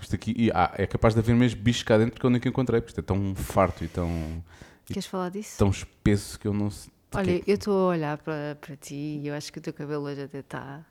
Isto 0.01 0.15
aqui, 0.15 0.33
e, 0.35 0.51
ah, 0.51 0.73
é 0.75 0.87
capaz 0.87 1.13
de 1.13 1.19
haver 1.19 1.35
mesmo 1.35 1.61
bichos 1.61 1.83
cá 1.83 1.97
dentro 1.97 2.13
porque 2.13 2.25
eu 2.25 2.29
nunca 2.29 2.49
encontrei, 2.49 2.81
porque 2.81 2.91
isto 2.91 2.99
é 2.99 3.03
tão 3.03 3.35
farto 3.35 3.83
e 3.83 3.87
tão. 3.87 4.43
Queres 4.85 5.05
falar 5.05 5.29
disso? 5.29 5.57
Tão 5.57 5.69
espesso 5.69 6.39
que 6.39 6.47
eu 6.47 6.53
não 6.53 6.69
sei. 6.69 6.91
Olha, 7.15 7.43
eu 7.45 7.55
estou 7.55 7.89
a 7.89 7.91
olhar 7.91 8.17
para, 8.17 8.57
para 8.59 8.75
ti 8.75 9.19
e 9.21 9.27
eu 9.27 9.35
acho 9.35 9.53
que 9.53 9.59
o 9.59 9.61
teu 9.61 9.71
cabelo 9.71 10.05
hoje 10.05 10.23
até 10.23 10.39
está. 10.39 10.83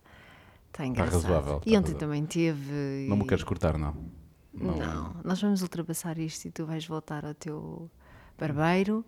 Está 0.69 0.87
engraçado. 0.87 1.17
Está 1.17 1.29
razoável. 1.29 1.62
E 1.67 1.77
ontem 1.77 1.95
também 1.95 2.25
teve. 2.25 3.07
Não 3.09 3.17
me 3.17 3.27
queres 3.27 3.43
cortar, 3.45 3.77
não. 3.77 3.95
Não. 4.55 4.77
não. 4.77 5.17
nós 5.25 5.41
vamos 5.41 5.62
ultrapassar 5.62 6.19
isto 6.19 6.47
e 6.47 6.51
tu 6.51 6.65
vais 6.65 6.87
voltar 6.87 7.25
ao 7.25 7.35
teu 7.35 7.91
barbeiro 8.38 9.05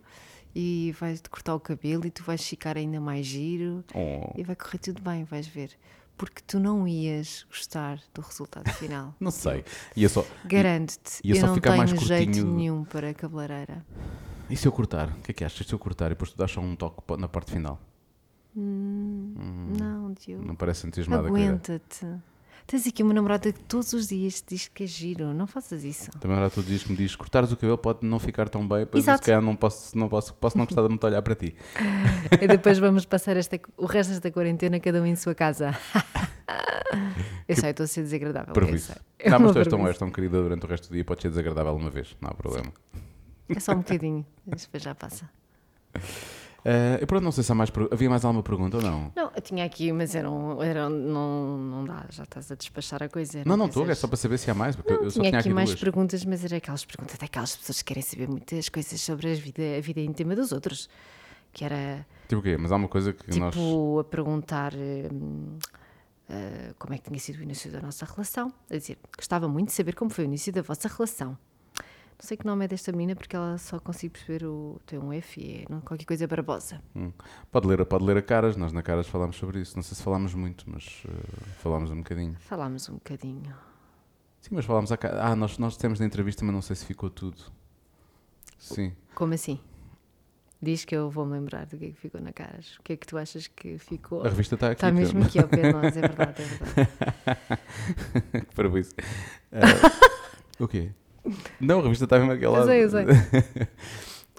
e 0.55 0.95
vais-te 0.99 1.29
cortar 1.29 1.55
o 1.55 1.61
cabelo 1.61 2.07
e 2.07 2.11
tu 2.11 2.23
vais 2.23 2.43
ficar 2.47 2.77
ainda 2.77 3.01
mais 3.01 3.27
giro 3.27 3.85
oh. 3.95 4.33
e 4.37 4.43
vai 4.43 4.57
correr 4.57 4.79
tudo 4.79 5.03
bem, 5.03 5.25
vais 5.25 5.47
ver. 5.47 5.71
Porque 6.17 6.43
tu 6.47 6.61
não 6.61 6.87
ias 6.87 7.45
gostar 7.49 8.01
do 8.15 8.21
resultado 8.21 8.71
final. 8.75 9.15
não 9.19 9.31
sei. 9.31 9.65
Ia 9.97 10.09
só, 10.09 10.25
Garanto-te, 10.45 11.21
eu 11.25 11.47
não 11.47 11.59
tenho 11.59 11.97
jeito 11.99 12.47
nenhum 12.47 12.85
para 12.85 13.13
cabeleireira. 13.13 13.85
E 14.49 14.57
se 14.57 14.69
eu 14.69 14.73
cortar? 14.73 15.09
O 15.09 15.23
que 15.23 15.31
é 15.31 15.35
que 15.35 15.45
achas 15.45 15.67
se 15.67 15.73
eu 15.73 15.79
cortar 15.79 16.07
e 16.07 16.09
depois 16.11 16.31
tu 16.31 16.39
dás 16.39 16.51
só 16.51 16.61
um 16.61 16.77
toque 16.77 17.17
na 17.17 17.29
parte 17.29 17.51
final? 17.51 17.81
Hum, 18.57 19.35
hum, 19.37 19.73
não, 19.77 20.13
Diogo. 20.13 20.45
Não 20.45 20.55
parece 20.55 20.87
entusiasmada 20.87 21.27
Aguenta-te. 21.27 22.07
Tens 22.67 22.87
aqui 22.87 23.03
uma 23.03 23.13
namorada 23.13 23.53
que 23.53 23.61
todos 23.61 23.93
os 23.93 24.09
dias 24.09 24.41
te 24.41 24.55
diz 24.55 24.69
que 24.69 24.85
é 24.85 24.87
giro, 24.87 25.35
não 25.35 25.47
faças 25.47 25.85
isso. 25.85 26.11
Também 26.19 26.37
ela 26.39 26.49
todos 26.49 26.65
os 26.65 26.69
dias 26.69 26.83
que 26.83 26.91
me 26.91 26.97
diz 26.97 27.15
cortares 27.15 27.53
o 27.53 27.57
cabelo 27.57 27.77
pode 27.77 28.07
não 28.07 28.19
ficar 28.19 28.49
tão 28.49 28.67
bem, 28.67 28.87
pois 28.87 29.05
se 29.05 29.19
calhar 29.19 29.43
não 29.43 29.55
posso, 29.55 29.97
não 29.99 30.09
posso, 30.09 30.33
posso 30.35 30.57
não 30.57 30.65
gostar 30.65 30.83
de 30.83 30.89
me 30.89 30.99
olhar 31.03 31.21
para 31.21 31.35
ti. 31.35 31.55
e 32.41 32.47
depois 32.47 32.79
vamos 32.79 33.05
passar 33.05 33.37
esta, 33.37 33.61
o 33.77 33.85
resto 33.85 34.11
desta 34.11 34.31
quarentena 34.31 34.81
cada 34.81 35.03
um 35.03 35.07
em 35.07 35.15
sua 35.15 35.35
casa. 35.35 35.79
eu 37.47 37.55
que... 37.55 37.61
sei, 37.61 37.71
estou 37.71 37.85
a 37.85 37.87
ser 37.87 38.03
desagradável. 38.03 38.55
Previsto. 38.55 38.99
É 39.19 39.29
não, 39.29 39.41
mas 39.41 39.53
tu 39.53 39.59
és 39.59 39.69
tão, 39.69 39.87
és 39.87 39.99
tão 39.99 40.11
querida 40.11 40.41
durante 40.43 40.65
o 40.65 40.69
resto 40.69 40.89
do 40.89 40.95
dia, 40.95 41.05
pode 41.05 41.21
ser 41.21 41.29
desagradável 41.29 41.77
uma 41.77 41.91
vez, 41.91 42.17
não 42.19 42.31
há 42.31 42.35
problema. 42.35 42.73
É 43.47 43.61
só 43.61 43.73
um 43.73 43.79
bocadinho, 43.79 44.25
depois 44.47 44.83
já 44.83 44.95
passa. 44.95 45.29
Uh, 46.65 46.97
eu 46.99 47.07
pronto, 47.07 47.23
não 47.23 47.31
sei 47.31 47.45
se 47.45 47.53
há 47.53 47.55
mais. 47.55 47.71
Havia 47.91 48.09
mais 48.09 48.25
alguma 48.25 48.43
pergunta 48.43 48.79
ou 48.79 48.83
não? 48.83 49.13
Não, 49.15 49.31
eu 49.37 49.43
tinha 49.43 49.67
aqui, 49.67 49.93
mas 49.93 50.15
era, 50.15 50.31
um, 50.31 50.63
era 50.63 50.87
um, 50.87 50.91
não, 50.91 51.59
não 51.59 51.85
dá, 51.85 52.07
já 52.09 52.23
estás 52.23 52.51
a 52.51 52.55
despachar 52.55 53.03
a 53.03 53.09
coisa. 53.09 53.43
Não, 53.45 53.55
não 53.55 53.67
estou, 53.67 53.89
é 53.91 53.95
só 53.95 54.09
para 54.09 54.17
saber 54.17 54.39
se 54.39 54.51
há 54.51 54.55
mais. 54.55 54.75
Porque 54.75 54.95
não, 54.95 55.03
eu 55.03 55.11
só 55.11 55.21
tinha, 55.21 55.31
tinha 55.31 55.41
aqui, 55.41 55.49
aqui 55.49 55.55
mais 55.55 55.69
duas. 55.69 55.81
perguntas, 55.81 56.25
mas 56.25 56.43
era 56.43 56.57
aquelas 56.57 56.83
perguntas 56.83 57.19
daquelas 57.19 57.55
pessoas 57.55 57.83
que 57.83 57.85
querem 57.85 58.03
saber 58.03 58.29
muitas 58.29 58.71
coisas 58.71 58.99
sobre 58.99 59.31
a 59.31 59.35
vida, 59.35 59.63
a 59.77 59.81
vida 59.83 60.01
íntima 60.01 60.35
dos 60.35 60.53
outros. 60.53 60.89
Que 61.53 61.67
era. 61.67 62.07
Tipo 62.29 62.41
o 62.41 62.43
quê? 62.43 62.57
Mas 62.57 62.73
há 62.73 62.77
uma 62.77 62.89
coisa 62.89 63.13
que 63.13 63.25
tipo, 63.25 63.39
nós. 63.39 63.55
Tipo, 63.55 63.99
a 63.99 64.05
perguntar. 64.05 64.73
Hum, 64.75 65.59
uh, 66.31 66.75
como 66.79 66.95
é 66.95 66.97
que 66.99 67.05
tinha 67.05 67.19
sido 67.19 67.41
o 67.41 67.43
início 67.43 67.71
da 67.71 67.83
nossa 67.83 68.07
relação? 68.07 68.51
A 68.71 68.77
dizer, 68.79 68.97
gostava 69.15 69.47
muito 69.47 69.69
de 69.69 69.75
saber 69.75 69.95
como 69.95 70.11
foi 70.11 70.25
o 70.25 70.27
início 70.27 70.51
da 70.51 70.63
vossa 70.63 70.89
relação. 70.89 71.37
Não 72.17 72.27
sei 72.27 72.37
que 72.37 72.47
nome 72.47 72.65
é 72.65 72.69
desta 72.69 72.93
menina 72.93 73.17
porque 73.17 73.35
ela 73.35 73.59
só 73.59 73.79
consigo 73.81 74.15
perceber 74.15 74.47
o. 74.47 74.81
tem 74.87 74.99
um 74.99 75.13
F 75.13 75.41
e 75.41 75.63
é 75.63 75.81
qualquer 75.85 76.05
coisa 76.05 76.27
barbosa. 76.27 76.81
Hum. 76.95 77.13
Pode, 77.51 77.67
ler, 77.67 77.85
pode 77.85 78.05
ler 78.05 78.17
a 78.17 78.23
caras, 78.23 78.57
nós 78.57 78.73
na 78.73 78.83
caras 78.83 79.09
falámos 79.09 79.37
sobre 79.37 79.61
isso. 79.61 79.77
Não 79.77 79.83
sei 79.83 79.97
se 79.97 80.03
falámos 80.03 80.35
muito, 80.35 80.65
mas 80.69 81.03
uh, 81.05 81.45
falámos 81.59 81.91
um 81.91 81.97
bocadinho. 81.97 82.37
Falámos 82.41 82.89
um 82.89 82.95
bocadinho. 82.95 83.55
Sim, 84.41 84.51
mas 84.53 84.65
falámos 84.65 84.93
a 84.93 84.97
cara. 84.97 85.25
Ah, 85.25 85.35
nós, 85.35 85.59
nós 85.59 85.77
temos 85.77 85.99
na 85.99 86.07
entrevista, 86.07 86.45
mas 86.45 86.55
não 86.55 86.63
sei 86.63 86.77
se 86.77 86.87
ficou 86.87 87.11
tudo. 87.11 87.43
Sim. 88.59 88.93
Como 89.15 89.35
assim? 89.35 89.61
Diz 90.63 90.85
que 90.85 90.97
eu 90.97 91.11
vou 91.11 91.27
me 91.27 91.33
lembrar 91.33 91.67
do 91.67 91.77
que 91.77 91.85
é 91.85 91.89
que 91.89 92.01
ficou 92.01 92.21
na 92.21 92.33
caras. 92.33 92.77
O 92.79 92.83
que 92.83 92.95
é 92.95 92.97
que 92.97 93.07
tu 93.07 93.19
achas 93.19 93.49
que 93.49 93.77
ficou? 93.77 94.23
A 94.23 94.29
revista 94.29 94.55
está 94.55 94.69
aqui. 94.69 94.77
Está 94.77 94.91
mesmo 94.91 95.23
aqui 95.23 95.39
ao 95.39 95.49
pé 95.49 95.63
de 95.63 95.73
nós, 95.73 95.97
é 95.97 96.01
verdade, 96.01 96.43
é 96.43 96.47
verdade. 96.47 96.91
Para 98.55 98.81
isso. 98.81 98.95
Uh, 99.53 100.65
o 100.65 100.69
quê? 100.69 100.93
Não, 101.61 101.81
a 101.81 101.83
revista 101.83 102.05
está 102.05 102.19
mesmo 102.19 102.33
aquela. 102.33 102.59
Eu 102.59 102.65
sei, 102.65 102.85
eu 102.85 102.91
sei. 102.91 103.05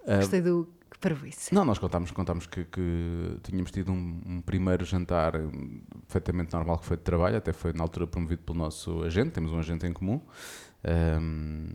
Gostei 0.18 0.42
do 0.42 0.70
que 0.90 1.00
parvoíce. 1.00 1.54
Não, 1.54 1.66
nós 1.66 1.78
contámos, 1.78 2.12
contámos 2.12 2.46
que, 2.46 2.64
que 2.66 3.38
tínhamos 3.44 3.72
tido 3.72 3.92
um, 3.92 4.22
um, 4.26 4.42
primeiro 4.42 4.86
jantar 4.86 5.34
perfeitamente 6.08 6.54
normal 6.54 6.78
que 6.78 6.86
foi 6.86 6.98
de 6.98 7.04
trabalho, 7.04 7.38
até 7.38 7.52
foi 7.52 7.74
na 7.74 7.84
altura 7.84 8.08
promovido 8.08 8.44
pelo 8.44 8.60
nosso 8.60 9.04
agente, 9.04 9.32
temos 9.32 9.52
um 9.52 9.60
agente 9.60 9.86
em 9.86 9.94
comum. 9.94 10.22
Um... 11.20 11.70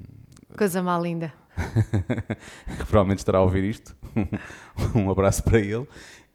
Coisa 0.56 0.82
mal 0.82 1.02
linda. 1.02 1.32
que 2.78 2.84
provavelmente 2.86 3.18
estará 3.18 3.38
a 3.38 3.42
ouvir 3.42 3.64
isto. 3.64 3.94
um 4.94 5.10
abraço 5.10 5.42
para 5.42 5.58
ele. 5.58 5.86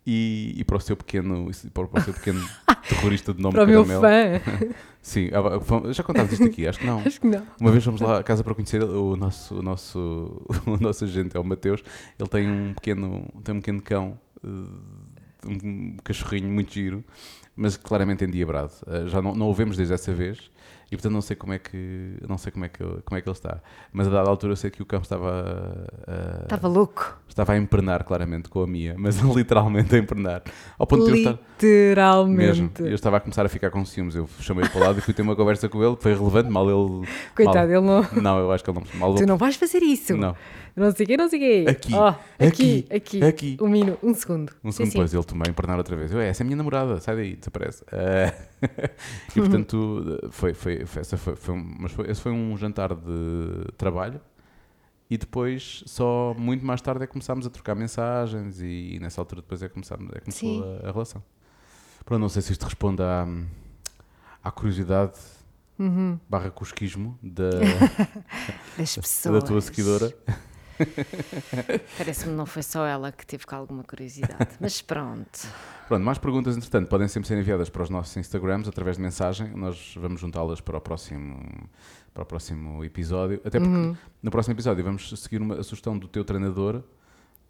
E, 0.08 0.54
e, 0.58 0.64
para 0.64 0.78
o 0.78 0.80
seu 0.80 0.96
pequeno, 0.96 1.52
para 1.74 1.84
o 1.84 2.02
seu 2.02 2.14
pequeno 2.14 2.48
terrorista 2.88 3.34
de 3.34 3.42
nome 3.42 3.56
Para 3.56 3.64
o 3.64 3.68
meu 3.68 3.84
fã. 3.86 4.40
Sim, 5.02 5.30
ah, 5.34 5.92
já 5.94 6.04
contámos 6.04 6.32
isto 6.32 6.46
aqui, 6.46 6.68
acho 6.68 6.80
que 6.80 6.86
não. 6.86 7.00
acho 7.06 7.22
que 7.22 7.28
não. 7.28 7.46
Uma 7.60 7.72
vez 7.72 7.84
fomos 7.84 8.02
lá 8.02 8.20
à 8.20 8.24
casa 8.24 8.44
para 8.44 8.56
conhecer 8.56 8.84
o 8.84 9.16
nosso, 9.16 9.60
o 9.60 9.62
nosso, 9.62 10.42
o 10.66 10.78
nosso 10.78 11.04
agente, 11.04 11.38
é 11.38 11.40
o 11.40 11.44
Mateus. 11.44 11.84
Ele 12.20 12.30
tem 12.30 12.50
um 12.50 12.74
pequeno, 12.74 13.28
tem 13.44 13.56
um 13.56 13.60
pequeno 13.60 13.82
cão, 13.82 14.20
eh, 14.44 15.48
um 15.48 15.98
cachorrinho 16.04 16.50
muito 16.50 16.74
giro, 16.74 17.04
mas 17.56 17.78
claramente 17.78 18.26
endiabrado. 18.26 18.74
Eh, 18.88 19.08
já 19.08 19.22
não, 19.22 19.36
não 19.36 19.48
o 19.48 19.54
vemos 19.54 19.78
desde 19.78 19.94
essa 19.94 20.12
vez 20.12 20.52
e 20.92 20.96
portanto 20.96 21.14
não 21.14 21.22
sei 21.22 21.36
como 21.36 21.54
é 21.54 21.60
que 21.60 22.18
não 22.28 22.38
sei 22.38 22.52
como 22.52 22.66
é 22.66 22.70
que 22.70 22.84
como 22.84 23.18
é 23.18 23.22
que 23.22 23.28
ele 23.28 23.36
está. 23.36 23.60
Mas 23.92 24.08
a 24.08 24.10
dada 24.12 24.30
altura 24.30 24.54
eu 24.54 24.58
sei 24.58 24.70
que 24.70 24.82
o 24.82 24.86
campo 24.86 25.04
estava 25.04 25.88
uh, 26.08 26.44
estava 26.44 26.68
louco. 26.68 27.18
estava 27.28 27.54
a 27.54 27.58
empernar 27.58 28.04
claramente 28.04 28.50
com 28.50 28.62
a 28.62 28.68
minha 28.68 28.96
mas 28.98 29.18
literalmente 29.36 29.96
a 29.96 29.98
empernar 29.98 30.44
ao 30.78 30.86
ponto 30.86 31.06
de 31.06 31.12
eu 31.12 31.16
estar 31.16 31.32
literalmente. 31.32 32.38
Mesmo. 32.38 32.72
Eu 32.80 32.96
estava 32.96 33.18
a 33.18 33.20
começar 33.20 33.46
a 33.46 33.50
ficar 33.50 33.72
com 33.72 33.84
ciúmes. 33.86 34.16
Eu 34.16 34.28
chamei-o 34.40 34.70
para 34.70 34.80
o 34.80 34.84
lado 34.84 35.00
e 35.00 35.02
fui 35.02 35.14
ter 35.14 35.22
uma 35.22 35.36
conversa 35.36 35.68
com 35.70 35.84
ele 35.84 35.96
foi 36.00 36.14
relevante. 36.14 36.50
Mal 36.50 36.70
ele 36.70 37.08
coitado 37.36 37.68
mal, 37.68 37.70
ele 37.70 37.82
não 37.82 38.22
não 38.22 38.40
eu 38.40 38.52
acho 38.52 38.64
que 38.64 38.70
ele 38.70 38.80
não 38.80 39.00
mal 39.00 39.16
tu 39.16 39.26
não 39.26 39.38
vais 39.38 39.56
fazer 39.56 39.82
isso. 39.82 40.16
Não 40.16 40.36
não 40.76 40.92
sei 40.92 41.06
o 41.06 41.08
quê, 41.08 41.18
não 41.18 41.30
sei 41.30 41.40
o 41.40 41.42
quê. 41.42 41.70
Aqui, 41.70 41.94
oh, 41.94 42.44
aqui, 42.46 42.86
aqui, 42.94 43.24
aqui. 43.24 43.58
Um 43.62 43.68
minuto, 43.68 44.00
um 44.04 44.14
segundo. 44.14 44.52
Um 44.64 44.72
segundo 44.72 44.92
depois, 44.92 45.14
ele 45.14 45.24
também 45.24 45.50
empernar 45.50 45.78
outra 45.78 45.96
vez. 45.96 46.12
Eu, 46.12 46.20
essa 46.20 46.42
é 46.42 46.44
a 46.44 46.46
minha 46.46 46.58
namorada, 46.58 47.00
sai 47.00 47.16
daí, 47.16 47.36
desaparece. 47.36 47.84
Uh, 47.84 48.46
e 49.36 49.40
portanto, 49.40 50.30
foi, 50.32 50.54
foi, 50.54 50.86
foi, 50.86 51.02
essa 51.02 51.18
foi, 51.18 51.36
foi, 51.36 51.56
um, 51.56 51.76
mas 51.80 51.92
foi, 51.92 52.12
esse 52.12 52.22
foi 52.22 52.32
um 52.32 52.58
jantar 52.58 52.94
de 52.94 53.72
trabalho 53.78 54.20
e 55.10 55.18
depois 55.18 55.84
só 55.86 56.34
muito 56.38 56.66
mais 56.66 56.82
tarde 56.82 57.04
é 57.04 57.08
que 57.08 57.14
começámos 57.14 57.46
a 57.46 57.50
trocar 57.50 57.76
mensagens 57.76 58.60
e, 58.62 58.96
e 58.96 59.00
nessa 59.00 59.22
altura 59.22 59.42
depois 59.42 59.62
é 59.62 59.68
que 59.68 59.74
começámos, 59.74 60.10
é 60.10 60.20
que 60.20 60.26
começou 60.26 60.64
a, 60.64 60.90
a, 60.90 60.92
relação. 60.92 61.24
Pronto, 62.04 62.22
não 62.22 62.30
sei 62.30 62.42
se 62.42 62.52
isto 62.52 62.64
responde 62.64 63.04
à, 63.04 63.28
à 64.44 64.52
curiosidade 64.52 65.20
uhum. 65.78 66.20
barra 66.28 66.50
cosquismo 66.50 67.18
da, 67.22 67.50
das 68.78 68.96
pessoas. 68.96 69.42
da 69.42 69.48
tua 69.48 69.62
seguidora. 69.62 70.14
Parece-me 71.98 72.32
que 72.32 72.38
não 72.38 72.46
foi 72.46 72.64
só 72.64 72.86
ela 72.86 73.12
que 73.12 73.26
teve 73.26 73.46
com 73.46 73.56
alguma 73.56 73.84
curiosidade, 73.84 74.56
mas 74.60 74.82
pronto. 74.82 75.48
Pronto, 75.88 76.04
mais 76.04 76.18
perguntas, 76.18 76.58
entretanto, 76.58 76.90
podem 76.90 77.08
sempre 77.08 77.28
ser 77.28 77.38
enviadas 77.38 77.70
para 77.70 77.84
os 77.84 77.90
nossos 77.90 78.16
Instagrams 78.18 78.68
através 78.68 78.98
de 78.98 79.04
mensagem. 79.04 79.52
Nós 79.56 79.96
vamos 79.98 80.20
juntá-las 80.20 80.60
para 80.60 80.78
o 80.78 80.82
próximo 80.82 81.40
para 82.14 82.24
o 82.24 82.26
próximo 82.26 82.84
episódio. 82.84 83.42
Até 83.44 83.60
porque 83.60 83.76
uhum. 83.76 83.96
no 84.24 84.32
próximo 84.32 84.56
episódio 84.56 84.84
vamos 84.84 85.10
seguir 85.20 85.42
uma, 85.42 85.56
a 85.56 85.64
sugestão 85.64 85.98
do 85.98 86.08
teu 86.08 86.24
treinador. 86.24 86.82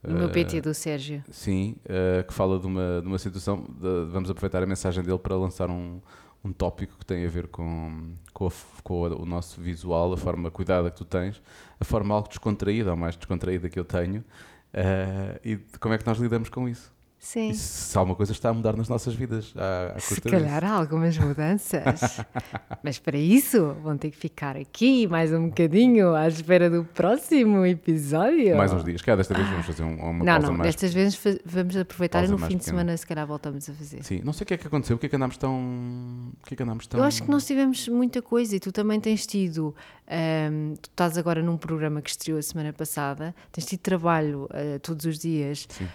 O 0.03 0.11
meu 0.11 0.29
PT 0.29 0.61
do 0.61 0.73
Sérgio. 0.73 1.23
Sim, 1.31 1.75
uh, 1.85 2.23
que 2.27 2.33
fala 2.33 2.59
de 2.59 2.65
uma, 2.65 2.99
de 3.01 3.07
uma 3.07 3.17
situação. 3.17 3.63
De, 3.63 4.05
vamos 4.11 4.29
aproveitar 4.29 4.61
a 4.61 4.65
mensagem 4.65 5.03
dele 5.03 5.19
para 5.19 5.35
lançar 5.35 5.69
um, 5.69 5.99
um 6.45 6.53
tópico 6.53 6.97
que 6.99 7.05
tem 7.05 7.25
a 7.25 7.29
ver 7.29 7.47
com, 7.47 8.13
com, 8.31 8.47
a, 8.47 8.51
com 8.83 9.01
o 9.01 9.25
nosso 9.25 9.59
visual, 9.59 10.13
a 10.13 10.17
forma 10.17 10.51
cuidada 10.51 10.91
que 10.91 10.97
tu 10.97 11.05
tens, 11.05 11.41
a 11.79 11.83
forma 11.83 12.13
algo 12.13 12.29
descontraída, 12.29 12.91
ou 12.91 12.97
mais 12.97 13.15
descontraída 13.15 13.67
que 13.67 13.79
eu 13.79 13.83
tenho, 13.83 14.21
uh, 14.21 15.39
e 15.43 15.57
como 15.79 15.95
é 15.95 15.97
que 15.97 16.05
nós 16.05 16.19
lidamos 16.19 16.49
com 16.49 16.69
isso. 16.69 16.93
Sim. 17.19 17.49
E 17.49 17.55
se 17.55 17.97
alguma 17.97 18.15
coisa 18.15 18.31
está 18.31 18.49
a 18.49 18.53
mudar 18.53 18.75
nas 18.77 18.87
nossas 18.87 19.15
vidas. 19.15 19.51
À, 19.57 19.95
à 19.95 19.99
se 19.99 20.21
calhar 20.21 20.63
há 20.63 20.71
algumas 20.71 21.17
mudanças. 21.17 22.21
Mas 22.83 22.99
para 22.99 23.17
isso 23.17 23.75
vão 23.81 23.97
ter 23.97 24.11
que 24.11 24.17
ficar 24.17 24.55
aqui 24.55 25.07
mais 25.07 25.33
um 25.33 25.47
bocadinho 25.47 26.13
à 26.13 26.27
espera 26.27 26.69
do 26.69 26.83
próximo 26.83 27.65
episódio. 27.65 28.55
Mais 28.55 28.71
uns 28.71 28.83
dias. 28.83 29.01
Calhar 29.01 29.17
desta 29.17 29.33
vez 29.33 29.47
vamos 29.49 29.65
fazer 29.65 29.83
uma 29.83 30.13
não, 30.13 30.25
pausa 30.25 30.47
não, 30.47 30.53
mais. 30.53 30.67
Destas 30.67 30.93
vezes 30.93 31.19
vamos 31.43 31.75
aproveitar 31.75 32.25
e 32.25 32.27
no 32.27 32.37
fim 32.37 32.57
de 32.57 32.65
semana 32.65 32.95
se 32.95 33.07
calhar 33.07 33.25
voltamos 33.25 33.67
a 33.69 33.73
fazer. 33.73 34.03
Sim, 34.03 34.21
não 34.23 34.31
sei 34.31 34.43
o 34.43 34.47
que 34.47 34.53
é 34.53 34.57
que 34.57 34.67
aconteceu. 34.67 34.95
O 34.95 34.99
que 34.99 35.07
é 35.07 35.09
que 35.09 35.15
andámos 35.15 35.37
tão. 35.37 36.31
O 36.41 36.45
que 36.45 36.53
é 36.53 36.57
que 36.57 36.63
andámos 36.63 36.85
tão. 36.85 36.99
Eu 36.99 37.05
acho 37.05 37.23
que 37.23 37.31
nós 37.31 37.45
tivemos 37.45 37.87
muita 37.87 38.21
coisa 38.21 38.55
e 38.55 38.59
tu 38.59 38.71
também 38.71 38.99
tens 38.99 39.25
tido. 39.25 39.75
Um, 40.07 40.75
tu 40.75 40.89
estás 40.89 41.17
agora 41.17 41.41
num 41.41 41.57
programa 41.57 42.01
que 42.01 42.09
estreou 42.09 42.37
a 42.37 42.41
semana 42.41 42.71
passada, 42.71 43.33
tens 43.51 43.65
tido 43.65 43.79
trabalho 43.79 44.43
uh, 44.45 44.79
todos 44.81 45.05
os 45.05 45.17
dias. 45.17 45.67
Sim 45.69 45.87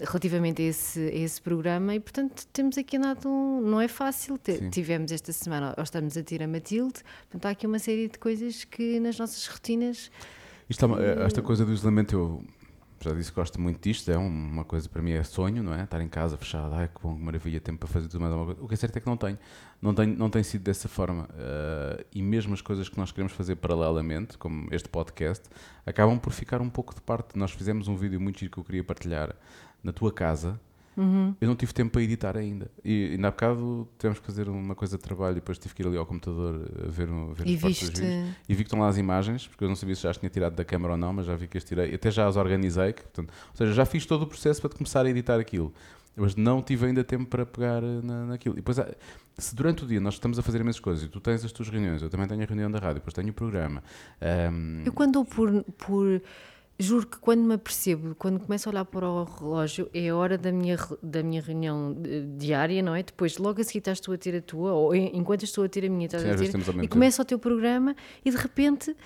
relativamente 0.00 0.60
a 0.60 0.64
esse, 0.64 0.98
a 0.98 1.14
esse 1.14 1.40
programa 1.40 1.94
e, 1.94 2.00
portanto, 2.00 2.46
temos 2.52 2.76
aqui 2.76 2.96
andado. 2.96 3.28
Um, 3.28 3.60
não 3.60 3.80
é 3.80 3.86
fácil. 3.86 4.38
tivemos 4.70 5.12
esta 5.12 5.32
semana, 5.32 5.72
ou 5.76 5.84
estamos 5.84 6.16
a 6.16 6.22
tirar 6.22 6.46
a 6.46 6.48
Matilde, 6.48 7.00
portanto, 7.22 7.46
há 7.46 7.50
aqui 7.50 7.66
uma 7.66 7.78
série 7.78 8.08
de 8.08 8.18
coisas 8.18 8.64
que 8.64 8.98
nas 8.98 9.18
nossas 9.18 9.46
rotinas. 9.46 10.10
Isto, 10.68 10.98
é 10.98 11.24
esta 11.24 11.42
coisa 11.42 11.64
do 11.64 11.72
isolamento, 11.72 12.14
eu 12.14 12.44
já 13.04 13.14
disse 13.14 13.30
que 13.30 13.36
gosto 13.36 13.60
muito 13.60 13.80
disto, 13.82 14.10
é 14.10 14.16
uma 14.16 14.64
coisa 14.64 14.88
para 14.88 15.02
mim 15.02 15.12
é 15.12 15.22
sonho, 15.22 15.62
não 15.62 15.74
é? 15.74 15.84
Estar 15.84 16.00
em 16.00 16.08
casa 16.08 16.36
fechado, 16.36 16.74
ai 16.74 16.88
que 16.88 17.00
bom, 17.02 17.14
que 17.14 17.22
maravilha, 17.22 17.60
tempo 17.60 17.80
para 17.80 17.88
fazer 17.88 18.08
tudo 18.08 18.20
mais 18.20 18.32
alguma 18.32 18.52
coisa. 18.52 18.64
O 18.64 18.68
que 18.68 18.74
é 18.74 18.76
certo 18.76 18.96
é 18.96 19.00
que 19.00 19.06
não 19.06 19.16
tenho, 19.16 19.38
não, 19.80 19.94
tenho, 19.94 20.16
não 20.16 20.30
tem 20.30 20.42
sido 20.42 20.62
dessa 20.62 20.88
forma. 20.88 21.24
Uh, 21.24 22.04
e 22.14 22.22
mesmo 22.22 22.54
as 22.54 22.60
coisas 22.60 22.88
que 22.88 22.96
nós 22.98 23.12
queremos 23.12 23.32
fazer 23.32 23.56
paralelamente, 23.56 24.38
como 24.38 24.68
este 24.72 24.88
podcast, 24.88 25.44
acabam 25.84 26.18
por 26.18 26.32
ficar 26.32 26.60
um 26.60 26.70
pouco 26.70 26.94
de 26.94 27.00
parte. 27.00 27.38
Nós 27.38 27.50
fizemos 27.52 27.88
um 27.88 27.96
vídeo 27.96 28.20
muito 28.20 28.40
giro 28.40 28.50
que 28.50 28.58
eu 28.58 28.64
queria 28.64 28.82
partilhar 28.82 29.34
na 29.82 29.92
tua 29.92 30.10
casa, 30.10 30.58
Uhum. 30.96 31.34
Eu 31.40 31.48
não 31.48 31.56
tive 31.56 31.72
tempo 31.72 31.92
para 31.92 32.02
editar 32.02 32.36
ainda. 32.36 32.70
E 32.84 33.12
ainda 33.12 33.28
há 33.28 33.30
bocado 33.30 33.88
tivemos 33.98 34.18
que 34.20 34.26
fazer 34.26 34.48
uma 34.48 34.74
coisa 34.74 34.96
de 34.96 35.02
trabalho 35.02 35.32
e 35.32 35.34
depois 35.36 35.58
tive 35.58 35.74
que 35.74 35.82
ir 35.82 35.86
ali 35.86 35.96
ao 35.96 36.06
computador 36.06 36.70
a 36.84 36.90
ver, 36.90 37.08
a 37.08 37.32
ver 37.32 37.46
e 37.46 37.56
viste... 37.56 37.90
dos 37.90 38.00
vídeos. 38.00 38.34
E 38.48 38.54
vi 38.54 38.62
que 38.62 38.68
estão 38.68 38.80
lá 38.80 38.88
as 38.88 38.96
imagens, 38.96 39.46
porque 39.46 39.64
eu 39.64 39.68
não 39.68 39.76
sabia 39.76 39.94
se 39.94 40.02
já 40.02 40.10
as 40.10 40.18
tinha 40.18 40.30
tirado 40.30 40.54
da 40.54 40.64
câmera 40.64 40.92
ou 40.92 40.98
não, 40.98 41.12
mas 41.12 41.26
já 41.26 41.34
vi 41.34 41.46
que 41.46 41.58
as 41.58 41.64
tirei. 41.64 41.94
Até 41.94 42.10
já 42.10 42.26
as 42.26 42.36
organizei. 42.36 42.92
Que, 42.92 43.02
portanto, 43.02 43.30
ou 43.50 43.56
seja, 43.56 43.72
já 43.72 43.84
fiz 43.84 44.06
todo 44.06 44.22
o 44.22 44.26
processo 44.26 44.60
para 44.60 44.70
começar 44.70 45.04
a 45.04 45.10
editar 45.10 45.38
aquilo. 45.38 45.72
Mas 46.16 46.36
não 46.36 46.62
tive 46.62 46.86
ainda 46.86 47.02
tempo 47.02 47.26
para 47.26 47.44
pegar 47.44 47.82
na, 47.82 48.26
naquilo. 48.26 48.54
E 48.54 48.56
depois, 48.58 48.78
se 49.36 49.54
durante 49.54 49.84
o 49.84 49.86
dia 49.86 50.00
nós 50.00 50.14
estamos 50.14 50.38
a 50.38 50.42
fazer 50.42 50.60
imensas 50.60 50.80
coisas 50.80 51.04
e 51.04 51.08
tu 51.08 51.20
tens 51.20 51.44
as 51.44 51.50
tuas 51.50 51.68
reuniões, 51.68 52.02
eu 52.02 52.08
também 52.08 52.28
tenho 52.28 52.42
a 52.42 52.46
reunião 52.46 52.70
da 52.70 52.78
rádio, 52.78 52.96
depois 52.96 53.14
tenho 53.14 53.30
o 53.30 53.32
programa. 53.32 53.82
Um... 54.52 54.82
Eu 54.84 54.92
quando 54.92 55.24
por, 55.24 55.64
por 55.76 56.22
juro 56.78 57.06
que 57.06 57.18
quando 57.18 57.42
me 57.42 57.54
apercebo, 57.54 58.14
quando 58.14 58.40
começo 58.40 58.68
a 58.68 58.72
olhar 58.72 58.84
para 58.84 59.08
o 59.08 59.24
relógio, 59.24 59.88
é 59.94 60.08
a 60.08 60.16
hora 60.16 60.36
da 60.36 60.50
minha, 60.50 60.76
da 61.02 61.22
minha 61.22 61.40
reunião 61.40 61.96
eh, 62.04 62.24
diária, 62.36 62.82
não 62.82 62.94
é? 62.94 63.02
Depois, 63.02 63.38
logo 63.38 63.60
a 63.60 63.64
seguir 63.64 63.78
estás 63.78 64.00
tu 64.00 64.12
a 64.12 64.18
ter 64.18 64.36
a 64.36 64.42
tua, 64.42 64.72
ou 64.72 64.94
enquanto 64.94 65.44
estou 65.44 65.64
a 65.64 65.68
ter 65.68 65.84
a 65.86 65.88
minha, 65.88 66.06
estás 66.06 66.22
Sim, 66.22 66.30
a 66.30 66.36
ter, 66.36 66.84
e 66.84 66.88
começa 66.88 67.22
o 67.22 67.24
teu 67.24 67.38
programa 67.38 67.94
e 68.24 68.30
de 68.30 68.36
repente 68.36 68.96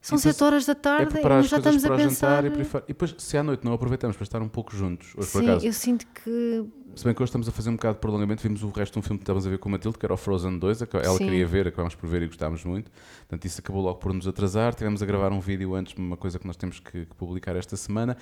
são 0.00 0.16
e 0.16 0.20
7 0.20 0.44
horas 0.44 0.66
da 0.66 0.74
tarde 0.74 1.18
é 1.18 1.20
e 1.20 1.28
nós 1.28 1.48
já 1.48 1.58
estamos 1.58 1.84
a 1.84 1.96
pensar. 1.96 2.44
E, 2.44 2.48
e, 2.48 2.88
depois, 2.88 3.14
se 3.18 3.36
à 3.36 3.42
noite 3.42 3.64
não 3.64 3.72
aproveitamos 3.72 4.16
para 4.16 4.24
estar 4.24 4.40
um 4.40 4.48
pouco 4.48 4.74
juntos, 4.74 5.12
hoje 5.16 5.28
Sim, 5.28 5.32
por 5.32 5.50
acaso. 5.50 5.66
eu 5.66 5.72
sinto 5.72 6.06
que. 6.06 6.64
Se 6.94 7.04
bem 7.04 7.14
que 7.14 7.22
hoje 7.22 7.28
estamos 7.28 7.48
a 7.48 7.52
fazer 7.52 7.70
um 7.70 7.74
bocado 7.76 7.94
de 7.94 8.00
prolongamento, 8.00 8.42
vimos 8.42 8.62
o 8.62 8.70
resto 8.70 8.94
de 8.94 8.98
um 8.98 9.02
filme 9.02 9.18
que 9.18 9.22
estávamos 9.22 9.46
a 9.46 9.50
ver 9.50 9.58
com 9.58 9.68
o 9.68 9.72
Matilde, 9.72 9.96
que 9.96 10.04
era 10.04 10.12
o 10.12 10.16
Frozen 10.16 10.58
2, 10.58 10.82
ela 10.82 11.16
Sim. 11.16 11.26
queria 11.26 11.46
ver, 11.46 11.68
acabámos 11.68 11.94
por 11.94 12.08
ver 12.08 12.22
e 12.22 12.26
gostámos 12.26 12.64
muito. 12.64 12.90
Portanto, 13.20 13.44
isso 13.44 13.60
acabou 13.60 13.82
logo 13.82 13.98
por 13.98 14.12
nos 14.12 14.26
atrasar. 14.26 14.74
Tivemos 14.74 15.00
a 15.00 15.06
gravar 15.06 15.30
um 15.32 15.38
vídeo 15.38 15.74
antes, 15.74 15.94
uma 15.96 16.16
coisa 16.16 16.38
que 16.40 16.46
nós 16.46 16.56
temos 16.56 16.80
que, 16.80 17.06
que 17.06 17.14
publicar 17.14 17.54
esta 17.54 17.76
semana. 17.76 18.16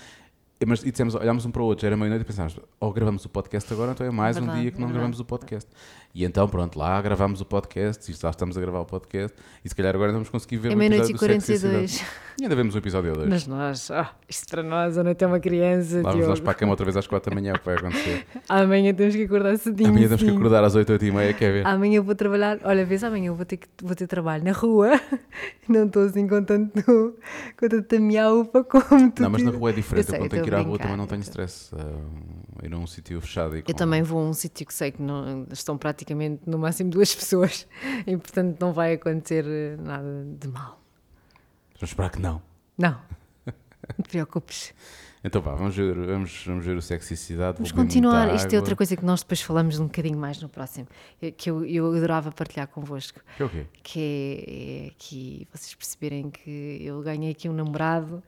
Mas, 0.65 0.83
e 0.83 0.91
dissemos, 0.91 1.15
olhámos 1.15 1.45
um 1.45 1.51
para 1.51 1.61
o 1.61 1.67
outro, 1.67 1.83
já 1.83 1.89
era 1.89 1.97
meia-noite 1.97 2.23
e 2.23 2.25
pensámos, 2.25 2.59
ou 2.81 2.93
gravamos 2.93 3.25
o 3.27 3.29
podcast 3.29 3.71
agora, 3.73 3.93
então 3.93 4.07
é 4.07 4.11
mais 4.11 4.37
verdade, 4.37 4.59
um 4.59 4.63
dia 4.63 4.71
que 4.71 4.81
não 4.81 4.89
gravamos 4.89 5.21
o 5.21 5.25
podcast. 5.25 5.71
E 6.17 6.25
então, 6.25 6.49
pronto, 6.49 6.79
lá 6.79 6.99
gravamos 7.03 7.43
o 7.43 7.45
podcast, 7.45 8.11
e 8.11 8.15
já 8.15 8.31
estamos 8.31 8.57
a 8.57 8.61
gravar 8.63 8.81
o 8.81 8.87
podcast, 8.87 9.37
e 9.63 9.69
se 9.69 9.75
calhar 9.75 9.95
agora 9.95 10.13
vamos 10.13 10.31
conseguir 10.31 10.57
ver 10.57 10.73
é 10.73 10.75
um 10.75 10.81
episódio 10.81 11.15
e 11.15 11.19
42. 11.19 12.05
E 12.39 12.43
ainda 12.43 12.57
vemos 12.57 12.75
o 12.75 12.79
episódio 12.79 13.13
2. 13.13 13.29
Mas 13.29 13.47
nós, 13.47 13.91
oh, 13.91 14.07
isto 14.27 14.49
para 14.49 14.63
nós, 14.63 14.97
a 14.97 15.05
noite 15.05 15.23
é 15.23 15.27
uma 15.27 15.39
criança. 15.39 16.01
Lá 16.01 16.13
vamos 16.13 16.27
nós 16.27 16.41
para 16.41 16.53
a 16.53 16.55
cama 16.55 16.73
outra 16.73 16.87
vez 16.87 16.97
às 16.97 17.07
4 17.07 17.29
da 17.29 17.35
manhã, 17.39 17.53
o 17.53 17.59
que 17.59 17.67
vai 17.67 17.75
acontecer? 17.75 18.27
amanhã 18.49 18.95
temos 18.95 19.15
que 19.15 19.25
acordar 19.25 19.59
cedinho. 19.59 19.91
Amanhã 19.91 20.09
temos 20.09 20.23
que 20.23 20.31
acordar 20.31 20.65
às 20.65 20.75
8, 20.75 20.91
8 20.91 21.05
e 21.05 21.13
meia, 21.13 21.35
quer 21.35 21.53
ver? 21.53 21.67
Amanhã 21.67 21.97
eu 21.97 22.03
vou 22.03 22.15
trabalhar, 22.15 22.61
olha, 22.65 22.83
vês, 22.87 23.05
amanhã 23.05 23.27
eu 23.27 23.35
vou 23.35 23.45
ter, 23.45 23.61
vou 23.83 23.95
ter 23.95 24.07
trabalho 24.07 24.43
na 24.43 24.53
rua, 24.53 24.99
não 25.69 25.85
estou 25.85 26.05
assim 26.05 26.27
com 26.27 26.43
tanto, 26.43 26.83
com 27.61 27.69
tanta 27.69 28.01
miaupa 28.01 28.65
como 28.65 29.11
tu. 29.11 29.21
Não, 29.21 29.29
mas 29.29 29.43
na 29.43 29.51
rua 29.51 29.69
é 29.69 29.73
diferente, 29.75 30.07
eu, 30.07 30.11
sei, 30.13 30.15
eu 30.15 30.23
quando 30.23 30.31
tenho 30.31 30.45
que 30.45 30.49
ir 30.49 30.55
à 30.55 30.61
rua 30.63 30.79
também 30.79 30.97
não 30.97 31.07
tenho 31.07 31.21
stress. 31.21 31.75
Uh, 31.75 32.46
ir 32.63 32.73
a 32.73 32.79
um 32.79 32.87
sítio 32.87 33.21
fechado 33.21 33.57
e 33.57 33.63
com... 33.63 33.71
Eu 33.71 33.75
também 33.75 34.03
vou 34.03 34.21
a 34.21 34.29
um 34.29 34.33
sítio 34.33 34.67
que 34.67 34.75
sei 34.75 34.91
que 34.91 35.03
não, 35.03 35.47
estão 35.53 35.77
praticamente 35.77 36.43
no 36.47 36.59
máximo 36.59 36.91
duas 36.91 37.13
pessoas 37.15 37.67
e 38.07 38.17
portanto 38.17 38.61
não 38.61 38.73
vai 38.73 38.95
acontecer 38.95 39.45
eh, 39.47 39.77
nada 39.79 40.25
de 40.39 40.49
mal. 40.49 40.81
Vamos 41.75 41.91
esperar 41.91 42.11
que 42.11 42.21
não. 42.21 42.41
Não, 42.79 43.01
não 43.47 44.03
te 44.03 44.09
preocupes. 44.09 44.75
Então 45.27 45.43
vá, 45.43 45.55
vamos 45.57 45.75
ver, 45.75 45.93
vamos, 45.93 46.45
vamos 46.47 46.65
ver 46.65 46.77
o 46.77 46.83
Sexicidade. 46.83 47.57
Vamos 47.57 47.73
continuar. 47.73 48.33
Isto 48.35 48.55
é 48.55 48.57
outra 48.57 48.77
coisa 48.77 48.97
que 48.97 49.05
nós 49.05 49.23
depois 49.23 49.41
falamos 49.41 49.79
um 49.81 49.87
bocadinho 49.87 50.17
mais 50.17 50.41
no 50.41 50.49
próximo, 50.49 50.87
que 51.37 51.51
eu, 51.51 51.65
eu 51.65 51.93
adorava 51.93 52.31
partilhar 52.31 52.69
convosco. 52.69 53.21
Que 53.37 53.43
é 53.43 53.47
o 53.47 53.49
quê? 53.49 53.67
Que 53.83 54.01
é, 54.01 54.87
é 54.87 54.91
que 54.97 55.49
vocês 55.53 55.75
perceberem 55.75 56.31
que 56.31 56.79
eu 56.81 57.03
ganhei 57.03 57.33
aqui 57.33 57.49
um 57.49 57.53
namorado 57.53 58.23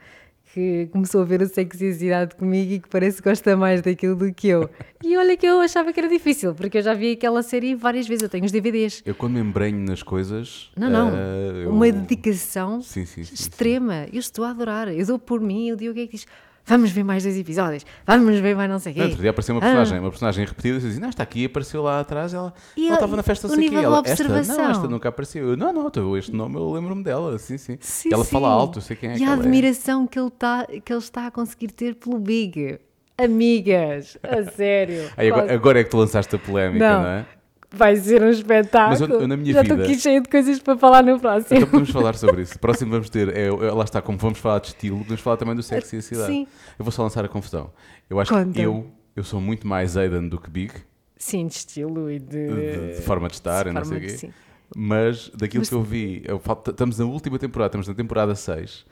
que 0.58 0.88
começou 0.90 1.22
a 1.22 1.24
ver 1.24 1.40
a 1.40 1.46
sexicidade 1.46 2.34
comigo 2.34 2.72
e 2.72 2.80
que 2.80 2.88
parece 2.88 3.22
que 3.22 3.28
gosta 3.28 3.56
mais 3.56 3.80
daquilo 3.80 4.16
do 4.16 4.34
que 4.34 4.48
eu. 4.48 4.68
E 5.04 5.16
olha 5.16 5.36
que 5.36 5.46
eu 5.46 5.60
achava 5.60 5.92
que 5.92 6.00
era 6.00 6.08
difícil, 6.08 6.52
porque 6.52 6.78
eu 6.78 6.82
já 6.82 6.94
vi 6.94 7.12
aquela 7.12 7.44
série 7.44 7.76
várias 7.76 8.08
vezes, 8.08 8.24
eu 8.24 8.28
tenho 8.28 8.44
os 8.44 8.50
DVDs. 8.50 9.00
Eu 9.06 9.14
quando 9.14 9.34
me 9.34 9.40
embrenho 9.40 9.78
nas 9.78 10.02
coisas... 10.02 10.70
Não, 10.76 10.90
não, 10.90 11.10
uh, 11.10 11.56
eu... 11.62 11.70
uma 11.70 11.92
dedicação 11.92 12.82
sim, 12.82 13.06
sim, 13.06 13.22
sim, 13.22 13.34
extrema. 13.34 14.06
Eu 14.12 14.18
estou 14.18 14.44
a 14.44 14.50
adorar, 14.50 14.88
eu 14.88 15.06
dou 15.06 15.18
por 15.18 15.40
mim, 15.40 15.68
eu 15.68 15.76
digo 15.76 15.92
o 15.92 15.94
que 15.94 16.00
é 16.00 16.06
que 16.06 16.16
diz 16.16 16.26
vamos 16.68 16.90
ver 16.90 17.02
mais 17.02 17.22
dois 17.22 17.36
episódios, 17.36 17.84
vamos 18.06 18.38
ver 18.38 18.54
mais 18.54 18.70
não 18.70 18.78
sei 18.78 18.92
o 18.92 18.94
quê. 18.94 19.02
Outro 19.02 19.20
dia 19.20 19.30
apareceu 19.30 19.54
uma 19.54 19.60
personagem, 19.60 19.98
ah. 19.98 20.00
uma 20.00 20.10
personagem 20.10 20.44
repetida, 20.44 20.76
e 20.76 20.80
dizia, 20.80 21.00
não, 21.00 21.08
está 21.08 21.22
aqui, 21.22 21.46
apareceu 21.46 21.82
lá 21.82 22.00
atrás, 22.00 22.34
ela, 22.34 22.52
ela 22.76 22.94
estava 22.94 23.16
na 23.16 23.22
festa, 23.22 23.48
não 23.48 23.54
sei 23.54 23.66
o 23.66 23.70
quê. 23.70 23.76
Ela, 23.76 24.02
esta, 24.04 24.24
não, 24.24 24.70
esta 24.70 24.88
nunca 24.88 25.08
apareceu. 25.08 25.48
Eu, 25.48 25.56
não, 25.56 25.72
não, 25.72 25.86
então 25.86 26.16
este 26.16 26.32
nome 26.32 26.56
eu 26.56 26.70
lembro-me 26.72 27.02
dela, 27.02 27.38
sim, 27.38 27.56
sim. 27.56 27.78
sim 27.80 28.10
ela 28.12 28.24
sim. 28.24 28.30
fala 28.30 28.48
alto, 28.48 28.78
eu 28.78 28.82
sei 28.82 28.96
quem 28.96 29.10
é 29.10 29.16
E 29.16 29.24
a 29.24 29.30
é. 29.30 29.32
admiração 29.32 30.04
é. 30.04 30.06
que, 30.06 30.18
ele 30.18 30.30
tá, 30.30 30.66
que 30.66 30.92
ele 30.92 31.00
está 31.00 31.26
a 31.26 31.30
conseguir 31.30 31.68
ter 31.68 31.94
pelo 31.94 32.18
Big. 32.18 32.78
Amigas, 33.16 34.16
a 34.22 34.48
sério. 34.52 35.10
Aí, 35.16 35.28
agora, 35.28 35.52
agora, 35.52 35.80
é 35.80 35.84
que 35.84 35.90
tu 35.90 35.96
lançaste 35.96 36.36
a 36.36 36.38
polémica, 36.38 36.88
não, 36.88 37.02
não 37.02 37.08
é? 37.08 37.26
Vai 37.70 37.96
ser 37.96 38.22
um 38.22 38.30
espetáculo. 38.30 38.90
Mas 38.90 39.00
eu, 39.00 39.20
eu 39.20 39.28
na 39.28 39.36
minha 39.36 39.52
Já 39.52 39.62
vida... 39.62 39.74
estou 39.74 39.86
aqui 39.86 40.00
cheio 40.00 40.22
de 40.22 40.28
coisas 40.28 40.58
para 40.58 40.78
falar 40.78 41.02
no 41.02 41.20
próximo. 41.20 41.58
Então 41.58 41.68
podemos 41.68 41.90
falar 41.90 42.14
sobre 42.14 42.42
isso. 42.42 42.58
Próximo 42.58 42.90
vamos 42.90 43.10
ter, 43.10 43.36
é, 43.36 43.50
lá 43.50 43.84
está, 43.84 44.00
como 44.00 44.16
vamos 44.16 44.38
falar 44.38 44.60
de 44.60 44.68
estilo, 44.68 44.98
podemos 44.98 45.20
falar 45.20 45.36
também 45.36 45.54
do 45.54 45.62
sexo 45.62 45.94
e 45.94 45.98
a 45.98 46.02
cidade. 46.02 46.32
Sim. 46.32 46.46
Eu 46.78 46.84
vou 46.84 46.90
só 46.90 47.02
lançar 47.02 47.24
a 47.24 47.28
confusão. 47.28 47.70
Eu 48.08 48.18
acho 48.18 48.32
Conta. 48.32 48.52
que 48.52 48.62
eu, 48.62 48.86
eu 49.14 49.22
sou 49.22 49.40
muito 49.40 49.66
mais 49.66 49.96
Aidan 49.96 50.28
do 50.28 50.40
que 50.40 50.48
Big. 50.48 50.72
Sim, 51.16 51.46
de 51.46 51.54
estilo 51.54 52.10
e 52.10 52.18
de... 52.18 52.46
De, 52.48 52.96
de 52.96 53.02
forma 53.02 53.28
de 53.28 53.34
estar 53.34 53.66
e 53.66 53.72
não 53.72 53.84
sei 53.84 53.98
o 53.98 54.00
quê. 54.00 54.08
Sim. 54.10 54.32
Mas 54.74 55.30
daquilo 55.34 55.60
Mas... 55.60 55.68
que 55.68 55.74
eu 55.74 55.82
vi, 55.82 56.22
eu, 56.24 56.40
estamos 56.68 56.98
na 56.98 57.04
última 57.04 57.38
temporada, 57.38 57.68
estamos 57.68 57.88
na 57.88 57.94
temporada 57.94 58.34
6 58.34 58.86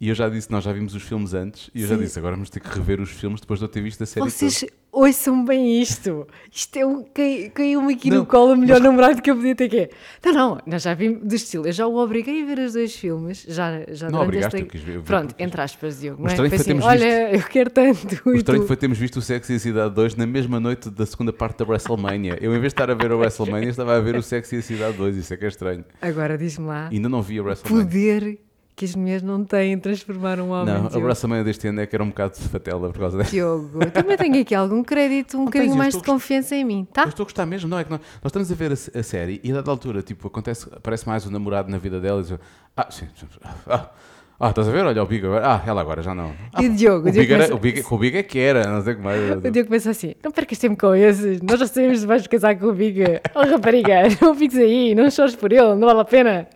e 0.00 0.08
eu 0.08 0.14
já 0.14 0.28
disse, 0.28 0.50
nós 0.50 0.62
já 0.64 0.72
vimos 0.72 0.94
os 0.94 1.02
filmes 1.02 1.34
antes, 1.34 1.70
e 1.74 1.82
eu 1.82 1.88
Sim. 1.88 1.94
já 1.96 2.00
disse, 2.02 2.18
agora 2.18 2.34
vamos 2.36 2.50
ter 2.50 2.60
que 2.60 2.68
rever 2.68 3.00
os 3.00 3.10
filmes 3.10 3.40
depois 3.40 3.58
de 3.60 3.64
eu 3.64 3.68
ter 3.68 3.80
visto 3.82 4.02
a 4.02 4.06
série 4.06 4.30
Vocês, 4.30 4.60
toda. 4.60 4.72
ouçam 4.92 5.44
bem 5.44 5.80
isto. 5.80 6.26
Isto 6.52 6.78
é 6.78 6.86
um. 6.86 7.02
cai- 7.02 7.50
Caiu-me 7.52 7.94
aqui 7.94 8.10
Não, 8.10 8.18
no 8.18 8.26
colo 8.26 8.52
o 8.52 8.56
melhor 8.56 8.80
namorado 8.80 9.20
que 9.20 9.30
eu 9.30 9.34
podia 9.36 9.54
ter 9.56 9.68
que 9.68 9.76
é. 9.76 9.90
Não, 10.24 10.32
não, 10.32 10.58
nós 10.66 10.82
já 10.82 10.94
vimos 10.94 11.20
do 11.26 11.34
estilo. 11.34 11.66
Eu 11.66 11.72
já 11.72 11.86
o 11.86 11.96
obriguei 11.96 12.42
a 12.42 12.46
ver 12.46 12.58
os 12.60 12.72
dois 12.74 12.94
filmes. 12.94 13.44
Já, 13.48 13.82
já 13.88 14.08
Não 14.08 14.20
obrigaste, 14.22 14.56
esta- 14.56 14.66
eu 14.66 14.70
quis 14.70 14.80
ver- 14.82 14.96
eu 14.96 15.02
Pronto, 15.02 15.28
porque- 15.28 15.42
entre 15.42 15.60
aspas, 15.60 15.98
Diogo. 16.00 16.22
Não 16.22 16.30
é? 16.30 16.36
Foi 16.36 16.46
assim, 16.46 16.80
olha, 16.80 17.34
eu 17.34 17.42
quero 17.42 17.70
tanto. 17.70 18.20
O 18.24 18.34
estranho 18.34 18.66
foi 18.66 18.76
termos 18.76 18.98
visto 18.98 19.16
o 19.16 19.22
Sexy 19.22 19.54
e 19.54 19.56
a 19.56 19.58
Cidade 19.58 19.94
2 19.94 20.14
na 20.14 20.26
mesma 20.26 20.60
noite 20.60 20.90
da 20.90 21.04
segunda 21.06 21.32
parte 21.32 21.58
da 21.58 21.64
WrestleMania. 21.64 22.38
Eu, 22.40 22.50
em 22.54 22.60
vez 22.60 22.72
de 22.72 22.74
estar 22.80 22.88
a 22.90 22.94
ver 22.94 23.10
a 23.10 23.16
WrestleMania, 23.16 23.68
estava 23.70 23.96
a 23.96 24.00
ver 24.00 24.14
o 24.16 24.22
Sexy 24.22 24.56
e 24.56 24.58
a 24.60 24.62
Cidade 24.62 24.96
2. 24.96 25.16
Isso 25.16 25.34
é 25.34 25.36
que 25.36 25.44
é 25.44 25.48
estranho. 25.48 25.84
Agora 26.00 26.38
diz-me 26.38 26.66
lá. 26.66 26.88
Ainda 26.92 27.08
não 27.08 27.20
vi 27.20 27.38
a 27.38 27.42
WrestleMania. 27.42 27.84
Poder 27.86 28.38
que 28.78 28.84
as 28.84 28.94
mulheres 28.94 29.22
não 29.24 29.44
têm 29.44 29.76
transformar 29.76 30.38
um 30.38 30.50
homem. 30.50 30.72
Não, 30.72 30.86
a. 30.86 30.98
WrestleMania 31.04 31.42
deste 31.42 31.66
ano 31.66 31.80
é 31.80 31.86
que 31.86 31.96
era 31.96 32.04
um 32.04 32.10
bocado 32.10 32.34
de 32.38 32.48
fatela 32.48 32.90
por 32.90 33.00
causa 33.00 33.18
dessa. 33.18 33.32
Diogo, 33.32 33.82
eu 33.82 33.90
também 33.90 34.16
tenho 34.16 34.40
aqui 34.40 34.54
algum 34.54 34.84
crédito, 34.84 35.34
um 35.34 35.40
Não 35.40 35.44
bocadinho 35.46 35.72
eu 35.72 35.76
mais 35.76 35.94
de 35.96 36.02
confiança 36.04 36.54
em 36.54 36.64
mim, 36.64 36.86
Eu 36.88 36.94
tá? 36.94 37.04
estou 37.08 37.24
a 37.24 37.26
gostar 37.26 37.44
mesmo, 37.44 37.68
não 37.68 37.76
é 37.76 37.82
que 37.82 37.90
nós, 37.90 37.98
nós 38.22 38.26
estamos 38.30 38.52
a 38.52 38.54
ver 38.54 38.70
a, 38.70 38.98
a 39.00 39.02
série 39.02 39.40
e 39.42 39.50
a 39.50 39.54
dada 39.56 39.68
altura, 39.72 40.00
tipo, 40.00 40.28
acontece, 40.28 40.68
aparece 40.72 41.08
mais 41.08 41.26
o 41.26 41.30
namorado 41.32 41.68
na 41.68 41.78
vida 41.78 41.98
dela 42.00 42.20
e 42.20 42.22
diz, 42.22 42.38
ah, 42.76 42.86
sim, 42.88 43.06
sim, 43.16 43.26
ah, 43.66 43.90
ah, 44.38 44.50
estás 44.50 44.68
a 44.68 44.70
ver? 44.70 44.84
Olha 44.84 45.02
o 45.02 45.06
Big 45.06 45.26
agora, 45.26 45.44
ah, 45.44 45.62
ela 45.66 45.80
agora 45.80 46.00
já 46.00 46.14
não. 46.14 46.32
Ah, 46.54 46.62
E 46.62 46.68
o 46.68 46.76
Diogo, 46.76 47.08
o 47.08 47.12
Big, 47.12 47.18
era, 47.32 47.48
começa- 47.48 47.54
o, 47.56 47.58
Big, 47.58 47.84
o 47.90 47.98
Big 47.98 48.16
é 48.18 48.22
que 48.22 48.38
era, 48.38 48.64
não 48.68 48.80
sei 48.84 48.94
como 48.94 49.10
é. 49.10 49.32
O 49.36 49.50
Diogo 49.50 49.68
pensa 49.70 49.90
assim: 49.90 50.14
não 50.22 50.30
percas 50.30 50.56
tempo 50.58 50.76
com 50.78 50.94
esses, 50.94 51.42
nós 51.42 51.58
já 51.58 51.66
sabemos 51.66 51.98
que 52.00 52.06
vais 52.06 52.24
casar 52.28 52.56
com 52.56 52.66
o 52.66 52.72
Big. 52.72 53.02
Oh 53.34 53.40
rapariga, 53.40 54.02
não 54.22 54.36
fiques 54.36 54.56
aí, 54.56 54.94
não 54.94 55.10
chores 55.10 55.34
por 55.34 55.52
ele, 55.52 55.74
não 55.74 55.88
vale 55.88 56.00
a 56.00 56.04
pena. 56.04 56.46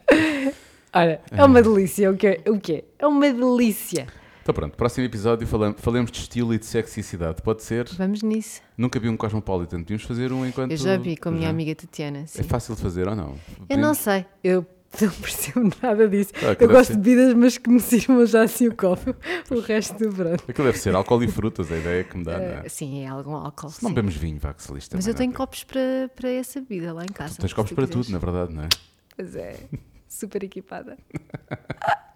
Olha, 0.95 1.20
é 1.30 1.45
uma 1.45 1.62
delícia, 1.62 2.11
o 2.11 2.16
quê? 2.16 2.40
O 2.47 2.59
quê? 2.61 2.84
É 2.99 3.07
uma 3.07 3.32
delícia. 3.32 4.07
Então 4.43 4.53
pronto, 4.55 4.76
próximo 4.76 5.07
episódio 5.07 5.47
falamos, 5.47 5.80
falemos 5.80 6.11
de 6.11 6.18
estilo 6.18 6.53
e 6.53 6.59
de 6.59 6.66
sexicidade. 6.66 7.40
Pode 7.43 7.62
ser? 7.62 7.88
Vamos 7.97 8.22
nisso. 8.22 8.61
Nunca 8.76 8.99
vi 8.99 9.09
um 9.09 9.16
Cosmopolitan, 9.16 9.78
podíamos 9.82 10.03
fazer 10.03 10.32
um 10.32 10.45
enquanto... 10.45 10.72
Eu 10.72 10.76
já 10.76 10.97
vi 10.97 11.16
com 11.16 11.28
a 11.28 11.32
minha 11.32 11.45
Já? 11.45 11.51
amiga 11.51 11.74
Tatiana. 11.76 12.26
Sim. 12.26 12.40
É 12.40 12.43
fácil 12.43 12.74
de 12.74 12.82
fazer 12.82 13.07
ou 13.09 13.14
não? 13.14 13.36
Eu 13.68 13.78
não 13.78 13.95
sei, 13.95 14.26
eu 14.43 14.66
não 15.01 15.11
percebo 15.22 15.70
nada 15.80 16.09
disso. 16.09 16.32
Ah, 16.43 16.47
eu 16.49 16.55
deve 16.57 16.72
gosto 16.72 16.88
ser- 16.88 16.97
de 16.97 17.01
bebidas, 17.03 17.34
mas 17.34 17.57
que 17.57 17.70
me 17.70 17.78
sirvam 17.80 18.26
já 18.26 18.43
assim 18.43 18.66
o 18.68 18.74
copo. 18.76 19.14
O 19.51 19.61
resto 19.61 19.97
do 19.97 20.12
pronto. 20.14 20.45
Aquilo 20.49 20.66
deve 20.66 20.78
ser 20.78 20.95
álcool 20.95 21.22
e 21.22 21.28
frutas, 21.28 21.70
a 21.70 21.76
ideia 21.78 22.03
que 22.05 22.18
me 22.18 22.24
dá, 22.24 22.36
não 22.38 22.45
é? 22.45 22.62
Eh, 22.64 22.68
sim, 22.68 23.05
é 23.05 23.07
algum 23.07 23.34
álcool. 23.36 23.70
Se 23.70 23.80
não 23.82 23.90
sim. 23.90 23.95
bebemos 23.95 24.16
vinho, 24.16 24.38
vá 24.40 24.53
que 24.53 24.62
se 24.62 24.72
lixe 24.72 24.88
Mas 24.93 25.05
também, 25.05 25.14
eu 25.14 25.18
tenho 25.18 25.30
é? 25.30 25.34
copos 25.36 25.62
para, 25.64 26.11
para 26.16 26.28
essa 26.30 26.61
bebida 26.61 26.93
lá 26.93 27.05
em 27.05 27.12
casa. 27.12 27.36
Tens 27.38 27.51
se 27.51 27.55
copos 27.55 27.70
tu 27.70 27.74
para 27.76 27.86
quiseres. 27.86 28.07
tudo, 28.09 28.12
na 28.12 28.18
verdade, 28.18 28.53
não 28.53 28.64
é? 28.64 28.68
Pois 29.16 29.36
é, 29.36 29.57
super 30.13 30.43
equipada. 30.45 30.97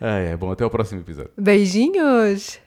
Ah, 0.00 0.16
é. 0.16 0.34
Bom, 0.34 0.50
até 0.50 0.64
ao 0.64 0.70
próximo 0.70 1.02
episódio. 1.02 1.32
Beijinhos! 1.36 2.58